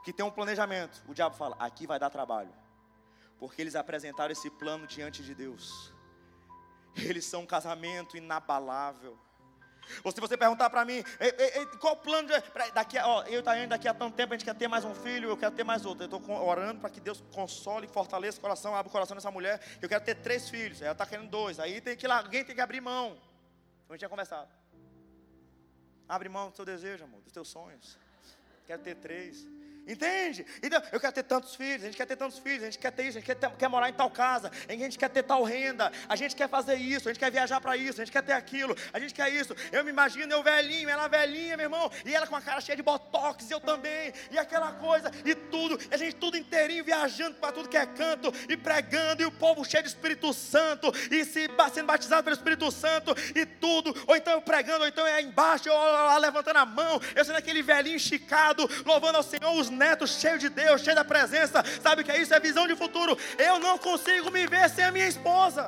que 0.04 0.12
tem 0.12 0.24
um 0.24 0.30
planejamento, 0.30 1.02
o 1.08 1.14
diabo 1.14 1.36
fala: 1.36 1.56
aqui 1.58 1.86
vai 1.86 1.98
dar 1.98 2.10
trabalho. 2.10 2.52
Porque 3.38 3.62
eles 3.62 3.74
apresentaram 3.74 4.32
esse 4.32 4.50
plano 4.50 4.86
diante 4.86 5.22
de 5.22 5.34
Deus. 5.34 5.94
Eles 6.96 7.24
são 7.24 7.42
um 7.42 7.46
casamento 7.46 8.16
inabalável 8.16 9.18
ou 10.04 10.12
se 10.12 10.20
você 10.20 10.36
perguntar 10.36 10.70
para 10.70 10.84
mim, 10.84 11.02
ei, 11.18 11.34
ei, 11.38 11.66
qual 11.78 11.94
o 11.94 11.96
plano 11.96 12.28
de, 12.28 12.34
daqui 12.72 12.96
a, 12.96 13.06
ó, 13.06 13.22
eu 13.24 13.40
e 13.40 13.66
daqui 13.66 13.88
a 13.88 13.94
tanto 13.94 14.14
tempo 14.14 14.32
a 14.32 14.36
gente 14.36 14.44
quer 14.44 14.54
ter 14.54 14.68
mais 14.68 14.84
um 14.84 14.94
filho, 14.94 15.30
eu 15.30 15.36
quero 15.36 15.54
ter 15.54 15.64
mais 15.64 15.84
outro. 15.84 16.04
Eu 16.04 16.16
estou 16.16 16.46
orando 16.46 16.80
para 16.80 16.90
que 16.90 17.00
Deus 17.00 17.22
console, 17.32 17.86
fortaleça 17.88 18.38
o 18.38 18.40
coração, 18.40 18.74
abra 18.74 18.88
o 18.88 18.92
coração 18.92 19.16
dessa 19.16 19.30
mulher. 19.30 19.60
Eu 19.80 19.88
quero 19.88 20.04
ter 20.04 20.16
três 20.16 20.48
filhos, 20.48 20.80
ela 20.80 20.92
está 20.92 21.06
querendo 21.06 21.28
dois. 21.28 21.58
Aí 21.58 21.80
tem 21.80 21.96
que 21.96 22.06
alguém 22.06 22.44
tem 22.44 22.54
que 22.54 22.60
abrir 22.60 22.80
mão. 22.80 23.18
A 23.88 23.92
gente 23.92 24.00
tinha 24.00 24.08
conversado. 24.08 24.48
Abre 26.10 26.28
mão 26.28 26.50
do 26.50 26.56
seu 26.56 26.64
desejo, 26.64 27.04
amor, 27.04 27.22
dos 27.22 27.32
teus 27.32 27.46
sonhos. 27.46 27.96
Quero 28.66 28.82
ter 28.82 28.96
três. 28.96 29.46
Entende? 29.90 30.46
Então, 30.62 30.80
eu 30.92 31.00
quero 31.00 31.12
ter 31.12 31.24
tantos 31.24 31.56
filhos, 31.56 31.82
a 31.82 31.86
gente 31.86 31.96
quer 31.96 32.06
ter 32.06 32.14
tantos 32.14 32.38
filhos, 32.38 32.62
a 32.62 32.66
gente 32.66 32.78
quer 32.78 32.92
ter 32.92 33.02
isso, 33.02 33.18
a 33.18 33.20
gente 33.20 33.26
quer, 33.26 33.34
ter, 33.34 33.50
quer 33.50 33.68
morar 33.68 33.88
em 33.88 33.92
tal 33.92 34.08
casa, 34.08 34.48
a 34.68 34.72
gente 34.72 34.96
quer 34.96 35.08
ter 35.10 35.24
tal 35.24 35.42
renda, 35.42 35.90
a 36.08 36.14
gente 36.14 36.36
quer 36.36 36.48
fazer 36.48 36.76
isso, 36.76 37.08
a 37.08 37.12
gente 37.12 37.18
quer 37.18 37.32
viajar 37.32 37.60
para 37.60 37.76
isso, 37.76 38.00
a 38.00 38.04
gente 38.04 38.12
quer 38.12 38.22
ter 38.22 38.34
aquilo, 38.34 38.76
a 38.92 39.00
gente 39.00 39.12
quer 39.12 39.28
isso. 39.34 39.52
Eu 39.72 39.82
me 39.82 39.90
imagino 39.90 40.32
eu 40.32 40.44
velhinho, 40.44 40.88
ela 40.88 41.08
velhinha, 41.08 41.56
meu 41.56 41.64
irmão, 41.64 41.90
e 42.04 42.14
ela 42.14 42.24
com 42.24 42.36
a 42.36 42.40
cara 42.40 42.60
cheia 42.60 42.76
de 42.76 42.84
botox, 42.84 43.50
eu 43.50 43.58
também, 43.58 44.12
e 44.30 44.38
aquela 44.38 44.70
coisa, 44.74 45.10
e 45.24 45.34
tudo, 45.34 45.76
e 45.90 45.92
a 45.92 45.96
gente 45.96 46.14
tudo 46.14 46.36
inteirinho 46.36 46.84
viajando 46.84 47.34
para 47.38 47.50
tudo 47.50 47.68
que 47.68 47.76
é 47.76 47.84
canto, 47.84 48.32
e 48.48 48.56
pregando, 48.56 49.22
e 49.22 49.26
o 49.26 49.32
povo 49.32 49.64
cheio 49.64 49.82
de 49.82 49.88
Espírito 49.88 50.32
Santo, 50.32 50.92
e 51.10 51.24
se 51.24 51.50
sendo 51.74 51.86
batizado 51.86 52.22
pelo 52.22 52.36
Espírito 52.36 52.70
Santo, 52.70 53.12
e 53.34 53.44
tudo, 53.44 53.92
ou 54.06 54.14
então 54.14 54.34
eu 54.34 54.40
pregando, 54.40 54.82
ou 54.82 54.88
então 54.88 55.04
é 55.04 55.20
embaixo, 55.20 55.68
eu, 55.68 55.74
eu 55.74 56.18
levantando 56.20 56.58
a 56.58 56.64
mão, 56.64 57.00
eu 57.16 57.24
sendo 57.24 57.36
aquele 57.36 57.60
velhinho 57.60 57.96
esticado, 57.96 58.70
louvando 58.86 59.16
ao 59.16 59.24
Senhor, 59.24 59.52
os 59.58 59.68
neto 59.82 60.06
cheio 60.06 60.38
de 60.44 60.48
Deus, 60.62 60.82
cheio 60.82 60.96
da 61.00 61.04
presença. 61.04 61.58
Sabe 61.86 62.02
o 62.02 62.04
que 62.04 62.12
é 62.12 62.20
isso? 62.22 62.34
É 62.34 62.40
visão 62.48 62.66
de 62.66 62.76
futuro. 62.76 63.16
Eu 63.38 63.58
não 63.66 63.76
consigo 63.78 64.30
me 64.30 64.46
ver 64.46 64.68
sem 64.68 64.84
a 64.84 64.92
minha 64.96 65.08
esposa. 65.14 65.64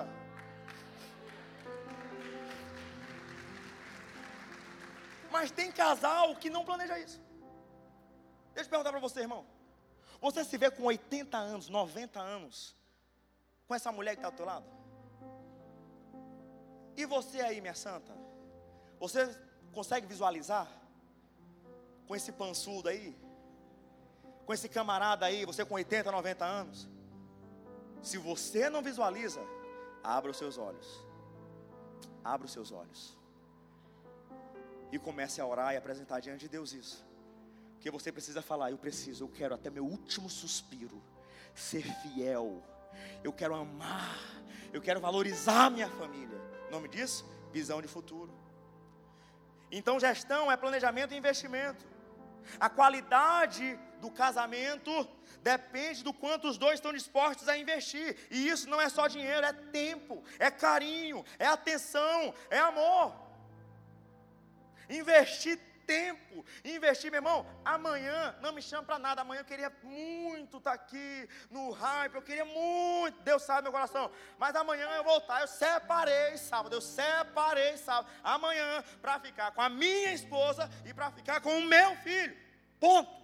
Mas 5.34 5.50
tem 5.50 5.72
casal 5.72 6.36
que 6.36 6.50
não 6.50 6.64
planeja 6.64 6.98
isso. 6.98 7.18
Deixa 8.54 8.66
eu 8.66 8.70
perguntar 8.70 8.92
para 8.92 9.00
você, 9.00 9.20
irmão. 9.20 9.44
Você 10.20 10.44
se 10.44 10.56
vê 10.62 10.70
com 10.70 10.84
80 10.84 11.36
anos, 11.36 11.68
90 11.68 12.20
anos, 12.20 12.76
com 13.66 13.74
essa 13.74 13.90
mulher 13.90 14.12
que 14.14 14.20
está 14.20 14.28
ao 14.28 14.38
teu 14.40 14.44
lado? 14.44 14.66
E 16.96 17.06
você 17.06 17.40
aí, 17.40 17.60
minha 17.60 17.74
santa? 17.74 18.12
Você 19.00 19.20
consegue 19.72 20.06
visualizar 20.06 20.68
com 22.06 22.14
esse 22.14 22.30
pançudo 22.30 22.90
aí? 22.90 23.16
Com 24.52 24.54
esse 24.54 24.68
camarada 24.68 25.24
aí, 25.24 25.46
você 25.46 25.64
com 25.64 25.76
80, 25.76 26.12
90 26.12 26.44
anos? 26.44 26.86
Se 28.02 28.18
você 28.18 28.68
não 28.68 28.82
visualiza, 28.82 29.40
abra 30.04 30.30
os 30.30 30.36
seus 30.36 30.58
olhos. 30.58 30.86
Abra 32.22 32.44
os 32.44 32.52
seus 32.52 32.70
olhos. 32.70 33.16
E 34.92 34.98
comece 34.98 35.40
a 35.40 35.46
orar 35.46 35.72
e 35.72 35.78
apresentar 35.78 36.20
diante 36.20 36.40
de 36.40 36.50
Deus 36.50 36.74
isso. 36.74 37.02
Porque 37.72 37.90
você 37.90 38.12
precisa 38.12 38.42
falar, 38.42 38.70
eu 38.70 38.76
preciso, 38.76 39.24
eu 39.24 39.28
quero 39.30 39.54
até 39.54 39.70
meu 39.70 39.86
último 39.86 40.28
suspiro 40.28 41.02
ser 41.54 41.84
fiel. 42.02 42.62
Eu 43.24 43.32
quero 43.32 43.54
amar, 43.54 44.18
eu 44.70 44.82
quero 44.82 45.00
valorizar 45.00 45.70
minha 45.70 45.88
família. 45.88 46.38
Nome 46.70 46.88
disso? 46.88 47.24
Visão 47.50 47.80
de 47.80 47.88
futuro. 47.88 48.30
Então, 49.70 49.98
gestão 49.98 50.52
é 50.52 50.58
planejamento 50.58 51.14
e 51.14 51.16
investimento. 51.16 51.91
A 52.58 52.68
qualidade 52.68 53.78
do 54.00 54.10
casamento 54.10 55.08
depende 55.42 56.02
do 56.02 56.12
quanto 56.12 56.48
os 56.48 56.58
dois 56.58 56.74
estão 56.74 56.92
dispostos 56.92 57.48
a 57.48 57.56
investir. 57.56 58.16
E 58.30 58.48
isso 58.48 58.68
não 58.68 58.80
é 58.80 58.88
só 58.88 59.06
dinheiro, 59.06 59.46
é 59.46 59.52
tempo, 59.52 60.22
é 60.38 60.50
carinho, 60.50 61.24
é 61.38 61.46
atenção, 61.46 62.34
é 62.50 62.58
amor. 62.58 63.14
Investir 64.88 65.58
tempo, 65.92 66.44
investir, 66.64 67.10
meu 67.10 67.18
irmão. 67.18 67.46
Amanhã 67.64 68.34
não 68.40 68.52
me 68.56 68.62
chama 68.62 68.84
para 68.84 68.98
nada. 68.98 69.20
Amanhã 69.20 69.40
eu 69.40 69.50
queria 69.52 69.70
muito 69.82 70.56
estar 70.58 70.70
tá 70.70 70.76
aqui 70.80 71.28
no 71.50 71.70
hype, 71.70 72.14
eu 72.14 72.22
queria 72.22 72.44
muito. 72.44 73.20
Deus 73.22 73.42
sabe 73.42 73.62
meu 73.62 73.72
coração. 73.72 74.10
Mas 74.38 74.56
amanhã 74.56 74.88
eu 74.96 75.04
voltar. 75.04 75.40
Eu 75.42 75.48
separei 75.48 76.36
sábado, 76.38 76.74
eu 76.74 76.80
separei 76.80 77.76
sábado. 77.76 78.10
Amanhã 78.22 78.82
para 79.02 79.20
ficar 79.20 79.50
com 79.52 79.60
a 79.60 79.68
minha 79.68 80.12
esposa 80.12 80.70
e 80.86 80.94
para 80.94 81.10
ficar 81.10 81.40
com 81.40 81.58
o 81.58 81.62
meu 81.62 81.94
filho. 81.96 82.36
Ponto. 82.80 83.22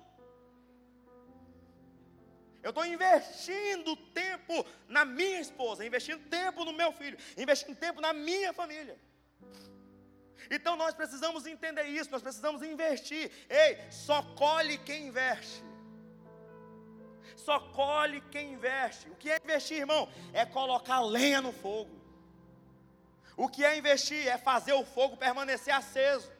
Eu 2.62 2.70
estou 2.70 2.84
investindo 2.84 3.96
tempo 3.96 4.66
na 4.88 5.04
minha 5.04 5.40
esposa, 5.40 5.86
investindo 5.86 6.28
tempo 6.28 6.64
no 6.64 6.72
meu 6.72 6.92
filho, 6.92 7.16
investindo 7.36 7.74
tempo 7.76 8.00
na 8.00 8.12
minha 8.12 8.52
família. 8.52 8.98
Então 10.50 10.76
nós 10.76 10.94
precisamos 10.94 11.46
entender 11.46 11.84
isso, 11.84 12.10
nós 12.10 12.22
precisamos 12.22 12.62
investir. 12.62 13.30
Ei, 13.48 13.90
só 13.90 14.22
colhe 14.34 14.78
quem 14.78 15.08
investe. 15.08 15.62
Só 17.36 17.60
colhe 17.60 18.20
quem 18.32 18.54
investe. 18.54 19.08
O 19.10 19.16
que 19.16 19.30
é 19.30 19.38
investir, 19.42 19.78
irmão? 19.78 20.08
É 20.32 20.44
colocar 20.44 21.00
lenha 21.00 21.40
no 21.40 21.52
fogo. 21.52 21.98
O 23.36 23.48
que 23.48 23.64
é 23.64 23.76
investir? 23.76 24.26
É 24.26 24.36
fazer 24.36 24.72
o 24.72 24.84
fogo 24.84 25.16
permanecer 25.16 25.74
aceso. 25.74 26.30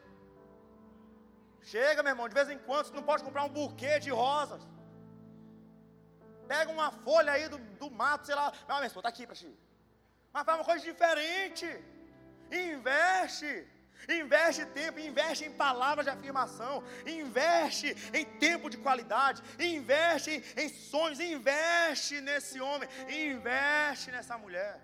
Chega, 1.62 2.02
meu 2.02 2.12
irmão, 2.12 2.28
de 2.28 2.34
vez 2.34 2.48
em 2.50 2.58
quando 2.58 2.86
você 2.86 2.94
não 2.94 3.02
pode 3.02 3.22
comprar 3.22 3.44
um 3.44 3.48
buquê 3.48 3.98
de 4.00 4.10
rosas. 4.10 4.62
Pega 6.46 6.70
uma 6.72 6.90
folha 6.90 7.32
aí 7.32 7.46
do, 7.46 7.58
do 7.58 7.90
mato, 7.90 8.26
sei 8.26 8.34
lá. 8.34 8.52
Não, 8.66 8.76
minha 8.76 8.86
esposa, 8.86 9.00
está 9.00 9.08
aqui 9.10 9.26
para 9.26 9.36
ti. 9.36 9.54
Mas 10.32 10.44
faz 10.44 10.58
uma 10.58 10.64
coisa 10.64 10.82
diferente. 10.82 11.66
Investe. 12.50 13.66
Investe 14.08 14.64
tempo, 14.66 15.00
investe 15.00 15.44
em 15.44 15.52
palavras 15.52 16.06
de 16.06 16.10
afirmação, 16.10 16.82
investe 17.06 17.88
em 18.14 18.24
tempo 18.38 18.70
de 18.70 18.78
qualidade, 18.78 19.42
investe 19.58 20.30
em, 20.30 20.62
em 20.62 20.68
sonhos, 20.68 21.20
investe 21.20 22.20
nesse 22.20 22.60
homem, 22.60 22.88
investe 23.08 24.10
nessa 24.10 24.38
mulher. 24.38 24.80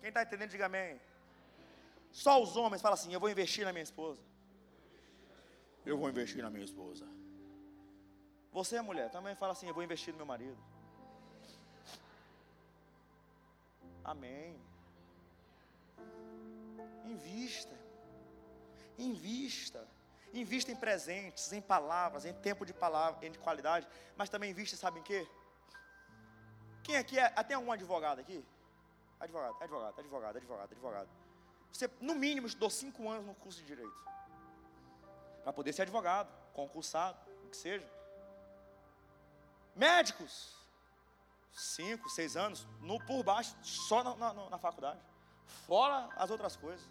Quem 0.00 0.08
está 0.08 0.22
entendendo, 0.22 0.50
diga 0.50 0.66
amém. 0.66 1.00
Só 2.12 2.42
os 2.42 2.56
homens 2.56 2.82
falam 2.82 2.94
assim: 2.94 3.12
Eu 3.12 3.20
vou 3.20 3.30
investir 3.30 3.64
na 3.64 3.72
minha 3.72 3.82
esposa. 3.82 4.22
Eu 5.84 5.96
vou 5.96 6.08
investir 6.08 6.42
na 6.42 6.50
minha 6.50 6.64
esposa. 6.64 7.06
Você, 8.52 8.76
é 8.76 8.82
mulher, 8.82 9.10
também 9.10 9.34
fala 9.34 9.52
assim: 9.52 9.68
Eu 9.68 9.74
vou 9.74 9.82
investir 9.82 10.12
no 10.12 10.18
meu 10.18 10.26
marido. 10.26 10.58
Amém. 14.04 14.56
Invista. 17.04 17.77
Invista. 18.98 19.86
Invista 20.34 20.70
em 20.70 20.76
presentes, 20.76 21.52
em 21.52 21.60
palavras, 21.60 22.24
em 22.24 22.34
tempo 22.34 22.66
de 22.66 22.74
palavra, 22.74 23.24
em 23.26 23.30
de 23.30 23.38
qualidade. 23.38 23.88
Mas 24.16 24.28
também 24.28 24.50
invista, 24.50 24.76
sabe 24.76 25.00
em 25.00 25.02
quê? 25.02 25.26
Quem 26.82 26.96
aqui 26.96 27.18
é. 27.18 27.28
Tem 27.44 27.56
algum 27.56 27.72
advogado 27.72 28.18
aqui? 28.18 28.44
Advogado, 29.20 29.56
advogado, 29.60 29.98
advogado, 29.98 30.36
advogado, 30.36 30.72
advogado. 30.72 31.08
Você, 31.72 31.90
no 32.00 32.14
mínimo, 32.14 32.46
estudou 32.46 32.70
cinco 32.70 33.08
anos 33.08 33.26
no 33.26 33.34
curso 33.34 33.60
de 33.60 33.66
direito. 33.66 33.94
Para 35.42 35.52
poder 35.52 35.72
ser 35.72 35.82
advogado, 35.82 36.28
concursado, 36.52 37.18
o 37.44 37.50
que 37.50 37.56
seja. 37.56 37.88
Médicos, 39.74 40.56
cinco, 41.52 42.08
seis 42.10 42.36
anos, 42.36 42.66
no, 42.80 42.98
por 43.06 43.22
baixo, 43.22 43.56
só 43.62 44.02
na, 44.02 44.14
na, 44.16 44.50
na 44.50 44.58
faculdade. 44.58 45.00
Fora 45.66 46.08
as 46.16 46.30
outras 46.30 46.56
coisas. 46.56 46.86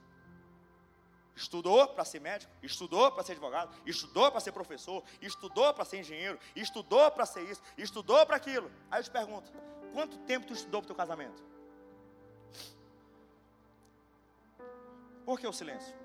Estudou 1.37 1.87
para 1.89 2.03
ser 2.03 2.19
médico, 2.19 2.51
estudou 2.63 3.11
para 3.11 3.21
ser 3.23 3.33
advogado, 3.33 3.71
estudou 3.85 4.31
para 4.31 4.39
ser 4.39 4.51
professor, 4.51 5.03
estudou 5.21 5.71
para 5.71 5.85
ser 5.85 5.99
engenheiro, 5.99 6.39
estudou 6.55 7.11
para 7.11 7.27
ser 7.27 7.43
isso, 7.43 7.61
estudou 7.77 8.25
para 8.25 8.35
aquilo. 8.35 8.71
Aí 8.89 8.99
eu 8.99 9.03
te 9.03 9.11
pergunto: 9.11 9.51
quanto 9.93 10.17
tempo 10.25 10.47
tu 10.47 10.53
estudou 10.53 10.81
para 10.81 10.85
o 10.85 10.87
teu 10.87 10.95
casamento? 10.95 11.43
Por 15.23 15.39
que 15.39 15.45
o 15.45 15.53
silêncio? 15.53 15.95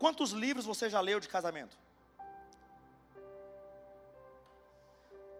Quantos 0.00 0.32
livros 0.32 0.64
você 0.64 0.90
já 0.90 1.00
leu 1.00 1.20
de 1.20 1.28
casamento? 1.28 1.78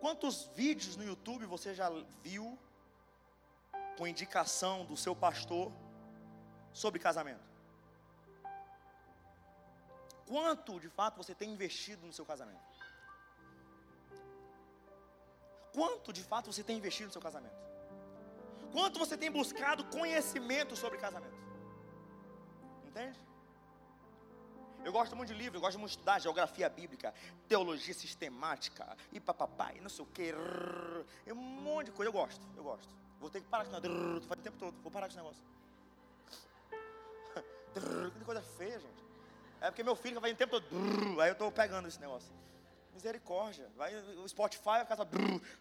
Quantos 0.01 0.45
vídeos 0.55 0.97
no 0.97 1.03
YouTube 1.03 1.47
você 1.47 1.75
já 1.75 1.91
viu 2.23 2.57
com 3.99 4.07
indicação 4.07 4.85
do 4.85 4.97
seu 4.97 5.17
pastor 5.17 5.73
sobre 6.73 7.01
casamento? 7.01 7.52
Quanto 10.33 10.81
de 10.81 10.89
fato 10.89 11.19
você 11.23 11.35
tem 11.35 11.51
investido 11.51 12.07
no 12.07 12.13
seu 12.19 12.25
casamento? 12.25 12.63
Quanto 15.75 16.11
de 16.11 16.23
fato 16.23 16.51
você 16.51 16.63
tem 16.65 16.79
investido 16.79 17.09
no 17.09 17.13
seu 17.13 17.21
casamento? 17.21 17.61
Quanto 18.73 18.99
você 18.99 19.15
tem 19.15 19.31
buscado 19.31 19.85
conhecimento 19.99 20.75
sobre 20.75 20.97
casamento? 20.97 21.37
Entende? 22.87 23.21
Eu 24.83 24.91
gosto 24.91 25.15
muito 25.15 25.29
de 25.29 25.35
livro, 25.35 25.59
eu 25.59 25.61
gosto 25.61 25.79
muito 25.79 25.91
de 25.91 25.97
estudar 25.97 26.19
geografia 26.19 26.69
bíblica, 26.71 27.13
teologia 27.47 27.93
sistemática, 27.93 28.97
e 29.13 29.21
papapai, 29.21 29.81
não 29.83 29.91
sei 29.91 30.03
o 30.03 30.09
que, 30.09 30.35
um 31.31 31.35
monte 31.35 31.87
de 31.87 31.93
coisa. 31.93 32.09
Eu 32.09 32.13
gosto, 32.15 32.45
eu 32.57 32.65
gosto. 32.65 32.89
Vou 33.21 33.29
ter 33.29 33.43
que 33.43 33.49
parar 33.49 33.67
com 33.67 34.17
isso, 34.17 34.27
faz 34.27 34.41
o 34.41 34.43
tempo 34.43 34.57
todo, 34.59 34.75
vou 34.83 34.91
parar 34.91 35.09
com 35.09 35.13
esse 35.13 35.23
negócio. 35.23 35.45
Que 38.19 38.25
coisa 38.25 38.43
feia, 38.43 38.79
gente. 38.79 39.02
É 39.63 39.71
porque 39.71 39.85
meu 39.85 39.95
filho 39.95 40.21
vai 40.21 40.33
o 40.33 40.37
tempo 40.37 40.61
todo. 40.61 41.21
Aí 41.21 41.29
eu 41.29 41.35
estou 41.35 41.51
pegando 41.53 41.87
esse 41.87 42.01
negócio. 42.01 42.33
Misericórdia. 42.93 43.71
Vai, 43.77 43.95
o 43.95 44.29
Spotify 44.29 44.65
vai 44.65 44.85
ficar 44.85 44.97
só. 44.97 45.07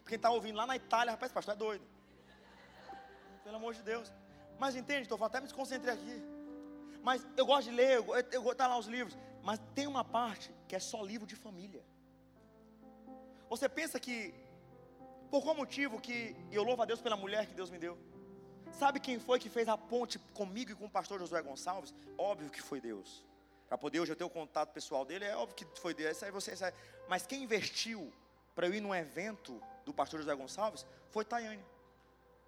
Quem 0.07 0.15
está 0.15 0.31
ouvindo 0.31 0.55
lá 0.55 0.65
na 0.65 0.75
Itália, 0.75 1.11
rapaz, 1.11 1.31
pastor 1.31 1.53
é 1.53 1.57
doido. 1.57 1.85
Pelo 3.43 3.57
amor 3.57 3.75
de 3.75 3.83
Deus. 3.83 4.11
Mas 4.57 4.75
entende, 4.75 5.03
estou 5.03 5.23
até 5.23 5.39
me 5.39 5.45
desconcentrei 5.45 5.93
aqui. 5.93 6.23
Mas 7.03 7.25
eu 7.37 7.45
gosto 7.45 7.69
de 7.69 7.75
ler, 7.75 7.97
eu, 7.97 8.15
eu, 8.15 8.43
eu 8.43 8.55
tá 8.55 8.67
lá 8.67 8.75
os 8.75 8.87
livros. 8.87 9.15
Mas 9.43 9.59
tem 9.75 9.85
uma 9.85 10.03
parte 10.03 10.51
que 10.67 10.75
é 10.75 10.79
só 10.79 11.03
livro 11.03 11.27
de 11.27 11.35
família. 11.35 11.83
Você 13.49 13.69
pensa 13.69 13.99
que, 13.99 14.33
por 15.29 15.43
qual 15.43 15.53
motivo 15.53 16.01
que 16.01 16.35
eu 16.51 16.63
louvo 16.63 16.81
a 16.81 16.85
Deus 16.85 17.01
pela 17.01 17.15
mulher 17.15 17.45
que 17.45 17.53
Deus 17.53 17.69
me 17.69 17.77
deu? 17.77 17.95
Sabe 18.71 18.99
quem 18.99 19.19
foi 19.19 19.37
que 19.37 19.49
fez 19.49 19.67
a 19.67 19.77
ponte 19.77 20.17
comigo 20.33 20.71
e 20.71 20.75
com 20.75 20.85
o 20.85 20.89
pastor 20.89 21.19
Josué 21.19 21.41
Gonçalves? 21.43 21.93
Óbvio 22.17 22.49
que 22.49 22.61
foi 22.61 22.81
Deus 22.81 23.29
para 23.71 23.77
poder 23.77 24.01
hoje 24.01 24.11
eu 24.11 24.17
ter 24.17 24.25
o 24.25 24.29
contato 24.29 24.73
pessoal 24.73 25.05
dele, 25.05 25.23
é 25.23 25.33
óbvio 25.33 25.55
que 25.55 25.79
foi 25.79 25.93
dele, 25.93 26.09
aí 26.09 26.29
você 26.29 26.53
sabe. 26.57 26.75
Mas 27.07 27.25
quem 27.25 27.43
investiu 27.43 28.11
para 28.53 28.67
eu 28.67 28.73
ir 28.73 28.81
num 28.81 28.93
evento 28.93 29.63
do 29.85 29.93
pastor 29.93 30.19
José 30.19 30.35
Gonçalves 30.35 30.85
foi 31.09 31.23
Tayane. 31.23 31.63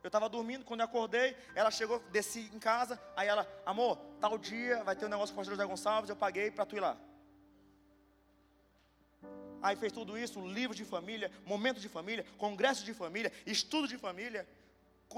Eu 0.03 0.09
estava 0.09 0.28
dormindo, 0.28 0.65
quando 0.65 0.82
eu 0.82 0.86
acordei, 0.86 1.34
ela 1.55 1.71
chegou, 1.71 1.99
desci 2.11 2.51
em 2.53 2.59
casa, 2.59 3.01
aí 3.15 3.26
ela, 3.26 3.47
amor, 3.65 3.97
tal 4.19 4.38
dia 4.38 4.84
vai 4.84 4.97
ter 4.97 5.05
um 5.05 5.07
negócio 5.07 5.34
com 5.34 5.39
o 5.39 5.45
pastor 5.45 5.55
José 5.55 5.65
Gonçalves, 5.65 6.09
eu 6.09 6.15
paguei 6.17 6.51
para 6.51 6.65
tu 6.65 6.76
ir 6.76 6.82
lá. 6.82 6.97
Aí 9.61 9.78
fez 9.78 9.93
tudo 9.93 10.17
isso, 10.17 10.45
livro 10.45 10.76
de 10.76 10.84
família, 10.84 11.32
momento 11.45 11.80
de 11.80 11.88
família, 11.88 12.26
congresso 12.38 12.84
de 12.84 12.93
família, 12.93 13.32
estudo 13.45 13.88
de 13.88 13.97
família, 13.97 14.45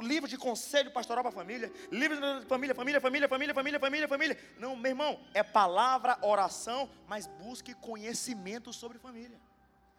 livro 0.02 0.30
de 0.30 0.38
conselho 0.38 0.92
pastoral 0.92 1.24
para 1.24 1.32
a 1.32 1.36
família, 1.36 1.72
livro 1.92 2.16
de 2.16 2.46
família, 2.46 2.76
família, 2.76 3.00
família, 3.00 3.28
família, 3.28 3.54
família, 3.54 3.80
família, 3.80 4.08
família. 4.08 4.54
Não, 4.58 4.76
meu 4.76 4.92
irmão, 4.92 5.20
é 5.34 5.44
palavra, 5.44 6.18
oração, 6.22 6.90
mas 7.08 7.28
busque 7.28 7.74
conhecimento 7.74 8.72
sobre 8.74 8.98
família. 8.98 9.40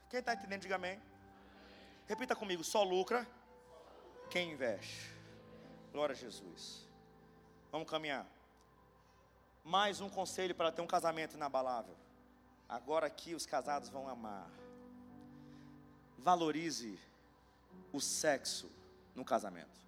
Quem 0.09 0.21
está 0.21 0.35
entendendo, 0.35 0.63
diga 0.63 0.77
amém. 0.77 1.01
Repita 2.07 2.37
comigo: 2.37 2.63
só 2.63 2.83
lucra 2.83 3.27
quem 4.31 4.53
investe. 4.53 5.11
Glória 5.93 6.13
a 6.13 6.17
Jesus. 6.17 6.89
Vamos 7.73 7.89
caminhar. 7.89 8.27
Mais 9.65 10.01
um 10.01 10.09
conselho 10.09 10.55
para 10.55 10.71
ter 10.71 10.83
um 10.83 10.87
casamento 10.87 11.35
inabalável. 11.35 11.97
Agora 12.69 13.07
aqui 13.07 13.35
os 13.35 13.47
casados 13.47 13.89
vão 13.89 14.09
amar. 14.09 14.49
Valorize 16.19 16.99
o 17.93 18.01
sexo 18.01 18.71
no 19.15 19.25
casamento. 19.25 19.86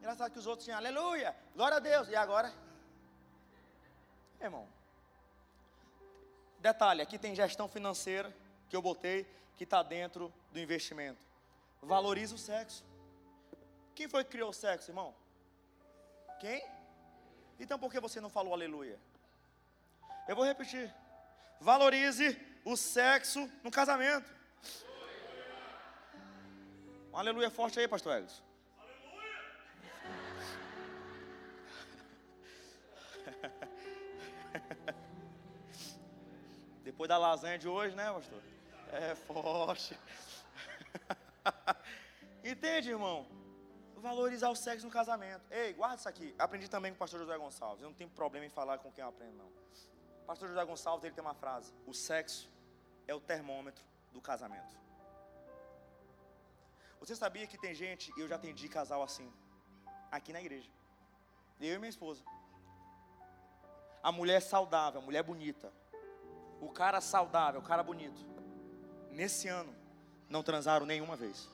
Engraçado 0.00 0.32
que 0.32 0.38
os 0.38 0.46
outros 0.46 0.64
tinham 0.64 0.78
aleluia, 0.78 1.36
glória 1.54 1.76
a 1.76 1.80
Deus. 1.80 2.08
E 2.08 2.16
agora? 2.16 2.50
Irmão. 4.40 4.66
Detalhe, 6.58 7.02
aqui 7.02 7.18
tem 7.18 7.34
gestão 7.34 7.68
financeira 7.68 8.34
que 8.70 8.74
eu 8.74 8.80
botei, 8.80 9.26
que 9.56 9.64
está 9.64 9.82
dentro 9.82 10.32
do 10.52 10.58
investimento. 10.58 11.20
Valorize 11.82 12.34
o 12.34 12.38
sexo. 12.38 12.82
Quem 13.94 14.08
foi 14.08 14.24
que 14.24 14.30
criou 14.30 14.48
o 14.48 14.54
sexo, 14.54 14.90
irmão? 14.90 15.14
Quem? 16.40 16.66
Então 17.58 17.78
por 17.78 17.92
que 17.92 18.00
você 18.00 18.22
não 18.22 18.30
falou 18.30 18.54
aleluia? 18.54 18.98
Eu 20.26 20.34
vou 20.34 20.46
repetir. 20.46 20.90
Valorize 21.60 22.40
o 22.64 22.74
sexo 22.74 23.50
no 23.62 23.70
casamento. 23.70 24.30
Um 27.12 27.18
aleluia 27.18 27.50
forte 27.50 27.78
aí, 27.78 27.86
pastor 27.86 28.16
Edson. 28.16 28.49
Depois 37.00 37.08
da 37.08 37.16
lasanha 37.16 37.58
de 37.58 37.66
hoje, 37.66 37.96
né, 37.96 38.12
pastor? 38.12 38.42
É 38.92 39.14
forte. 39.14 39.98
Entende, 42.44 42.90
irmão? 42.90 43.26
Valorizar 43.96 44.50
o 44.50 44.54
sexo 44.54 44.84
no 44.84 44.92
casamento. 44.92 45.42
Ei, 45.50 45.72
guarda 45.72 45.96
isso 45.96 46.06
aqui. 46.10 46.34
Aprendi 46.38 46.68
também 46.68 46.92
com 46.92 46.96
o 46.96 46.98
pastor 46.98 47.20
José 47.20 47.38
Gonçalves. 47.38 47.82
Eu 47.82 47.88
não 47.88 47.96
tenho 47.96 48.10
problema 48.10 48.44
em 48.44 48.50
falar 48.50 48.76
com 48.76 48.92
quem 48.92 49.00
eu 49.00 49.08
aprendo, 49.08 49.34
não. 49.38 49.46
O 49.46 50.26
pastor 50.26 50.46
José 50.48 50.62
Gonçalves, 50.62 51.02
ele 51.04 51.14
tem 51.14 51.24
uma 51.24 51.32
frase. 51.32 51.72
O 51.86 51.94
sexo 51.94 52.52
é 53.08 53.14
o 53.14 53.20
termômetro 53.20 53.82
do 54.12 54.20
casamento. 54.20 54.76
Você 56.98 57.16
sabia 57.16 57.46
que 57.46 57.56
tem 57.56 57.74
gente, 57.74 58.12
eu 58.18 58.28
já 58.28 58.36
atendi 58.36 58.68
casal 58.68 59.02
assim, 59.02 59.32
aqui 60.12 60.34
na 60.34 60.40
igreja. 60.42 60.70
Eu 61.58 61.76
e 61.76 61.78
minha 61.78 61.88
esposa. 61.88 62.22
A 64.02 64.12
mulher 64.12 64.36
é 64.36 64.40
saudável, 64.40 65.00
a 65.00 65.02
mulher 65.02 65.20
é 65.20 65.22
bonita. 65.22 65.79
O 66.60 66.68
cara 66.70 67.00
saudável, 67.00 67.60
o 67.60 67.64
cara 67.64 67.82
bonito. 67.82 68.20
Nesse 69.10 69.48
ano, 69.48 69.74
não 70.28 70.42
transaram 70.42 70.86
nenhuma 70.86 71.16
vez. 71.16 71.48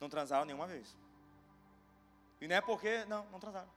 Não 0.00 0.08
transaram 0.08 0.44
nenhuma 0.44 0.66
vez. 0.66 0.96
E 2.40 2.48
não 2.48 2.56
é 2.56 2.60
porque, 2.60 3.04
não, 3.04 3.24
não 3.26 3.38
transaram. 3.38 3.70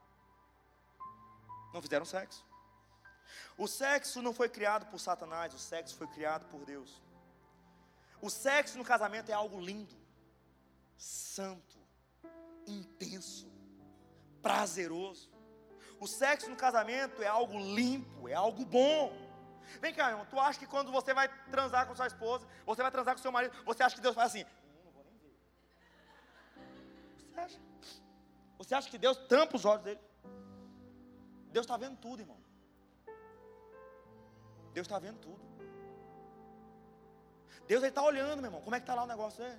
Não 1.73 1.81
fizeram 1.81 2.05
sexo. 2.05 2.45
O 3.57 3.67
sexo 3.67 4.21
não 4.21 4.33
foi 4.33 4.49
criado 4.49 4.85
por 4.87 4.99
Satanás, 4.99 5.53
o 5.53 5.59
sexo 5.59 5.95
foi 5.95 6.07
criado 6.07 6.45
por 6.47 6.65
Deus. 6.65 7.01
O 8.21 8.29
sexo 8.29 8.77
no 8.77 8.85
casamento 8.85 9.29
é 9.29 9.33
algo 9.33 9.59
lindo, 9.59 9.95
santo, 10.97 11.77
intenso, 12.65 13.51
prazeroso. 14.41 15.32
O 15.99 16.07
sexo 16.07 16.49
no 16.49 16.55
casamento 16.55 17.21
é 17.21 17.27
algo 17.27 17.57
limpo, 17.57 18.27
é 18.27 18.33
algo 18.33 18.65
bom. 18.65 19.13
Vem 19.79 19.93
cá, 19.93 20.09
irmão, 20.09 20.25
tu 20.29 20.39
acha 20.39 20.59
que 20.59 20.67
quando 20.67 20.91
você 20.91 21.13
vai 21.13 21.27
transar 21.49 21.87
com 21.87 21.95
sua 21.95 22.07
esposa, 22.07 22.45
você 22.65 22.81
vai 22.81 22.91
transar 22.91 23.15
com 23.15 23.21
seu 23.21 23.31
marido, 23.31 23.55
você 23.65 23.81
acha 23.83 23.95
que 23.95 24.01
Deus 24.01 24.15
faz 24.15 24.31
assim? 24.31 24.45
Não, 24.83 24.91
vou 24.91 25.03
nem 25.03 25.17
ver. 25.17 25.35
Você 27.17 27.39
acha? 27.39 27.59
Você 28.57 28.75
acha 28.75 28.89
que 28.89 28.97
Deus 28.97 29.17
tampa 29.27 29.55
os 29.55 29.65
olhos 29.65 29.83
dele? 29.83 29.99
Deus 31.51 31.65
está 31.65 31.77
vendo 31.77 31.97
tudo, 31.97 32.21
irmão. 32.21 32.37
Deus 34.73 34.87
está 34.87 34.99
vendo 34.99 35.19
tudo. 35.19 35.41
Deus 37.67 37.83
está 37.83 38.01
olhando, 38.03 38.37
meu 38.37 38.47
irmão. 38.49 38.61
Como 38.61 38.75
é 38.75 38.79
que 38.79 38.83
está 38.83 38.95
lá 38.95 39.03
o 39.03 39.07
negócio? 39.07 39.43
É? 39.43 39.57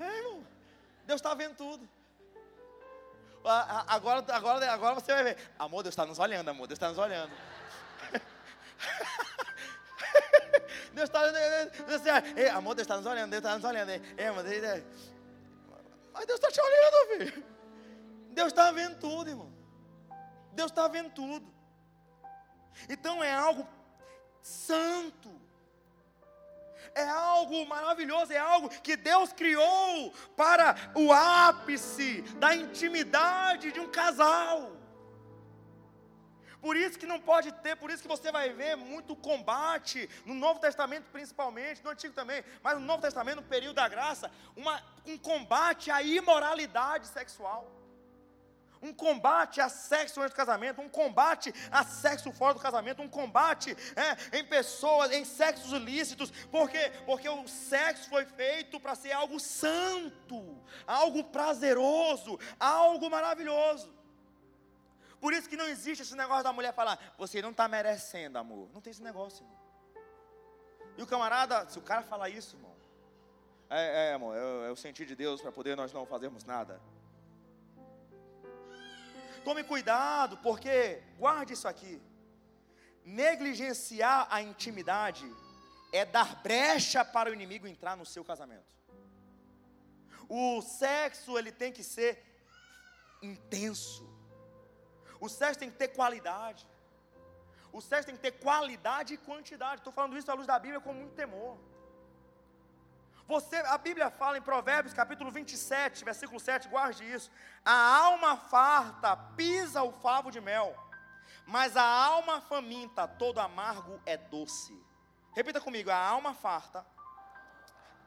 É, 0.00 0.18
irmão. 0.18 0.46
Deus 1.06 1.20
está 1.20 1.34
vendo 1.34 1.56
tudo. 1.56 1.88
Agora, 3.44 4.24
agora, 4.28 4.72
agora 4.72 4.94
você 4.94 5.12
vai 5.12 5.24
ver. 5.24 5.38
Amor, 5.58 5.82
Deus 5.82 5.92
está 5.92 6.04
nos 6.04 6.18
olhando, 6.18 6.48
amor. 6.48 6.66
Deus 6.66 6.76
está 6.76 6.88
nos 6.90 6.98
olhando. 6.98 7.32
Deus 10.92 11.08
está 11.08 11.20
olhando. 11.20 12.56
amor, 12.56 12.74
Deus 12.74 12.84
está 12.84 12.96
nos 12.96 13.06
olhando. 13.06 13.30
Deus 13.30 13.42
está 13.42 13.54
nos 13.54 13.64
olhando. 13.64 13.90
Ei, 13.90 14.00
Deus, 14.60 14.84
mas 16.12 16.26
Deus 16.26 16.40
está 16.40 16.50
te 16.50 16.60
olhando, 16.60 17.06
filho. 17.06 17.44
Deus 18.32 18.48
está 18.48 18.70
vendo 18.72 18.98
tudo, 18.98 19.30
irmão. 19.30 19.52
Deus 20.52 20.70
está 20.70 20.88
vendo 20.88 21.10
tudo. 21.10 21.46
Então 22.88 23.22
é 23.22 23.32
algo 23.32 23.66
santo 24.42 25.40
é 26.94 27.08
algo 27.08 27.66
maravilhoso, 27.66 28.32
é 28.32 28.38
algo 28.38 28.68
que 28.68 28.96
Deus 28.96 29.32
criou 29.32 30.12
para 30.36 30.74
o 30.94 31.12
ápice 31.12 32.22
da 32.38 32.54
intimidade 32.54 33.72
de 33.72 33.80
um 33.80 33.88
casal. 33.88 34.76
Por 36.60 36.76
isso 36.76 36.98
que 36.98 37.06
não 37.06 37.20
pode 37.20 37.52
ter, 37.52 37.76
por 37.76 37.88
isso 37.88 38.02
que 38.02 38.08
você 38.08 38.32
vai 38.32 38.52
ver 38.52 38.76
muito 38.76 39.14
combate 39.14 40.10
no 40.24 40.34
Novo 40.34 40.58
Testamento 40.58 41.06
principalmente, 41.12 41.82
no 41.84 41.90
Antigo 41.90 42.14
também, 42.14 42.44
mas 42.62 42.74
no 42.74 42.84
Novo 42.84 43.00
Testamento, 43.00 43.36
no 43.36 43.42
período 43.42 43.76
da 43.76 43.88
graça, 43.88 44.30
uma, 44.56 44.82
um 45.06 45.16
combate 45.16 45.90
à 45.90 46.02
imoralidade 46.02 47.06
sexual 47.06 47.77
um 48.82 48.92
combate 48.92 49.60
a 49.60 49.68
sexo 49.68 50.20
antes 50.20 50.32
do 50.32 50.36
casamento, 50.36 50.80
um 50.80 50.88
combate 50.88 51.52
a 51.70 51.84
sexo 51.84 52.32
fora 52.32 52.54
do 52.54 52.60
casamento, 52.60 53.02
um 53.02 53.08
combate 53.08 53.76
é, 53.96 54.38
em 54.38 54.44
pessoas, 54.44 55.12
em 55.12 55.24
sexos 55.24 55.72
ilícitos, 55.72 56.30
por 56.50 56.70
quê? 56.70 56.92
Porque 57.06 57.28
o 57.28 57.46
sexo 57.48 58.08
foi 58.08 58.24
feito 58.24 58.78
para 58.80 58.94
ser 58.94 59.12
algo 59.12 59.38
santo, 59.40 60.58
algo 60.86 61.24
prazeroso, 61.24 62.38
algo 62.58 63.10
maravilhoso. 63.10 63.96
Por 65.20 65.32
isso 65.32 65.48
que 65.48 65.56
não 65.56 65.66
existe 65.66 66.02
esse 66.02 66.14
negócio 66.14 66.44
da 66.44 66.52
mulher 66.52 66.72
falar, 66.72 66.98
você 67.18 67.42
não 67.42 67.50
está 67.50 67.66
merecendo, 67.66 68.38
amor. 68.38 68.68
Não 68.72 68.80
tem 68.80 68.92
esse 68.92 69.02
negócio, 69.02 69.42
irmão. 69.42 69.58
E 70.96 71.02
o 71.02 71.06
camarada, 71.06 71.68
se 71.68 71.78
o 71.78 71.82
cara 71.82 72.02
falar 72.02 72.28
isso, 72.28 72.56
irmão, 72.56 72.76
é, 73.70 74.10
é 74.10 74.14
amor, 74.14 74.36
é, 74.36 74.68
é 74.68 74.70
o 74.70 74.76
sentir 74.76 75.06
de 75.06 75.14
Deus 75.14 75.40
para 75.40 75.52
poder 75.52 75.76
nós 75.76 75.92
não 75.92 76.06
fazermos 76.06 76.44
nada. 76.44 76.80
Tome 79.44 79.64
cuidado, 79.64 80.36
porque, 80.38 81.02
guarde 81.18 81.52
isso 81.52 81.68
aqui: 81.68 82.00
negligenciar 83.04 84.26
a 84.30 84.42
intimidade 84.42 85.26
é 85.92 86.04
dar 86.04 86.42
brecha 86.42 87.04
para 87.04 87.30
o 87.30 87.32
inimigo 87.32 87.66
entrar 87.66 87.96
no 87.96 88.04
seu 88.04 88.24
casamento. 88.24 88.66
O 90.28 90.60
sexo, 90.60 91.38
ele 91.38 91.50
tem 91.50 91.72
que 91.72 91.82
ser 91.82 92.22
intenso. 93.22 94.06
O 95.20 95.28
sexo 95.28 95.58
tem 95.58 95.70
que 95.70 95.76
ter 95.76 95.88
qualidade. 95.88 96.66
O 97.72 97.80
sexo 97.80 98.06
tem 98.06 98.16
que 98.16 98.22
ter 98.22 98.32
qualidade 98.32 99.14
e 99.14 99.18
quantidade. 99.18 99.80
Estou 99.80 99.92
falando 99.92 100.16
isso 100.16 100.30
à 100.30 100.34
luz 100.34 100.46
da 100.46 100.58
Bíblia 100.58 100.80
com 100.80 100.92
muito 100.92 101.14
temor. 101.14 101.58
Você, 103.28 103.56
a 103.56 103.76
Bíblia 103.76 104.10
fala 104.10 104.38
em 104.38 104.42
Provérbios 104.42 104.94
capítulo 104.94 105.30
27, 105.30 106.02
versículo 106.02 106.40
7, 106.40 106.66
guarde 106.66 107.04
isso. 107.04 107.30
A 107.62 107.96
alma 107.98 108.38
farta 108.38 109.14
pisa 109.36 109.82
o 109.82 109.92
favo 109.92 110.30
de 110.30 110.40
mel, 110.40 110.74
mas 111.46 111.76
a 111.76 111.84
alma 111.84 112.40
faminta, 112.40 113.06
todo 113.06 113.38
amargo 113.38 114.00
é 114.06 114.16
doce. 114.16 114.74
Repita 115.34 115.60
comigo, 115.60 115.90
a 115.90 115.96
alma 115.96 116.32
farta 116.32 116.86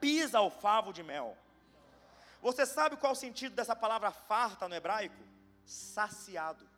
pisa 0.00 0.40
o 0.40 0.50
favo 0.50 0.92
de 0.92 1.04
mel. 1.04 1.38
Você 2.40 2.66
sabe 2.66 2.96
qual 2.96 3.12
é 3.12 3.14
o 3.14 3.16
sentido 3.16 3.54
dessa 3.54 3.76
palavra 3.76 4.10
farta 4.10 4.68
no 4.68 4.74
hebraico? 4.74 5.22
Saciado, 5.64 6.68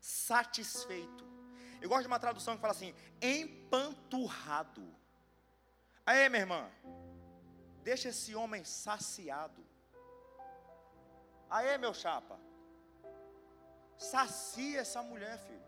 satisfeito. 0.00 1.24
Eu 1.80 1.88
gosto 1.88 2.02
de 2.02 2.08
uma 2.08 2.18
tradução 2.18 2.56
que 2.56 2.60
fala 2.60 2.72
assim: 2.72 2.92
empanturrado. 3.20 4.84
Aí, 6.04 6.28
minha 6.28 6.42
irmã, 6.42 6.68
Deixa 7.82 8.08
esse 8.08 8.34
homem 8.34 8.64
saciado. 8.64 9.64
Aê, 11.50 11.76
meu 11.78 11.92
chapa. 11.92 12.38
Sacia 13.96 14.80
essa 14.80 15.02
mulher, 15.02 15.38
filho. 15.38 15.62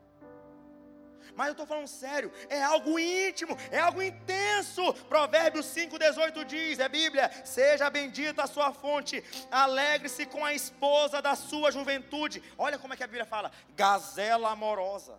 Mas 1.34 1.48
eu 1.48 1.52
estou 1.52 1.66
falando 1.66 1.88
sério, 1.88 2.30
é 2.48 2.62
algo 2.62 2.98
íntimo, 2.98 3.56
é 3.70 3.78
algo 3.78 4.02
intenso. 4.02 4.94
Provérbios 5.08 5.66
5,18 5.66 6.44
diz: 6.44 6.78
é 6.78 6.88
Bíblia, 6.88 7.30
seja 7.44 7.90
bendita 7.90 8.44
a 8.44 8.46
sua 8.46 8.72
fonte, 8.72 9.22
alegre-se 9.50 10.26
com 10.26 10.44
a 10.44 10.52
esposa 10.52 11.20
da 11.20 11.34
sua 11.34 11.72
juventude. 11.72 12.42
Olha 12.56 12.78
como 12.78 12.94
é 12.94 12.96
que 12.96 13.04
a 13.04 13.06
Bíblia 13.06 13.24
fala: 13.24 13.50
gazela 13.70 14.50
amorosa, 14.50 15.18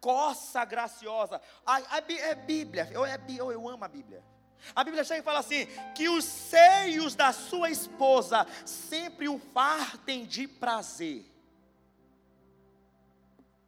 coça 0.00 0.64
graciosa. 0.64 1.40
A, 1.64 1.76
a, 1.76 1.98
é 1.98 2.34
Bíblia, 2.34 2.90
eu, 2.92 3.06
é, 3.06 3.18
eu, 3.38 3.52
eu 3.52 3.68
amo 3.68 3.84
a 3.84 3.88
Bíblia. 3.88 4.22
A 4.74 4.84
Bíblia 4.84 5.04
chega 5.04 5.20
e 5.20 5.24
fala 5.24 5.40
assim: 5.40 5.66
que 5.94 6.08
os 6.08 6.24
seios 6.24 7.14
da 7.14 7.32
sua 7.32 7.70
esposa 7.70 8.46
sempre 8.64 9.28
o 9.28 9.38
fartem 9.38 10.24
de 10.24 10.46
prazer. 10.46 11.24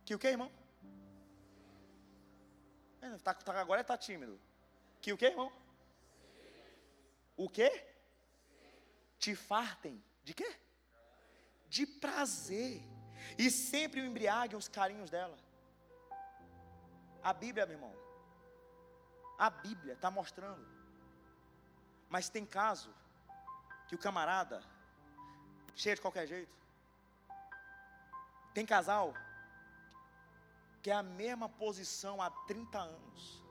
Que 0.05 0.15
o 0.15 0.19
que, 0.19 0.29
irmão? 0.29 0.51
Tá, 3.23 3.35
tá, 3.35 3.61
agora 3.61 3.81
está 3.81 3.97
tímido. 3.97 4.39
Que 5.01 5.13
o 5.13 5.19
que, 5.19 5.27
irmão? 5.27 5.53
O 7.37 7.49
que? 7.49 7.71
Te 9.19 9.35
fartem. 9.35 10.03
De 10.25 10.35
quê? 10.35 10.57
De 11.69 11.87
prazer. 11.87 12.83
E 13.39 13.51
sempre 13.51 14.01
o 14.01 14.05
embriaguem 14.05 14.57
os 14.57 14.69
carinhos 14.69 15.11
dela. 15.11 15.37
A 17.23 17.33
Bíblia, 17.33 17.67
meu 17.67 17.77
irmão. 17.77 17.95
A 19.39 19.51
Bíblia 19.51 19.95
está 19.95 20.11
mostrando. 20.11 20.65
Mas 22.13 22.29
tem 22.29 22.45
caso 22.45 22.91
que 23.89 23.95
o 23.95 23.99
camarada, 23.99 24.63
cheio 25.75 25.97
de 25.97 26.03
qualquer 26.03 26.27
jeito, 26.27 26.55
tem 28.53 28.67
casal 28.67 29.15
que 30.83 30.91
é 30.91 30.95
a 30.95 31.03
mesma 31.03 31.49
posição 31.49 32.21
há 32.21 32.29
30 32.29 32.79
anos. 32.79 33.43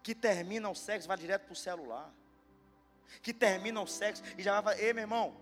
Que 0.00 0.14
termina 0.14 0.70
o 0.70 0.74
sexo, 0.74 1.08
vai 1.08 1.16
direto 1.16 1.46
para 1.46 1.52
o 1.54 1.56
celular. 1.56 2.08
Que 3.20 3.34
termina 3.34 3.80
o 3.80 3.86
sexo 3.88 4.22
e 4.36 4.42
já 4.42 4.60
vai, 4.60 4.78
ei 4.78 4.92
meu 4.92 5.02
irmão, 5.02 5.36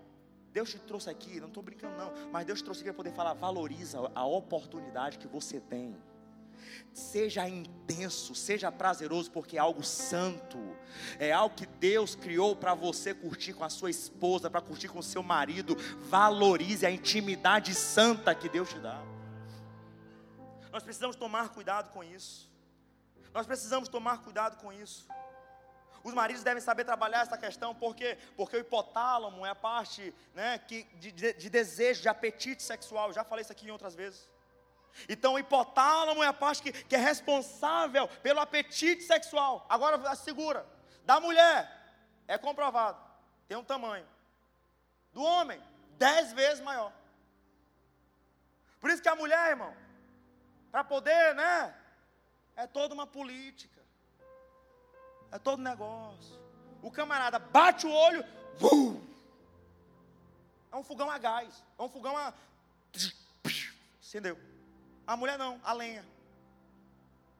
Deus 0.51 0.71
te 0.71 0.79
trouxe 0.79 1.07
aqui, 1.07 1.39
não 1.39 1.49
estou 1.49 1.61
brincando 1.61 1.95
não, 1.97 2.11
mas 2.31 2.47
Deus 2.47 2.61
te 2.61 2.65
trouxe 2.65 2.81
aqui 2.81 2.89
para 2.89 2.97
poder 2.97 3.13
falar, 3.13 3.33
valoriza 3.35 3.99
a 4.15 4.25
oportunidade 4.25 5.19
que 5.19 5.27
você 5.27 5.59
tem. 5.59 5.95
Seja 6.93 7.47
intenso, 7.47 8.33
seja 8.33 8.71
prazeroso, 8.71 9.31
porque 9.31 9.57
é 9.57 9.59
algo 9.59 9.83
santo, 9.83 10.57
é 11.19 11.31
algo 11.31 11.55
que 11.55 11.65
Deus 11.65 12.15
criou 12.15 12.55
para 12.55 12.73
você 12.73 13.13
curtir 13.13 13.53
com 13.53 13.63
a 13.63 13.69
sua 13.69 13.89
esposa, 13.89 14.49
para 14.49 14.61
curtir 14.61 14.87
com 14.87 14.99
o 14.99 15.03
seu 15.03 15.21
marido. 15.21 15.75
Valorize 16.09 16.85
a 16.85 16.91
intimidade 16.91 17.73
santa 17.75 18.33
que 18.33 18.49
Deus 18.49 18.69
te 18.69 18.79
dá. 18.79 19.01
Nós 20.71 20.83
precisamos 20.83 21.15
tomar 21.15 21.49
cuidado 21.49 21.91
com 21.91 22.03
isso. 22.03 22.51
Nós 23.33 23.45
precisamos 23.45 23.89
tomar 23.89 24.23
cuidado 24.23 24.57
com 24.57 24.71
isso. 24.73 25.07
Os 26.03 26.13
maridos 26.13 26.43
devem 26.43 26.61
saber 26.61 26.85
trabalhar 26.85 27.21
essa 27.21 27.37
questão, 27.37 27.75
porque 27.75 28.17
porque 28.35 28.55
o 28.55 28.59
hipotálamo 28.59 29.45
é 29.45 29.49
a 29.49 29.55
parte 29.55 30.13
né, 30.33 30.57
que, 30.57 30.83
de, 30.95 31.11
de, 31.11 31.33
de 31.33 31.49
desejo, 31.49 32.01
de 32.01 32.09
apetite 32.09 32.63
sexual. 32.63 33.11
Já 33.11 33.23
falei 33.23 33.43
isso 33.43 33.51
aqui 33.51 33.67
em 33.67 33.71
outras 33.71 33.93
vezes. 33.93 34.29
Então 35.07 35.33
o 35.33 35.39
hipotálamo 35.39 36.23
é 36.23 36.27
a 36.27 36.33
parte 36.33 36.61
que, 36.61 36.71
que 36.71 36.95
é 36.95 36.99
responsável 36.99 38.07
pelo 38.07 38.39
apetite 38.39 39.03
sexual. 39.03 39.65
Agora 39.69 40.15
segura. 40.15 40.65
Da 41.05 41.19
mulher 41.19 41.71
é 42.27 42.37
comprovado, 42.37 42.99
tem 43.47 43.57
um 43.57 43.63
tamanho. 43.63 44.05
Do 45.13 45.21
homem, 45.21 45.61
dez 45.97 46.33
vezes 46.33 46.63
maior. 46.63 46.91
Por 48.79 48.89
isso 48.89 49.01
que 49.01 49.09
a 49.09 49.15
mulher, 49.15 49.49
irmão, 49.49 49.73
para 50.71 50.83
poder, 50.83 51.33
né? 51.35 51.75
É 52.55 52.67
toda 52.67 52.93
uma 52.93 53.07
política. 53.07 53.81
É 55.31 55.39
todo 55.39 55.61
negócio. 55.61 56.37
O 56.81 56.91
camarada 56.91 57.39
bate 57.39 57.85
o 57.85 57.91
olho, 57.91 58.23
vum, 58.57 59.07
é 60.71 60.75
um 60.75 60.83
fogão 60.83 61.09
a 61.09 61.17
gás, 61.17 61.63
é 61.77 61.81
um 61.81 61.89
fogão 61.89 62.15
a. 62.15 62.33
Acendeu. 63.99 64.37
A 65.07 65.15
mulher 65.15 65.39
não, 65.39 65.59
a 65.63 65.71
lenha. 65.71 66.05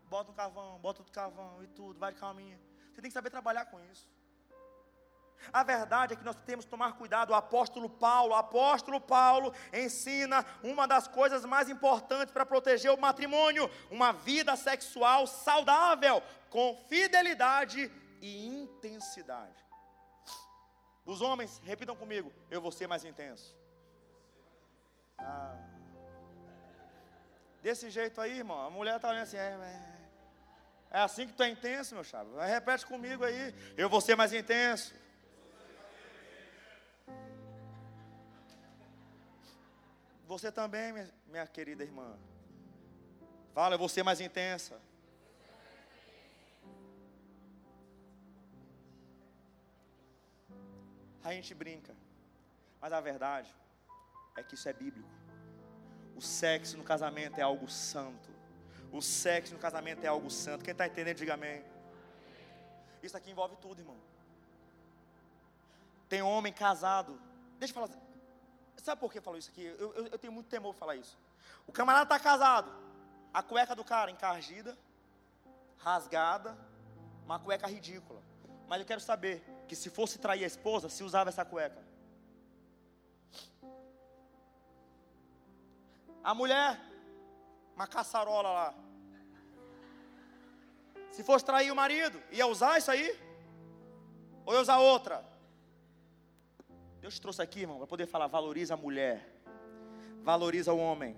Bota 0.09 0.31
um 0.31 0.33
carvão, 0.33 0.79
bota 0.79 1.01
outro 1.01 1.13
carvão 1.13 1.61
e 1.61 1.67
tudo, 1.67 1.99
vai 1.99 2.13
de 2.13 2.19
calminha. 2.19 2.57
Você 2.93 3.01
tem 3.01 3.09
que 3.09 3.13
saber 3.13 3.29
trabalhar 3.29 3.65
com 3.65 3.77
isso. 3.91 4.07
A 5.51 5.63
verdade 5.63 6.13
é 6.13 6.15
que 6.15 6.23
nós 6.23 6.35
temos 6.45 6.65
que 6.65 6.71
tomar 6.71 6.93
cuidado. 6.93 7.31
O 7.31 7.35
apóstolo 7.35 7.89
Paulo, 7.89 8.31
o 8.31 8.35
apóstolo 8.35 8.99
Paulo 8.99 9.53
ensina 9.71 10.45
uma 10.63 10.87
das 10.87 11.07
coisas 11.07 11.45
mais 11.45 11.69
importantes 11.69 12.33
para 12.33 12.45
proteger 12.45 12.91
o 12.91 12.99
matrimônio: 12.99 13.69
uma 13.91 14.11
vida 14.11 14.55
sexual 14.55 15.27
saudável, 15.27 16.23
com 16.49 16.75
fidelidade 16.87 17.91
e 18.21 18.47
intensidade. 18.47 19.65
Os 21.05 21.21
homens, 21.21 21.61
repitam 21.63 21.95
comigo: 21.95 22.31
eu 22.49 22.61
vou 22.61 22.71
ser 22.71 22.87
mais 22.87 23.05
intenso. 23.05 23.55
Ah. 25.17 25.76
Desse 27.67 27.89
jeito 27.89 28.21
aí, 28.21 28.37
irmão, 28.37 28.57
a 28.65 28.69
mulher 28.69 28.95
está 28.95 29.09
olhando 29.09 29.23
assim, 29.23 29.35
é, 29.35 29.51
é, 30.89 30.99
assim 31.01 31.27
que 31.27 31.33
tu 31.33 31.43
é 31.43 31.49
intenso, 31.49 31.95
meu 31.95 32.03
chave. 32.05 32.29
Repete 32.39 32.85
comigo 32.85 33.25
aí, 33.25 33.53
eu 33.75 33.89
vou 33.89 33.99
ser 33.99 34.15
mais 34.15 34.31
intenso. 34.31 34.95
Você 40.25 40.49
também, 40.49 40.93
minha 41.25 41.45
querida 41.45 41.83
irmã. 41.83 42.17
Fala, 43.53 43.75
eu 43.75 43.79
vou 43.79 43.89
ser 43.89 44.01
mais 44.01 44.21
intensa. 44.21 44.79
A 51.21 51.33
gente 51.33 51.53
brinca, 51.53 51.93
mas 52.79 52.93
a 52.93 53.01
verdade 53.01 53.53
é 54.37 54.41
que 54.41 54.55
isso 54.55 54.69
é 54.69 54.71
bíblico. 54.71 55.16
O 56.17 56.21
sexo 56.21 56.75
no 56.77 56.83
casamento 56.83 57.37
é 57.37 57.43
algo 57.43 57.69
santo. 57.69 58.29
O 58.91 59.01
sexo 59.03 59.53
no 59.53 59.59
casamento 59.59 60.03
é 60.03 60.07
algo 60.07 60.31
santo. 60.31 60.63
Quem 60.63 60.71
está 60.71 60.87
entendendo, 60.87 61.17
diga 61.17 61.35
amém. 61.35 61.63
Isso 63.03 63.15
aqui 63.15 63.29
envolve 63.29 63.55
tudo, 63.57 63.81
irmão. 63.81 63.95
Tem 66.09 66.23
homem 66.23 66.51
casado. 66.51 67.21
Deixa 67.59 67.71
eu 67.71 67.87
falar. 67.87 68.01
Sabe 68.77 68.99
por 68.99 69.11
que 69.11 69.21
falou 69.21 69.37
isso 69.37 69.51
aqui? 69.51 69.63
Eu, 69.63 69.93
eu, 69.93 70.07
eu 70.07 70.17
tenho 70.17 70.33
muito 70.33 70.47
temor 70.47 70.73
de 70.73 70.79
falar 70.79 70.95
isso. 70.95 71.15
O 71.67 71.71
camarada 71.71 72.03
está 72.03 72.19
casado. 72.19 72.71
A 73.31 73.43
cueca 73.43 73.75
do 73.75 73.83
cara 73.83 74.09
encargida, 74.09 74.75
rasgada, 75.77 76.57
uma 77.25 77.39
cueca 77.39 77.67
ridícula. 77.67 78.23
Mas 78.67 78.79
eu 78.79 78.87
quero 78.87 79.01
saber 79.01 79.43
que 79.67 79.75
se 79.75 79.91
fosse 79.91 80.17
trair 80.17 80.43
a 80.43 80.47
esposa, 80.47 80.89
se 80.89 81.03
usava 81.03 81.29
essa 81.29 81.45
cueca. 81.45 81.86
A 86.27 86.33
mulher, 86.33 86.77
uma 87.73 87.87
caçarola 87.87 88.49
lá. 88.49 88.73
Se 91.09 91.23
fosse 91.23 91.45
trair 91.45 91.71
o 91.71 91.75
marido, 91.75 92.21
ia 92.33 92.45
usar 92.45 92.77
isso 92.77 92.91
aí? 92.91 93.17
Ou 94.45 94.53
ia 94.53 94.59
usar 94.59 94.77
outra? 94.77 95.23
Deus 96.99 97.13
te 97.13 97.21
trouxe 97.21 97.41
aqui, 97.41 97.61
irmão, 97.61 97.77
para 97.77 97.87
poder 97.87 98.07
falar: 98.07 98.27
valoriza 98.27 98.73
a 98.73 98.77
mulher, 98.77 99.25
valoriza 100.21 100.73
o 100.73 100.77
homem, 100.77 101.15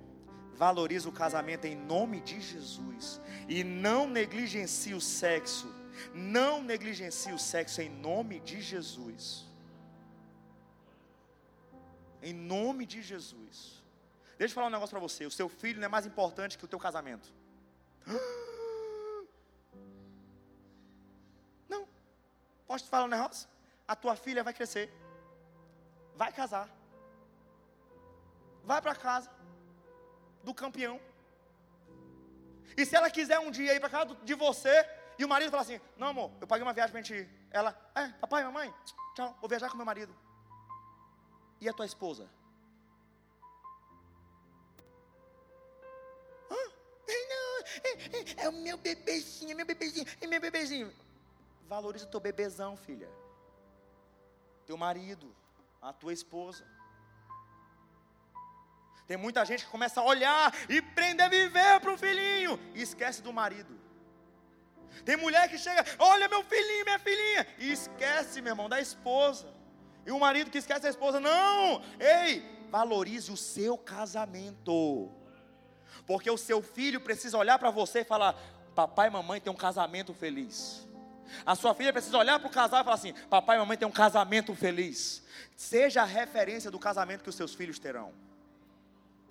valoriza 0.53 1.10
o 1.10 1.12
casamento 1.12 1.66
em 1.66 1.76
nome 1.76 2.22
de 2.22 2.39
Jesus. 2.39 3.20
E 3.47 3.64
não 3.64 4.07
negligencie 4.07 4.93
o 4.93 5.01
sexo. 5.01 5.74
Não 6.14 6.62
negligencie 6.62 7.34
o 7.34 7.39
sexo 7.39 7.82
em 7.82 7.89
nome 7.89 8.39
de 8.41 8.62
Jesus. 8.62 9.49
Em 12.22 12.32
nome 12.32 12.86
de 12.86 13.01
Jesus. 13.01 13.79
Deixa 14.40 14.54
eu 14.54 14.56
falar 14.56 14.68
um 14.68 14.72
negócio 14.72 14.96
para 14.96 15.08
você. 15.08 15.28
O 15.28 15.32
seu 15.32 15.48
filho 15.48 15.80
não 15.80 15.86
é 15.86 15.90
mais 15.90 16.08
importante 16.08 16.58
que 16.58 16.66
o 16.66 16.68
teu 16.68 16.80
casamento. 16.80 17.32
Não. 21.70 21.88
Posso 22.66 22.86
te 22.86 22.90
falar 22.90 23.06
um 23.06 23.10
negócio? 23.10 23.48
A 23.88 23.96
tua 23.96 24.16
filha 24.16 24.44
vai 24.44 24.54
crescer 24.54 24.92
vai 26.20 26.34
casar. 26.34 26.68
Vai 28.66 28.82
para 28.82 28.94
casa 28.94 29.32
do 30.44 30.54
campeão. 30.54 31.00
E 32.76 32.86
se 32.86 32.94
ela 32.94 33.10
quiser 33.10 33.40
um 33.40 33.50
dia 33.50 33.74
ir 33.74 33.80
para 33.80 33.90
casa 33.90 34.14
de 34.30 34.36
você, 34.36 34.76
e 35.18 35.24
o 35.24 35.30
marido 35.30 35.50
falar 35.50 35.64
assim: 35.64 35.80
Não, 35.96 36.08
amor, 36.08 36.30
eu 36.42 36.46
paguei 36.46 36.64
uma 36.64 36.74
viagem 36.74 36.92
para 36.92 37.00
a 37.00 37.04
gente 37.04 37.22
ir. 37.22 37.30
Ela, 37.50 37.72
é, 37.96 38.10
papai, 38.24 38.44
mamãe, 38.44 38.74
tchau, 39.16 39.38
vou 39.40 39.50
viajar 39.50 39.70
com 39.70 39.78
meu 39.78 39.86
marido. 39.86 40.14
E 41.62 41.70
a 41.70 41.74
tua 41.74 41.86
esposa? 41.86 42.30
É, 47.84 47.90
é, 48.18 48.46
é, 48.46 48.50
o 48.50 48.54
meu 48.54 48.78
bebezinho, 48.78 49.52
é 49.52 49.56
meu 49.56 49.66
bebezinho, 49.66 50.06
é 50.22 50.28
meu 50.28 50.42
bebezinho. 50.42 50.94
Valoriza 51.68 52.06
o 52.06 52.10
teu 52.10 52.20
bebezão, 52.20 52.76
filha. 52.76 53.10
teu 54.66 54.78
marido, 54.78 55.36
a 55.82 55.94
tua 55.94 56.14
esposa. 56.14 56.66
Tem 59.08 59.18
muita 59.18 59.44
gente 59.44 59.66
que 59.66 59.72
começa 59.72 60.02
a 60.02 60.04
olhar 60.04 60.54
e 60.70 60.82
prender 60.82 61.26
a 61.26 61.30
viver 61.30 61.80
para 61.80 61.94
o 61.94 61.98
filhinho 61.98 62.60
e 62.76 62.82
esquece 62.82 63.22
do 63.22 63.34
marido. 63.34 63.80
Tem 65.04 65.16
mulher 65.16 65.50
que 65.50 65.58
chega, 65.58 65.84
olha 65.98 66.28
meu 66.28 66.44
filhinho, 66.44 66.86
minha 66.86 67.00
filhinha, 67.00 67.48
e 67.58 67.72
esquece, 67.72 68.42
meu 68.42 68.52
irmão, 68.52 68.70
da 68.70 68.80
esposa. 68.80 69.48
E 70.06 70.12
o 70.12 70.20
marido 70.20 70.52
que 70.52 70.58
esquece 70.58 70.82
da 70.82 70.90
esposa, 70.90 71.20
não, 71.20 71.82
ei, 72.00 72.68
valorize 72.70 73.32
o 73.32 73.38
seu 73.38 73.78
casamento. 73.78 75.12
Porque 76.06 76.30
o 76.30 76.38
seu 76.38 76.62
filho 76.62 77.02
precisa 77.02 77.38
olhar 77.38 77.60
para 77.60 77.72
você 77.72 78.00
e 78.00 78.04
falar: 78.04 78.36
Papai 78.76 79.08
e 79.08 79.12
mamãe 79.12 79.40
têm 79.40 79.52
um 79.52 79.56
casamento 79.56 80.14
feliz. 80.14 80.88
A 81.46 81.56
sua 81.56 81.74
filha 81.74 81.94
precisa 81.94 82.18
olhar 82.18 82.40
para 82.40 82.48
o 82.48 82.52
casal 82.52 82.82
e 82.82 82.84
falar 82.84 82.96
assim: 82.96 83.14
Papai 83.30 83.58
e 83.58 83.60
mamãe 83.60 83.78
têm 83.78 83.88
um 83.88 83.92
casamento 83.92 84.54
feliz. 84.56 85.24
Seja 85.56 86.02
a 86.02 86.06
referência 86.06 86.72
do 86.72 86.80
casamento 86.80 87.24
que 87.24 87.30
os 87.30 87.36
seus 87.36 87.54
filhos 87.54 87.80
terão. 87.80 88.14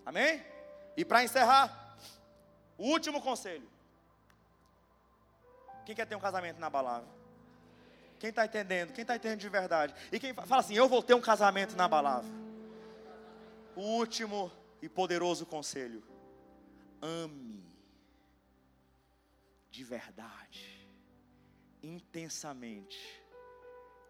Amém? 0.04 0.42
E 0.96 1.04
para 1.04 1.22
encerrar, 1.22 1.96
o 2.76 2.88
último 2.88 3.20
conselho. 3.20 3.68
Quem 5.84 5.94
quer 5.94 6.06
ter 6.06 6.16
um 6.16 6.20
casamento 6.20 6.60
na 6.60 6.68
balada? 6.68 7.06
Quem 8.18 8.30
está 8.30 8.44
entendendo? 8.44 8.92
Quem 8.92 9.02
está 9.02 9.16
entendendo 9.16 9.40
de 9.40 9.48
verdade? 9.48 9.94
E 10.10 10.18
quem 10.18 10.34
fala 10.34 10.60
assim, 10.60 10.74
eu 10.74 10.88
vou 10.88 11.02
ter 11.02 11.14
um 11.14 11.20
casamento 11.20 11.76
na 11.76 11.88
balada? 11.88 12.26
O 13.76 13.80
último 13.80 14.50
e 14.82 14.88
poderoso 14.88 15.46
conselho: 15.46 16.02
ame 17.00 17.64
de 19.70 19.84
verdade, 19.84 20.88
intensamente, 21.82 23.22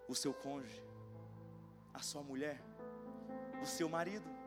o 0.08 0.14
seu 0.14 0.32
cônjuge, 0.32 0.82
a 1.92 2.00
sua 2.00 2.22
mulher, 2.22 2.60
o 3.62 3.66
seu 3.66 3.88
marido 3.88 4.38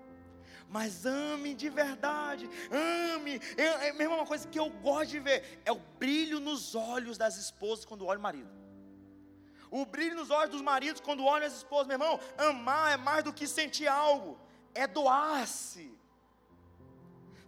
mas 0.72 1.06
ame 1.06 1.54
de 1.54 1.70
verdade, 1.70 2.50
ame. 2.72 3.42
É, 3.58 3.89
é 3.89 3.94
mesmo 3.94 4.16
uma 4.16 4.26
coisa 4.26 4.48
que 4.48 4.58
eu 4.58 4.70
gosto 4.70 5.12
de 5.12 5.20
ver 5.20 5.62
é 5.66 5.72
o 5.72 5.80
brilho 6.00 6.39
nos 6.39 6.76
olhos 6.76 7.18
das 7.18 7.36
esposas 7.36 7.84
quando 7.84 8.06
olham 8.06 8.22
o 8.22 8.24
marido. 8.24 8.50
O 9.70 9.86
brilho 9.86 10.16
nos 10.16 10.30
olhos 10.30 10.52
dos 10.52 10.62
maridos 10.62 11.02
quando 11.02 11.26
olham 11.26 11.46
as 11.46 11.58
esposas, 11.58 11.88
meu 11.88 11.96
irmão. 11.96 12.20
Amar 12.38 12.94
é 12.94 12.98
mais 12.98 13.22
do 13.22 13.34
que 13.34 13.48
sentir 13.48 13.88
algo, 13.88 14.39
é 14.74 14.88
doar-se. 14.88 15.94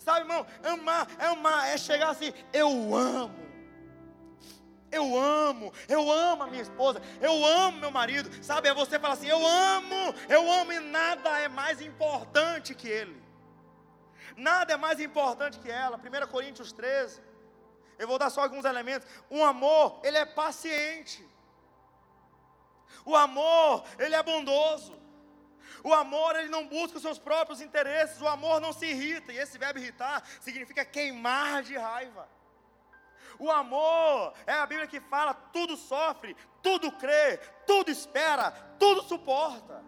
Sabe, 0.04 0.20
irmão? 0.22 0.46
Amar 0.64 1.08
é 1.18 1.26
amar, 1.28 1.68
é 1.70 1.78
chegar 1.78 2.10
assim, 2.10 2.34
eu 2.52 2.70
amo. 2.94 3.44
Eu 4.92 5.18
amo, 5.18 5.74
eu 5.88 6.12
amo 6.12 6.44
a 6.44 6.48
minha 6.48 6.62
esposa, 6.62 7.02
eu 7.20 7.44
amo 7.44 7.80
meu 7.80 7.90
marido. 7.90 8.30
Sabe, 8.44 8.70
é 8.70 8.74
você 8.74 9.00
falar 9.00 9.16
assim: 9.16 9.28
eu 9.28 9.44
amo, 9.48 10.14
eu 10.30 10.52
amo 10.52 10.72
e 10.72 10.80
nada 10.80 11.40
é 11.40 11.48
mais 11.48 11.82
importante 11.82 12.76
que 12.76 12.88
ele. 12.88 13.24
Nada 14.36 14.74
é 14.74 14.78
mais 14.78 15.00
importante 15.00 15.58
que 15.60 15.72
ela. 15.72 15.98
1 15.98 16.28
Coríntios 16.28 16.72
13. 16.72 17.22
Eu 17.98 18.08
vou 18.08 18.20
dar 18.20 18.30
só 18.30 18.42
alguns 18.42 18.66
elementos. 18.66 19.08
Um 19.32 19.44
amor, 19.44 20.00
ele 20.04 20.18
é 20.18 20.26
paciente. 20.26 21.28
O 23.06 23.16
amor, 23.16 23.84
ele 23.98 24.16
é 24.16 24.22
bondoso. 24.22 25.03
O 25.84 25.94
amor, 25.94 26.36
ele 26.36 26.50
não 26.50 26.66
busca 26.66 26.98
os 26.98 27.04
seus 27.04 27.20
próprios 27.20 27.62
interesses. 27.62 28.22
O 28.22 28.28
amor 28.28 28.62
não 28.62 28.72
se 28.72 28.86
irrita. 28.86 29.34
E 29.34 29.38
esse 29.38 29.58
verbo 29.58 29.80
irritar 29.80 30.24
significa 30.40 30.86
queimar 30.86 31.62
de 31.62 31.78
raiva. 31.78 32.28
O 33.38 33.52
amor 33.52 34.34
é 34.46 34.54
a 34.54 34.66
Bíblia 34.66 34.88
que 34.88 35.02
fala: 35.02 35.34
tudo 35.34 35.76
sofre, 35.76 36.36
tudo 36.62 36.92
crê, 36.94 37.38
tudo 37.68 37.92
espera, 37.92 38.52
tudo 38.80 39.04
suporta. 39.04 39.84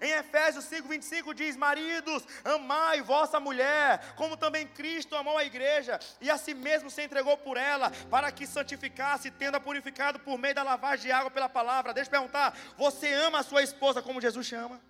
Em 0.00 0.10
Efésios 0.12 0.64
5:25 0.64 1.34
diz: 1.34 1.56
Maridos, 1.56 2.24
amai 2.44 3.02
vossa 3.02 3.38
mulher, 3.38 4.14
como 4.16 4.36
também 4.36 4.66
Cristo 4.66 5.14
amou 5.14 5.36
a 5.36 5.44
igreja 5.44 5.98
e 6.20 6.30
a 6.30 6.38
si 6.38 6.54
mesmo 6.54 6.90
se 6.90 7.02
entregou 7.02 7.36
por 7.36 7.56
ela, 7.56 7.90
para 8.10 8.32
que 8.32 8.46
santificasse, 8.46 9.30
tendo-a 9.30 9.60
purificado 9.60 10.18
por 10.20 10.38
meio 10.38 10.54
da 10.54 10.62
lavagem 10.62 11.06
de 11.06 11.12
água 11.12 11.30
pela 11.30 11.48
palavra. 11.48 11.92
Deixa 11.92 12.08
eu 12.08 12.12
perguntar: 12.12 12.56
você 12.76 13.12
ama 13.12 13.40
a 13.40 13.42
sua 13.42 13.62
esposa 13.62 14.00
como 14.00 14.20
Jesus 14.20 14.46
chama? 14.46 14.80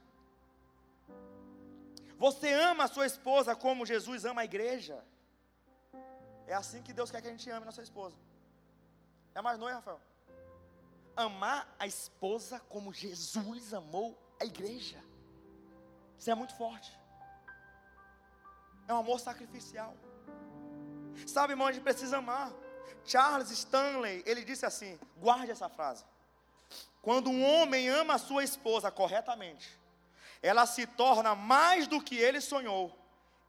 Você 2.19 2.53
ama 2.53 2.85
a 2.85 2.89
sua 2.89 3.07
esposa 3.07 3.55
como 3.57 3.87
Jesus 3.87 4.25
ama 4.25 4.43
a 4.43 4.45
igreja? 4.45 5.05
É 6.47 6.55
assim 6.55 6.83
que 6.83 6.93
Deus 6.93 7.11
quer 7.11 7.21
que 7.21 7.29
a 7.29 7.31
gente 7.31 7.51
ame 7.51 7.67
nossa 7.67 7.83
esposa. 7.83 8.17
É 9.35 9.41
mais 9.41 9.59
não 9.59 9.69
é, 9.69 9.73
Rafael? 9.73 10.01
Amar 11.17 11.75
a 11.79 11.87
esposa 11.87 12.61
como 12.69 12.93
Jesus 12.93 13.73
amou 13.73 14.19
a 14.41 14.45
igreja. 14.45 15.03
Isso 16.19 16.31
é 16.31 16.35
muito 16.35 16.55
forte. 16.57 16.97
É 18.87 18.95
um 18.95 18.99
amor 18.99 19.19
sacrificial. 19.21 19.97
Sabe, 21.27 21.53
irmão, 21.53 21.67
a 21.67 21.73
gente 21.73 21.83
precisa 21.83 22.19
amar. 22.19 22.53
Charles 23.05 23.51
Stanley, 23.51 24.23
ele 24.27 24.45
disse 24.45 24.67
assim: 24.67 24.99
guarde 25.17 25.51
essa 25.51 25.69
frase. 25.69 26.05
Quando 27.03 27.31
um 27.31 27.45
homem 27.45 27.89
ama 27.89 28.15
a 28.15 28.19
sua 28.19 28.43
esposa 28.43 28.91
corretamente, 28.91 29.79
ela 30.45 30.66
se 30.66 30.86
torna 30.86 31.34
mais 31.34 31.86
do 31.86 32.03
que 32.03 32.16
ele 32.16 32.38
sonhou 32.38 32.95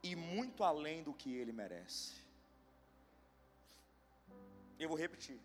e 0.01 0.15
muito 0.15 0.63
além 0.63 1.03
do 1.03 1.13
que 1.13 1.35
ele 1.35 1.51
merece. 1.51 2.13
Eu 4.79 4.87
vou 4.87 4.97
repetir. 4.97 5.37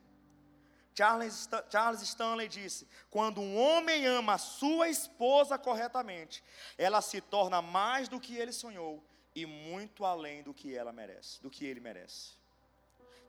Charles, 0.95 1.49
Charles 1.69 2.03
Stanley 2.03 2.47
disse: 2.47 2.87
quando 3.11 3.41
um 3.41 3.59
homem 3.59 4.07
ama 4.07 4.35
a 4.35 4.39
sua 4.39 4.89
esposa 4.89 5.59
corretamente, 5.59 6.45
ela 6.79 7.01
se 7.03 7.21
torna 7.21 7.61
mais 7.61 8.09
do 8.09 8.21
que 8.21 8.37
ele 8.37 8.53
sonhou 8.53 9.03
e 9.35 9.45
muito 9.45 10.05
além 10.05 10.45
do 10.45 10.55
que 10.55 10.77
ela 10.77 10.93
merece, 10.93 11.43
do 11.43 11.51
que 11.51 11.65
ele 11.65 11.81
merece. 11.81 12.35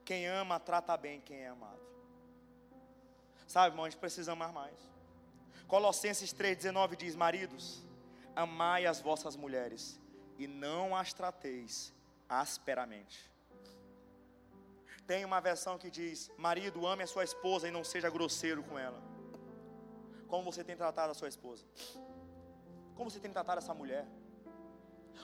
Quem 0.04 0.28
ama 0.28 0.60
trata 0.60 0.96
bem 0.96 1.20
quem 1.20 1.40
é 1.40 1.48
amado. 1.48 1.82
Sabe, 3.48 3.72
irmão, 3.72 3.84
a 3.84 3.90
gente 3.90 3.98
precisa 3.98 4.30
amar 4.30 4.52
mais. 4.52 4.78
Colossenses 5.66 6.32
3,19 6.32 6.94
diz: 6.94 7.16
Maridos, 7.16 7.82
amai 8.34 8.86
as 8.86 9.00
vossas 9.00 9.36
mulheres 9.36 10.00
e 10.38 10.46
não 10.46 10.96
as 10.96 11.12
trateis 11.12 11.94
asperamente 12.28 13.32
tem 15.06 15.24
uma 15.24 15.40
versão 15.40 15.76
que 15.78 15.90
diz: 15.90 16.30
Marido, 16.36 16.86
ame 16.86 17.02
a 17.02 17.06
sua 17.06 17.24
esposa 17.24 17.68
e 17.68 17.70
não 17.70 17.84
seja 17.84 18.08
grosseiro 18.08 18.62
com 18.62 18.78
ela. 18.78 19.00
Como 20.26 20.50
você 20.50 20.64
tem 20.64 20.76
tratado 20.76 21.10
a 21.10 21.14
sua 21.14 21.28
esposa? 21.28 21.66
Como 22.94 23.10
você 23.10 23.20
tem 23.20 23.30
tratado 23.30 23.58
essa 23.58 23.74
mulher? 23.74 24.06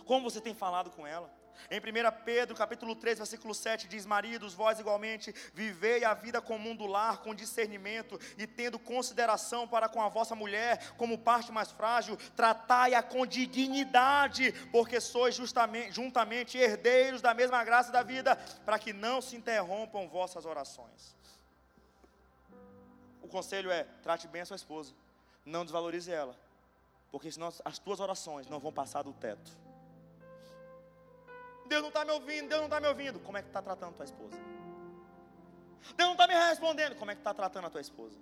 Como 0.04 0.28
você 0.28 0.40
tem 0.40 0.54
falado 0.54 0.90
com 0.90 1.06
ela? 1.06 1.32
Em 1.70 1.78
1 1.78 1.82
Pedro, 2.24 2.56
capítulo 2.56 2.96
3, 2.96 3.18
versículo 3.18 3.54
7, 3.54 3.88
diz: 3.88 4.06
Maridos, 4.06 4.54
vós 4.54 4.78
igualmente 4.78 5.34
vivei 5.52 6.04
a 6.04 6.14
vida 6.14 6.40
comum 6.40 6.74
do 6.74 6.86
lar 6.86 7.18
com 7.18 7.34
discernimento 7.34 8.18
e 8.36 8.46
tendo 8.46 8.78
consideração 8.78 9.68
para 9.68 9.88
com 9.88 10.00
a 10.00 10.08
vossa 10.08 10.34
mulher 10.34 10.92
como 10.96 11.18
parte 11.18 11.52
mais 11.52 11.70
frágil, 11.70 12.16
tratai-a 12.34 13.02
com 13.02 13.26
dignidade, 13.26 14.52
porque 14.72 15.00
sois 15.00 15.34
justamente, 15.34 15.92
juntamente 15.92 16.56
herdeiros 16.56 17.20
da 17.20 17.34
mesma 17.34 17.62
graça 17.64 17.92
da 17.92 18.02
vida, 18.02 18.36
para 18.64 18.78
que 18.78 18.92
não 18.92 19.20
se 19.20 19.36
interrompam 19.36 20.08
vossas 20.08 20.46
orações. 20.46 21.16
O 23.22 23.28
conselho 23.28 23.70
é: 23.70 23.84
trate 24.02 24.26
bem 24.26 24.40
a 24.40 24.46
sua 24.46 24.56
esposa, 24.56 24.94
não 25.44 25.64
desvalorize 25.64 26.10
ela, 26.10 26.34
porque 27.10 27.30
senão 27.30 27.52
as 27.64 27.78
tuas 27.78 28.00
orações 28.00 28.48
não 28.48 28.58
vão 28.58 28.72
passar 28.72 29.02
do 29.02 29.12
teto. 29.12 29.67
Deus 31.68 31.82
não 31.82 31.88
está 31.88 32.04
me 32.04 32.10
ouvindo, 32.12 32.48
Deus 32.48 32.60
não 32.60 32.66
está 32.66 32.80
me 32.80 32.88
ouvindo. 32.88 33.20
Como 33.20 33.36
é 33.36 33.42
que 33.42 33.48
está 33.48 33.62
tratando 33.62 33.94
tua 33.94 34.04
esposa? 34.04 34.36
Deus 35.96 36.08
não 36.08 36.12
está 36.12 36.26
me 36.26 36.34
respondendo. 36.34 36.96
Como 36.96 37.10
é 37.10 37.14
que 37.14 37.20
está 37.20 37.34
tratando 37.34 37.66
a 37.66 37.70
tua 37.70 37.80
esposa? 37.80 38.18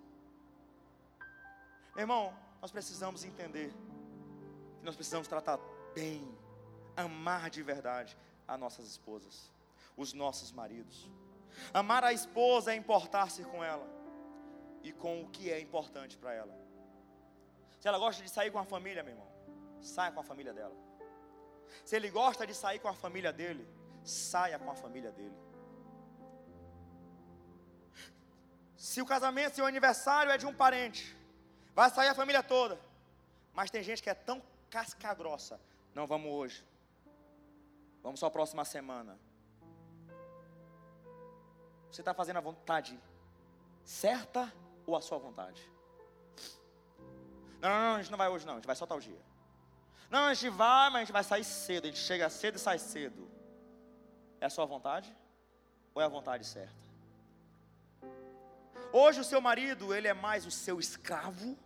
Irmão, 1.97 2.35
nós 2.61 2.71
precisamos 2.71 3.25
entender 3.25 3.71
que 4.79 4.85
nós 4.85 4.97
precisamos 4.97 5.29
tratar 5.29 5.59
bem, 5.95 6.37
amar 6.97 7.49
de 7.49 7.63
verdade 7.63 8.17
as 8.47 8.59
nossas 8.59 8.87
esposas, 8.87 9.51
os 9.97 10.13
nossos 10.13 10.53
maridos. 10.53 11.11
Amar 11.73 12.05
a 12.05 12.13
esposa 12.13 12.73
é 12.73 12.77
importar-se 12.77 13.43
com 13.45 13.65
ela 13.65 13.87
e 14.83 14.93
com 14.93 15.23
o 15.23 15.29
que 15.29 15.51
é 15.51 15.59
importante 15.59 16.19
para 16.19 16.35
ela. 16.35 16.55
Se 17.81 17.89
ela 17.89 17.99
gosta 17.99 18.23
de 18.23 18.29
sair 18.29 18.51
com 18.51 18.59
a 18.59 18.65
família, 18.65 19.03
meu 19.03 19.13
irmão, 19.15 19.29
saia 19.81 20.13
com 20.13 20.21
a 20.21 20.25
família 20.25 20.53
dela. 20.53 20.86
Se 21.85 21.97
ele 21.97 22.11
gosta 22.11 22.47
de 22.47 22.55
sair 22.55 22.79
com 22.79 22.89
a 22.89 22.95
família 22.95 23.33
dele, 23.33 23.67
saia 24.05 24.59
com 24.59 24.71
a 24.71 24.75
família 24.75 25.11
dele. 25.13 25.37
Se 28.77 29.01
o 29.01 29.07
casamento, 29.07 29.55
se 29.55 29.63
o 29.63 29.67
aniversário 29.67 30.31
é 30.31 30.39
de 30.39 30.47
um 30.47 30.55
parente, 30.55 31.17
vai 31.75 31.91
sair 31.91 32.09
a 32.09 32.15
família 32.15 32.43
toda. 32.43 32.79
Mas 33.53 33.71
tem 33.71 33.83
gente 33.83 34.03
que 34.03 34.11
é 34.11 34.15
tão 34.15 34.43
casca 34.71 35.13
grossa. 35.15 35.61
Não 35.95 36.07
vamos 36.07 36.31
hoje. 36.31 36.65
Vamos 38.03 38.21
só 38.21 38.27
a 38.27 38.31
próxima 38.31 38.65
semana. 38.65 39.19
Você 41.91 42.03
está 42.03 42.13
fazendo 42.13 42.37
a 42.37 42.41
vontade 42.41 43.01
certa 43.83 44.53
ou 44.87 44.95
a 44.95 45.01
sua 45.01 45.19
vontade? 45.19 45.63
Não, 47.61 47.71
não, 47.71 47.81
não, 47.81 47.95
a 47.95 48.03
gente 48.03 48.11
não 48.11 48.19
vai 48.19 48.29
hoje 48.29 48.47
não, 48.47 48.53
a 48.53 48.57
gente 48.57 48.67
vai 48.67 48.77
só 48.77 48.87
tal 48.87 49.01
dia. 49.01 49.19
Não, 50.11 50.25
a 50.27 50.35
gente 50.35 50.51
vai, 50.51 50.91
mas 50.91 50.97
a 50.97 51.01
gente 51.01 51.13
vai 51.13 51.25
sair 51.25 51.45
cedo, 51.45 51.85
a 51.85 51.89
gente 51.89 52.01
chega 52.01 52.29
cedo 52.31 52.57
e 52.57 52.59
sai 52.59 52.79
cedo. 52.79 53.29
É 54.41 54.47
a 54.47 54.51
sua 54.51 54.65
vontade? 54.65 55.15
Ou 55.95 56.03
é 56.03 56.05
a 56.05 56.09
vontade 56.09 56.45
certa? 56.47 56.75
Hoje 58.93 59.21
o 59.21 59.25
seu 59.25 59.41
marido, 59.41 59.95
ele 59.95 60.09
é 60.09 60.15
mais 60.15 60.47
o 60.47 60.51
seu 60.51 60.79
escravo? 60.79 61.59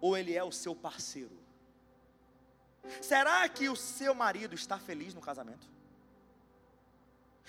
Ou 0.00 0.16
ele 0.16 0.34
é 0.36 0.44
o 0.44 0.52
seu 0.52 0.74
parceiro? 0.74 1.36
Será 3.00 3.48
que 3.48 3.68
o 3.68 3.76
seu 3.76 4.14
marido 4.14 4.54
está 4.54 4.78
feliz 4.78 5.14
no 5.14 5.20
casamento? 5.20 5.66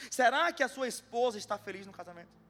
Será 0.10 0.52
que 0.52 0.64
a 0.64 0.68
sua 0.68 0.88
esposa 0.88 1.38
está 1.38 1.58
feliz 1.58 1.86
no 1.86 1.94
casamento? 1.94 2.43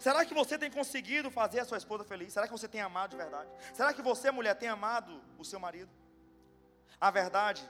Será 0.00 0.24
que 0.24 0.34
você 0.34 0.58
tem 0.58 0.70
conseguido 0.70 1.30
fazer 1.30 1.60
a 1.60 1.64
sua 1.64 1.78
esposa 1.78 2.04
feliz? 2.04 2.32
Será 2.32 2.46
que 2.46 2.52
você 2.52 2.68
tem 2.68 2.80
amado 2.80 3.10
de 3.10 3.16
verdade? 3.16 3.50
Será 3.72 3.92
que 3.92 4.02
você, 4.02 4.30
mulher, 4.30 4.54
tem 4.54 4.68
amado 4.68 5.20
o 5.38 5.44
seu 5.44 5.60
marido? 5.60 5.90
A 7.00 7.10
verdade 7.10 7.68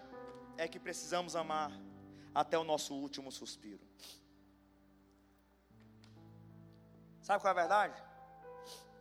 é 0.56 0.66
que 0.66 0.78
precisamos 0.78 1.36
amar 1.36 1.70
até 2.34 2.58
o 2.58 2.64
nosso 2.64 2.94
último 2.94 3.30
suspiro. 3.30 3.84
Sabe 7.22 7.40
qual 7.40 7.52
é 7.54 7.56
a 7.58 7.60
verdade? 7.60 8.02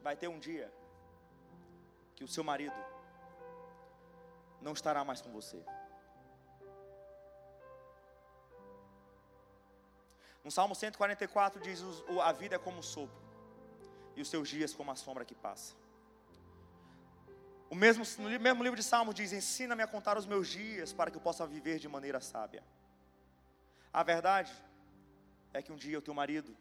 Vai 0.01 0.15
ter 0.15 0.27
um 0.27 0.39
dia 0.39 0.73
que 2.15 2.23
o 2.23 2.27
seu 2.27 2.43
marido 2.43 2.75
não 4.61 4.73
estará 4.73 5.03
mais 5.03 5.21
com 5.21 5.31
você. 5.31 5.63
No 10.45 10.51
Salmo 10.51 10.75
144 10.75 11.59
diz: 11.59 11.83
A 12.23 12.31
vida 12.31 12.55
é 12.55 12.59
como 12.59 12.77
um 12.77 12.83
sopro, 12.83 13.19
e 14.15 14.21
os 14.21 14.29
seus 14.29 14.47
dias 14.47 14.75
como 14.75 14.91
a 14.91 14.95
sombra 14.95 15.25
que 15.25 15.33
passa. 15.33 15.73
O 17.67 17.73
mesmo, 17.73 18.05
no 18.19 18.29
mesmo 18.39 18.61
livro 18.63 18.77
de 18.77 18.83
Salmos 18.83 19.15
diz: 19.15 19.33
Ensina-me 19.33 19.81
a 19.81 19.87
contar 19.87 20.19
os 20.19 20.27
meus 20.27 20.47
dias 20.47 20.93
para 20.93 21.09
que 21.09 21.17
eu 21.17 21.21
possa 21.21 21.47
viver 21.47 21.79
de 21.79 21.89
maneira 21.89 22.21
sábia. 22.21 22.63
A 23.91 24.03
verdade 24.03 24.53
é 25.51 25.63
que 25.63 25.71
um 25.71 25.75
dia 25.75 25.97
o 25.97 26.01
teu 26.01 26.13
marido 26.13 26.55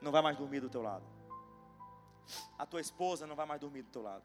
não 0.00 0.10
vai 0.10 0.20
mais 0.20 0.36
dormir 0.36 0.58
do 0.58 0.68
teu 0.68 0.82
lado, 0.82 1.06
a 2.58 2.66
tua 2.66 2.80
esposa 2.80 3.24
não 3.24 3.36
vai 3.36 3.46
mais 3.46 3.60
dormir 3.60 3.82
do 3.82 3.90
teu 3.90 4.02
lado. 4.02 4.24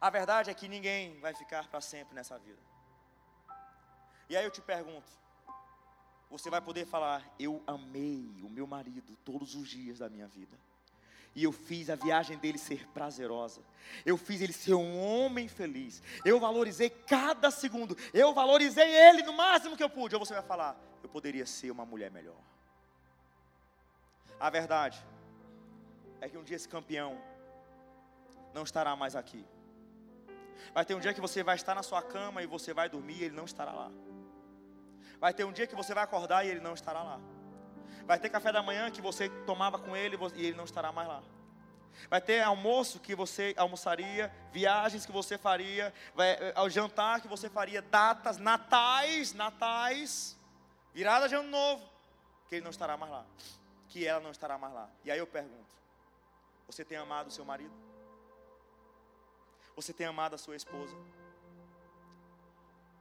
A 0.00 0.10
verdade 0.10 0.50
é 0.50 0.54
que 0.54 0.66
ninguém 0.66 1.20
vai 1.20 1.32
ficar 1.32 1.68
para 1.68 1.80
sempre 1.80 2.12
nessa 2.12 2.36
vida. 2.40 2.60
E 4.28 4.36
aí 4.36 4.44
eu 4.44 4.50
te 4.50 4.60
pergunto: 4.60 5.23
você 6.38 6.50
vai 6.50 6.60
poder 6.60 6.84
falar: 6.84 7.24
Eu 7.38 7.62
amei 7.64 8.28
o 8.42 8.48
meu 8.48 8.66
marido 8.66 9.16
todos 9.24 9.54
os 9.54 9.68
dias 9.68 9.98
da 9.98 10.08
minha 10.08 10.26
vida. 10.26 10.56
E 11.32 11.44
eu 11.44 11.52
fiz 11.52 11.90
a 11.90 11.94
viagem 11.94 12.36
dele 12.38 12.58
ser 12.58 12.86
prazerosa. 12.88 13.60
Eu 14.04 14.16
fiz 14.16 14.40
ele 14.40 14.52
ser 14.52 14.74
um 14.74 14.98
homem 15.00 15.48
feliz. 15.48 16.02
Eu 16.24 16.38
valorizei 16.38 16.90
cada 16.90 17.50
segundo. 17.50 17.96
Eu 18.12 18.32
valorizei 18.32 18.88
ele 18.88 19.22
no 19.22 19.32
máximo 19.32 19.76
que 19.76 19.82
eu 19.82 19.90
pude. 19.90 20.14
Ou 20.16 20.24
você 20.24 20.34
vai 20.34 20.42
falar: 20.42 20.76
Eu 21.02 21.08
poderia 21.08 21.46
ser 21.46 21.70
uma 21.70 21.84
mulher 21.84 22.10
melhor. 22.10 22.36
A 24.40 24.50
verdade 24.50 25.04
é 26.20 26.28
que 26.28 26.36
um 26.36 26.42
dia 26.42 26.56
esse 26.56 26.68
campeão 26.68 27.16
não 28.52 28.64
estará 28.64 28.96
mais 28.96 29.14
aqui. 29.14 29.44
Vai 30.72 30.84
ter 30.84 30.94
um 30.94 31.00
dia 31.00 31.14
que 31.14 31.20
você 31.20 31.44
vai 31.44 31.54
estar 31.54 31.76
na 31.76 31.82
sua 31.82 32.02
cama 32.02 32.42
e 32.42 32.46
você 32.46 32.74
vai 32.74 32.88
dormir 32.88 33.18
e 33.20 33.24
ele 33.24 33.36
não 33.36 33.44
estará 33.44 33.72
lá. 33.72 33.90
Vai 35.24 35.32
ter 35.32 35.44
um 35.44 35.52
dia 35.52 35.66
que 35.66 35.74
você 35.74 35.94
vai 35.94 36.04
acordar 36.04 36.44
e 36.44 36.50
ele 36.50 36.60
não 36.60 36.74
estará 36.74 37.02
lá. 37.02 37.18
Vai 38.04 38.18
ter 38.18 38.28
café 38.28 38.52
da 38.52 38.62
manhã 38.62 38.90
que 38.90 39.00
você 39.00 39.30
tomava 39.46 39.78
com 39.78 39.96
ele 39.96 40.18
e 40.34 40.44
ele 40.48 40.54
não 40.54 40.66
estará 40.66 40.92
mais 40.92 41.08
lá. 41.08 41.22
Vai 42.10 42.20
ter 42.20 42.42
almoço 42.42 43.00
que 43.00 43.14
você 43.14 43.54
almoçaria, 43.56 44.30
viagens 44.52 45.06
que 45.06 45.12
você 45.12 45.38
faria, 45.38 45.94
vai, 46.14 46.32
eh, 46.32 46.52
ao 46.54 46.68
jantar 46.68 47.22
que 47.22 47.26
você 47.26 47.48
faria, 47.48 47.80
datas, 47.80 48.36
natais, 48.36 49.32
natais, 49.32 50.38
virada 50.92 51.26
de 51.26 51.34
ano 51.34 51.48
novo, 51.48 51.82
que 52.46 52.56
ele 52.56 52.64
não 52.64 52.70
estará 52.70 52.94
mais 52.94 53.10
lá, 53.10 53.24
que 53.88 54.06
ela 54.06 54.20
não 54.20 54.30
estará 54.30 54.58
mais 54.58 54.74
lá. 54.74 54.90
E 55.06 55.10
aí 55.10 55.18
eu 55.18 55.26
pergunto: 55.26 55.74
você 56.66 56.84
tem 56.84 56.98
amado 56.98 57.28
o 57.28 57.30
seu 57.30 57.46
marido? 57.46 57.72
Você 59.74 59.94
tem 59.94 60.06
amado 60.06 60.34
a 60.34 60.38
sua 60.38 60.54
esposa? 60.54 60.94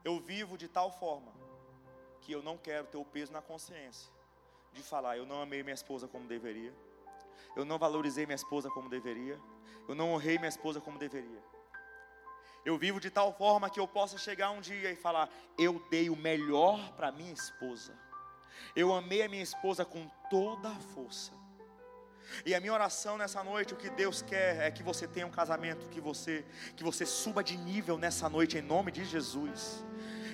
Eu 0.06 0.22
vivo 0.22 0.58
de 0.58 0.70
tal 0.70 0.90
forma 0.90 1.43
que 2.26 2.32
eu 2.32 2.42
não 2.42 2.58
quero 2.58 2.88
ter 2.88 2.98
o 2.98 3.06
peso 3.06 3.32
na 3.32 3.42
consciência 3.42 4.12
de 4.74 4.82
falar, 4.82 5.18
eu 5.18 5.26
não 5.26 5.42
amei 5.42 5.62
minha 5.62 5.74
esposa 5.74 6.08
como 6.08 6.28
deveria, 6.28 6.74
eu 7.56 7.64
não 7.64 7.78
valorizei 7.78 8.26
minha 8.26 8.36
esposa 8.36 8.70
como 8.70 8.90
deveria, 8.90 9.40
eu 9.88 9.94
não 9.94 10.14
honrei 10.14 10.38
minha 10.38 10.50
esposa 10.50 10.82
como 10.82 10.98
deveria. 10.98 11.44
Eu 12.66 12.78
vivo 12.78 13.00
de 13.00 13.10
tal 13.10 13.34
forma 13.34 13.70
que 13.70 13.80
eu 13.80 13.88
possa 13.88 14.18
chegar 14.18 14.52
um 14.52 14.62
dia 14.62 14.90
e 14.90 14.96
falar, 14.96 15.30
eu 15.58 15.86
dei 15.90 16.10
o 16.10 16.16
melhor 16.16 16.94
para 16.94 17.12
minha 17.12 17.34
esposa. 17.34 17.94
Eu 18.76 18.94
amei 18.94 19.22
a 19.22 19.30
minha 19.30 19.44
esposa 19.44 19.84
com 19.84 20.10
toda 20.30 20.70
a 20.70 20.80
força. 20.96 21.34
E 22.46 22.56
a 22.56 22.60
minha 22.60 22.74
oração 22.74 23.18
nessa 23.18 23.44
noite, 23.44 23.74
o 23.74 23.78
que 23.78 23.90
Deus 23.90 24.22
quer 24.22 24.62
é 24.62 24.72
que 24.72 24.82
você 24.82 25.06
tenha 25.08 25.28
um 25.28 25.32
casamento, 25.32 25.90
que 25.90 26.00
você 26.00 26.46
que 26.76 26.84
você 26.84 27.06
suba 27.06 27.44
de 27.44 27.58
nível 27.58 27.98
nessa 27.98 28.30
noite 28.30 28.58
em 28.58 28.62
nome 28.62 28.92
de 28.92 29.04
Jesus. 29.04 29.84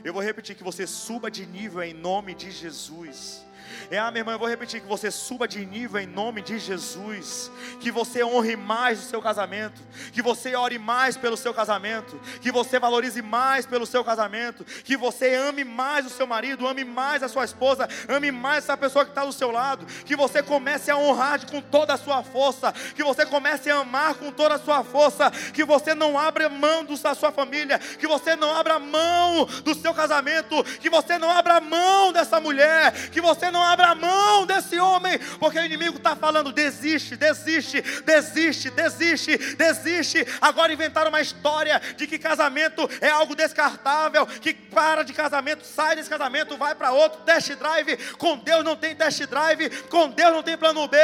Eu 0.03 0.13
vou 0.13 0.21
repetir 0.21 0.55
que 0.55 0.63
você 0.63 0.87
suba 0.87 1.29
de 1.29 1.45
nível 1.45 1.83
em 1.83 1.93
nome 1.93 2.33
de 2.33 2.51
Jesus. 2.51 3.45
É, 3.91 3.97
ah, 3.97 4.11
minha 4.11 4.21
irmã, 4.21 4.33
eu 4.33 4.39
vou 4.39 4.47
repetir: 4.47 4.81
que 4.81 4.87
você 4.87 5.09
suba 5.09 5.47
de 5.47 5.65
nível 5.65 5.99
em 5.99 6.05
nome 6.05 6.41
de 6.41 6.59
Jesus. 6.59 7.51
Que 7.79 7.91
você 7.91 8.23
honre 8.23 8.55
mais 8.55 8.99
o 8.99 9.09
seu 9.09 9.21
casamento. 9.21 9.81
Que 10.11 10.21
você 10.21 10.55
ore 10.55 10.77
mais 10.77 11.17
pelo 11.17 11.37
seu 11.37 11.53
casamento. 11.53 12.19
Que 12.41 12.51
você 12.51 12.79
valorize 12.79 13.21
mais 13.21 13.65
pelo 13.65 13.85
seu 13.85 14.03
casamento. 14.03 14.63
Que 14.63 14.95
você 14.95 15.33
ame 15.35 15.63
mais 15.63 16.05
o 16.05 16.09
seu 16.09 16.27
marido, 16.27 16.67
ame 16.67 16.83
mais 16.83 17.23
a 17.23 17.27
sua 17.27 17.45
esposa, 17.45 17.87
ame 18.07 18.31
mais 18.31 18.63
essa 18.63 18.77
pessoa 18.77 19.05
que 19.05 19.11
está 19.11 19.25
do 19.25 19.33
seu 19.33 19.51
lado. 19.51 19.85
Que 20.05 20.15
você 20.15 20.43
comece 20.43 20.91
a 20.91 20.97
honrar 20.97 21.45
com 21.49 21.61
toda 21.61 21.93
a 21.93 21.97
sua 21.97 22.23
força. 22.23 22.71
Que 22.95 23.03
você 23.03 23.25
comece 23.25 23.69
a 23.69 23.77
amar 23.77 24.15
com 24.15 24.31
toda 24.31 24.55
a 24.55 24.59
sua 24.59 24.83
força. 24.83 25.31
Que 25.53 25.63
você 25.63 25.93
não 25.93 26.17
abra 26.17 26.49
mão 26.49 26.85
da 26.85 27.15
sua 27.15 27.31
família. 27.31 27.79
Que 27.79 28.07
você 28.07 28.35
não 28.35 28.55
abra 28.55 28.79
mão 28.79 29.45
do 29.63 29.73
seu 29.73 29.93
casamento. 29.93 30.63
Que 30.79 30.89
você 30.89 31.17
não 31.17 31.29
abra 31.29 31.59
mão 31.59 32.11
dessa 32.11 32.39
mulher. 32.39 33.09
Que 33.09 33.21
você 33.21 33.48
não 33.51 33.63
abra 33.63 33.95
mão 33.95 34.45
desse 34.45 34.79
homem, 34.79 35.17
porque 35.39 35.59
o 35.59 35.65
inimigo 35.65 35.97
está 35.97 36.15
falando: 36.15 36.51
desiste, 36.51 37.15
desiste, 37.15 37.81
desiste, 38.05 38.69
desiste, 38.69 39.37
desiste. 39.55 40.27
Agora 40.41 40.73
inventaram 40.73 41.09
uma 41.09 41.21
história 41.21 41.81
de 41.97 42.07
que 42.07 42.19
casamento 42.19 42.89
é 43.01 43.09
algo 43.09 43.35
descartável, 43.35 44.25
que 44.25 44.53
para 44.53 45.03
de 45.03 45.13
casamento, 45.13 45.65
sai 45.65 45.95
desse 45.95 46.09
casamento, 46.09 46.57
vai 46.57 46.75
para 46.75 46.91
outro, 46.91 47.21
test 47.21 47.55
drive. 47.55 47.97
Com 48.15 48.37
Deus 48.37 48.63
não 48.63 48.75
tem 48.75 48.95
test 48.95 49.25
drive, 49.25 49.69
com 49.87 50.09
Deus 50.09 50.33
não 50.33 50.43
tem 50.43 50.57
plano 50.57 50.87
B. 50.87 50.97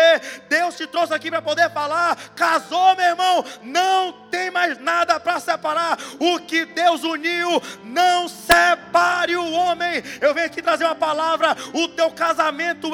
Deus 0.49 0.75
te 0.75 0.87
trouxe 0.87 1.13
aqui 1.13 1.29
para 1.29 1.41
poder 1.41 1.69
falar: 1.71 2.15
casou, 2.35 2.95
meu 2.95 3.05
irmão, 3.05 3.45
não 3.63 4.11
tem 4.29 4.51
mais 4.51 4.77
nada 4.77 5.19
para 5.19 5.39
separar. 5.39 5.97
O 6.19 6.39
que 6.39 6.65
Deus 6.65 7.03
uniu, 7.03 7.61
não 7.83 8.27
separe 8.27 9.35
o 9.35 9.51
homem. 9.51 10.03
Eu 10.21 10.33
venho 10.33 10.45
aqui 10.45 10.61
trazer 10.61 10.85
uma 10.85 10.95
palavra: 10.95 11.55
o 11.73 11.87
teu 11.89 12.11
casamento 12.11 12.34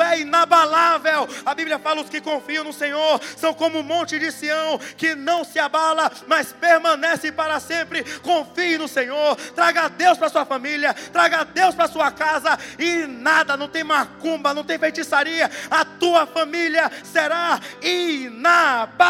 é 0.02 0.20
inabalável. 0.20 1.28
A 1.46 1.54
Bíblia 1.54 1.80
fala: 1.80 2.02
os 2.02 2.10
que 2.10 2.22
confiam 2.22 2.64
no 2.64 2.74
Senhor 2.74 3.20
são 3.38 3.54
como 3.54 3.80
o 3.80 3.84
monte 3.84 4.18
de 4.20 4.32
Sião, 4.32 4.80
que 4.98 5.16
não 5.16 5.44
se 5.44 5.60
abala, 5.60 6.12
mas 6.28 6.54
permanece 6.54 7.32
para 7.32 7.60
sempre. 7.60 8.04
Confie 8.20 8.78
no 8.78 8.88
Senhor, 8.88 9.36
traga 9.56 9.90
Deus 9.90 10.18
para 10.18 10.30
sua 10.30 10.46
família, 10.46 10.94
traga 10.94 11.44
Deus 11.44 11.76
para 11.76 11.88
sua 11.88 12.12
casa, 12.12 12.58
e 12.78 13.08
nada, 13.08 13.58
não 13.58 13.68
tem 13.68 13.84
macumba, 13.84 14.54
não 14.54 14.64
tem 14.64 14.78
feitiçaria, 14.78 15.50
a 15.70 15.84
tua 15.84 16.26
família 16.26 16.92
será 17.04 17.60
inabalável. 17.82 19.02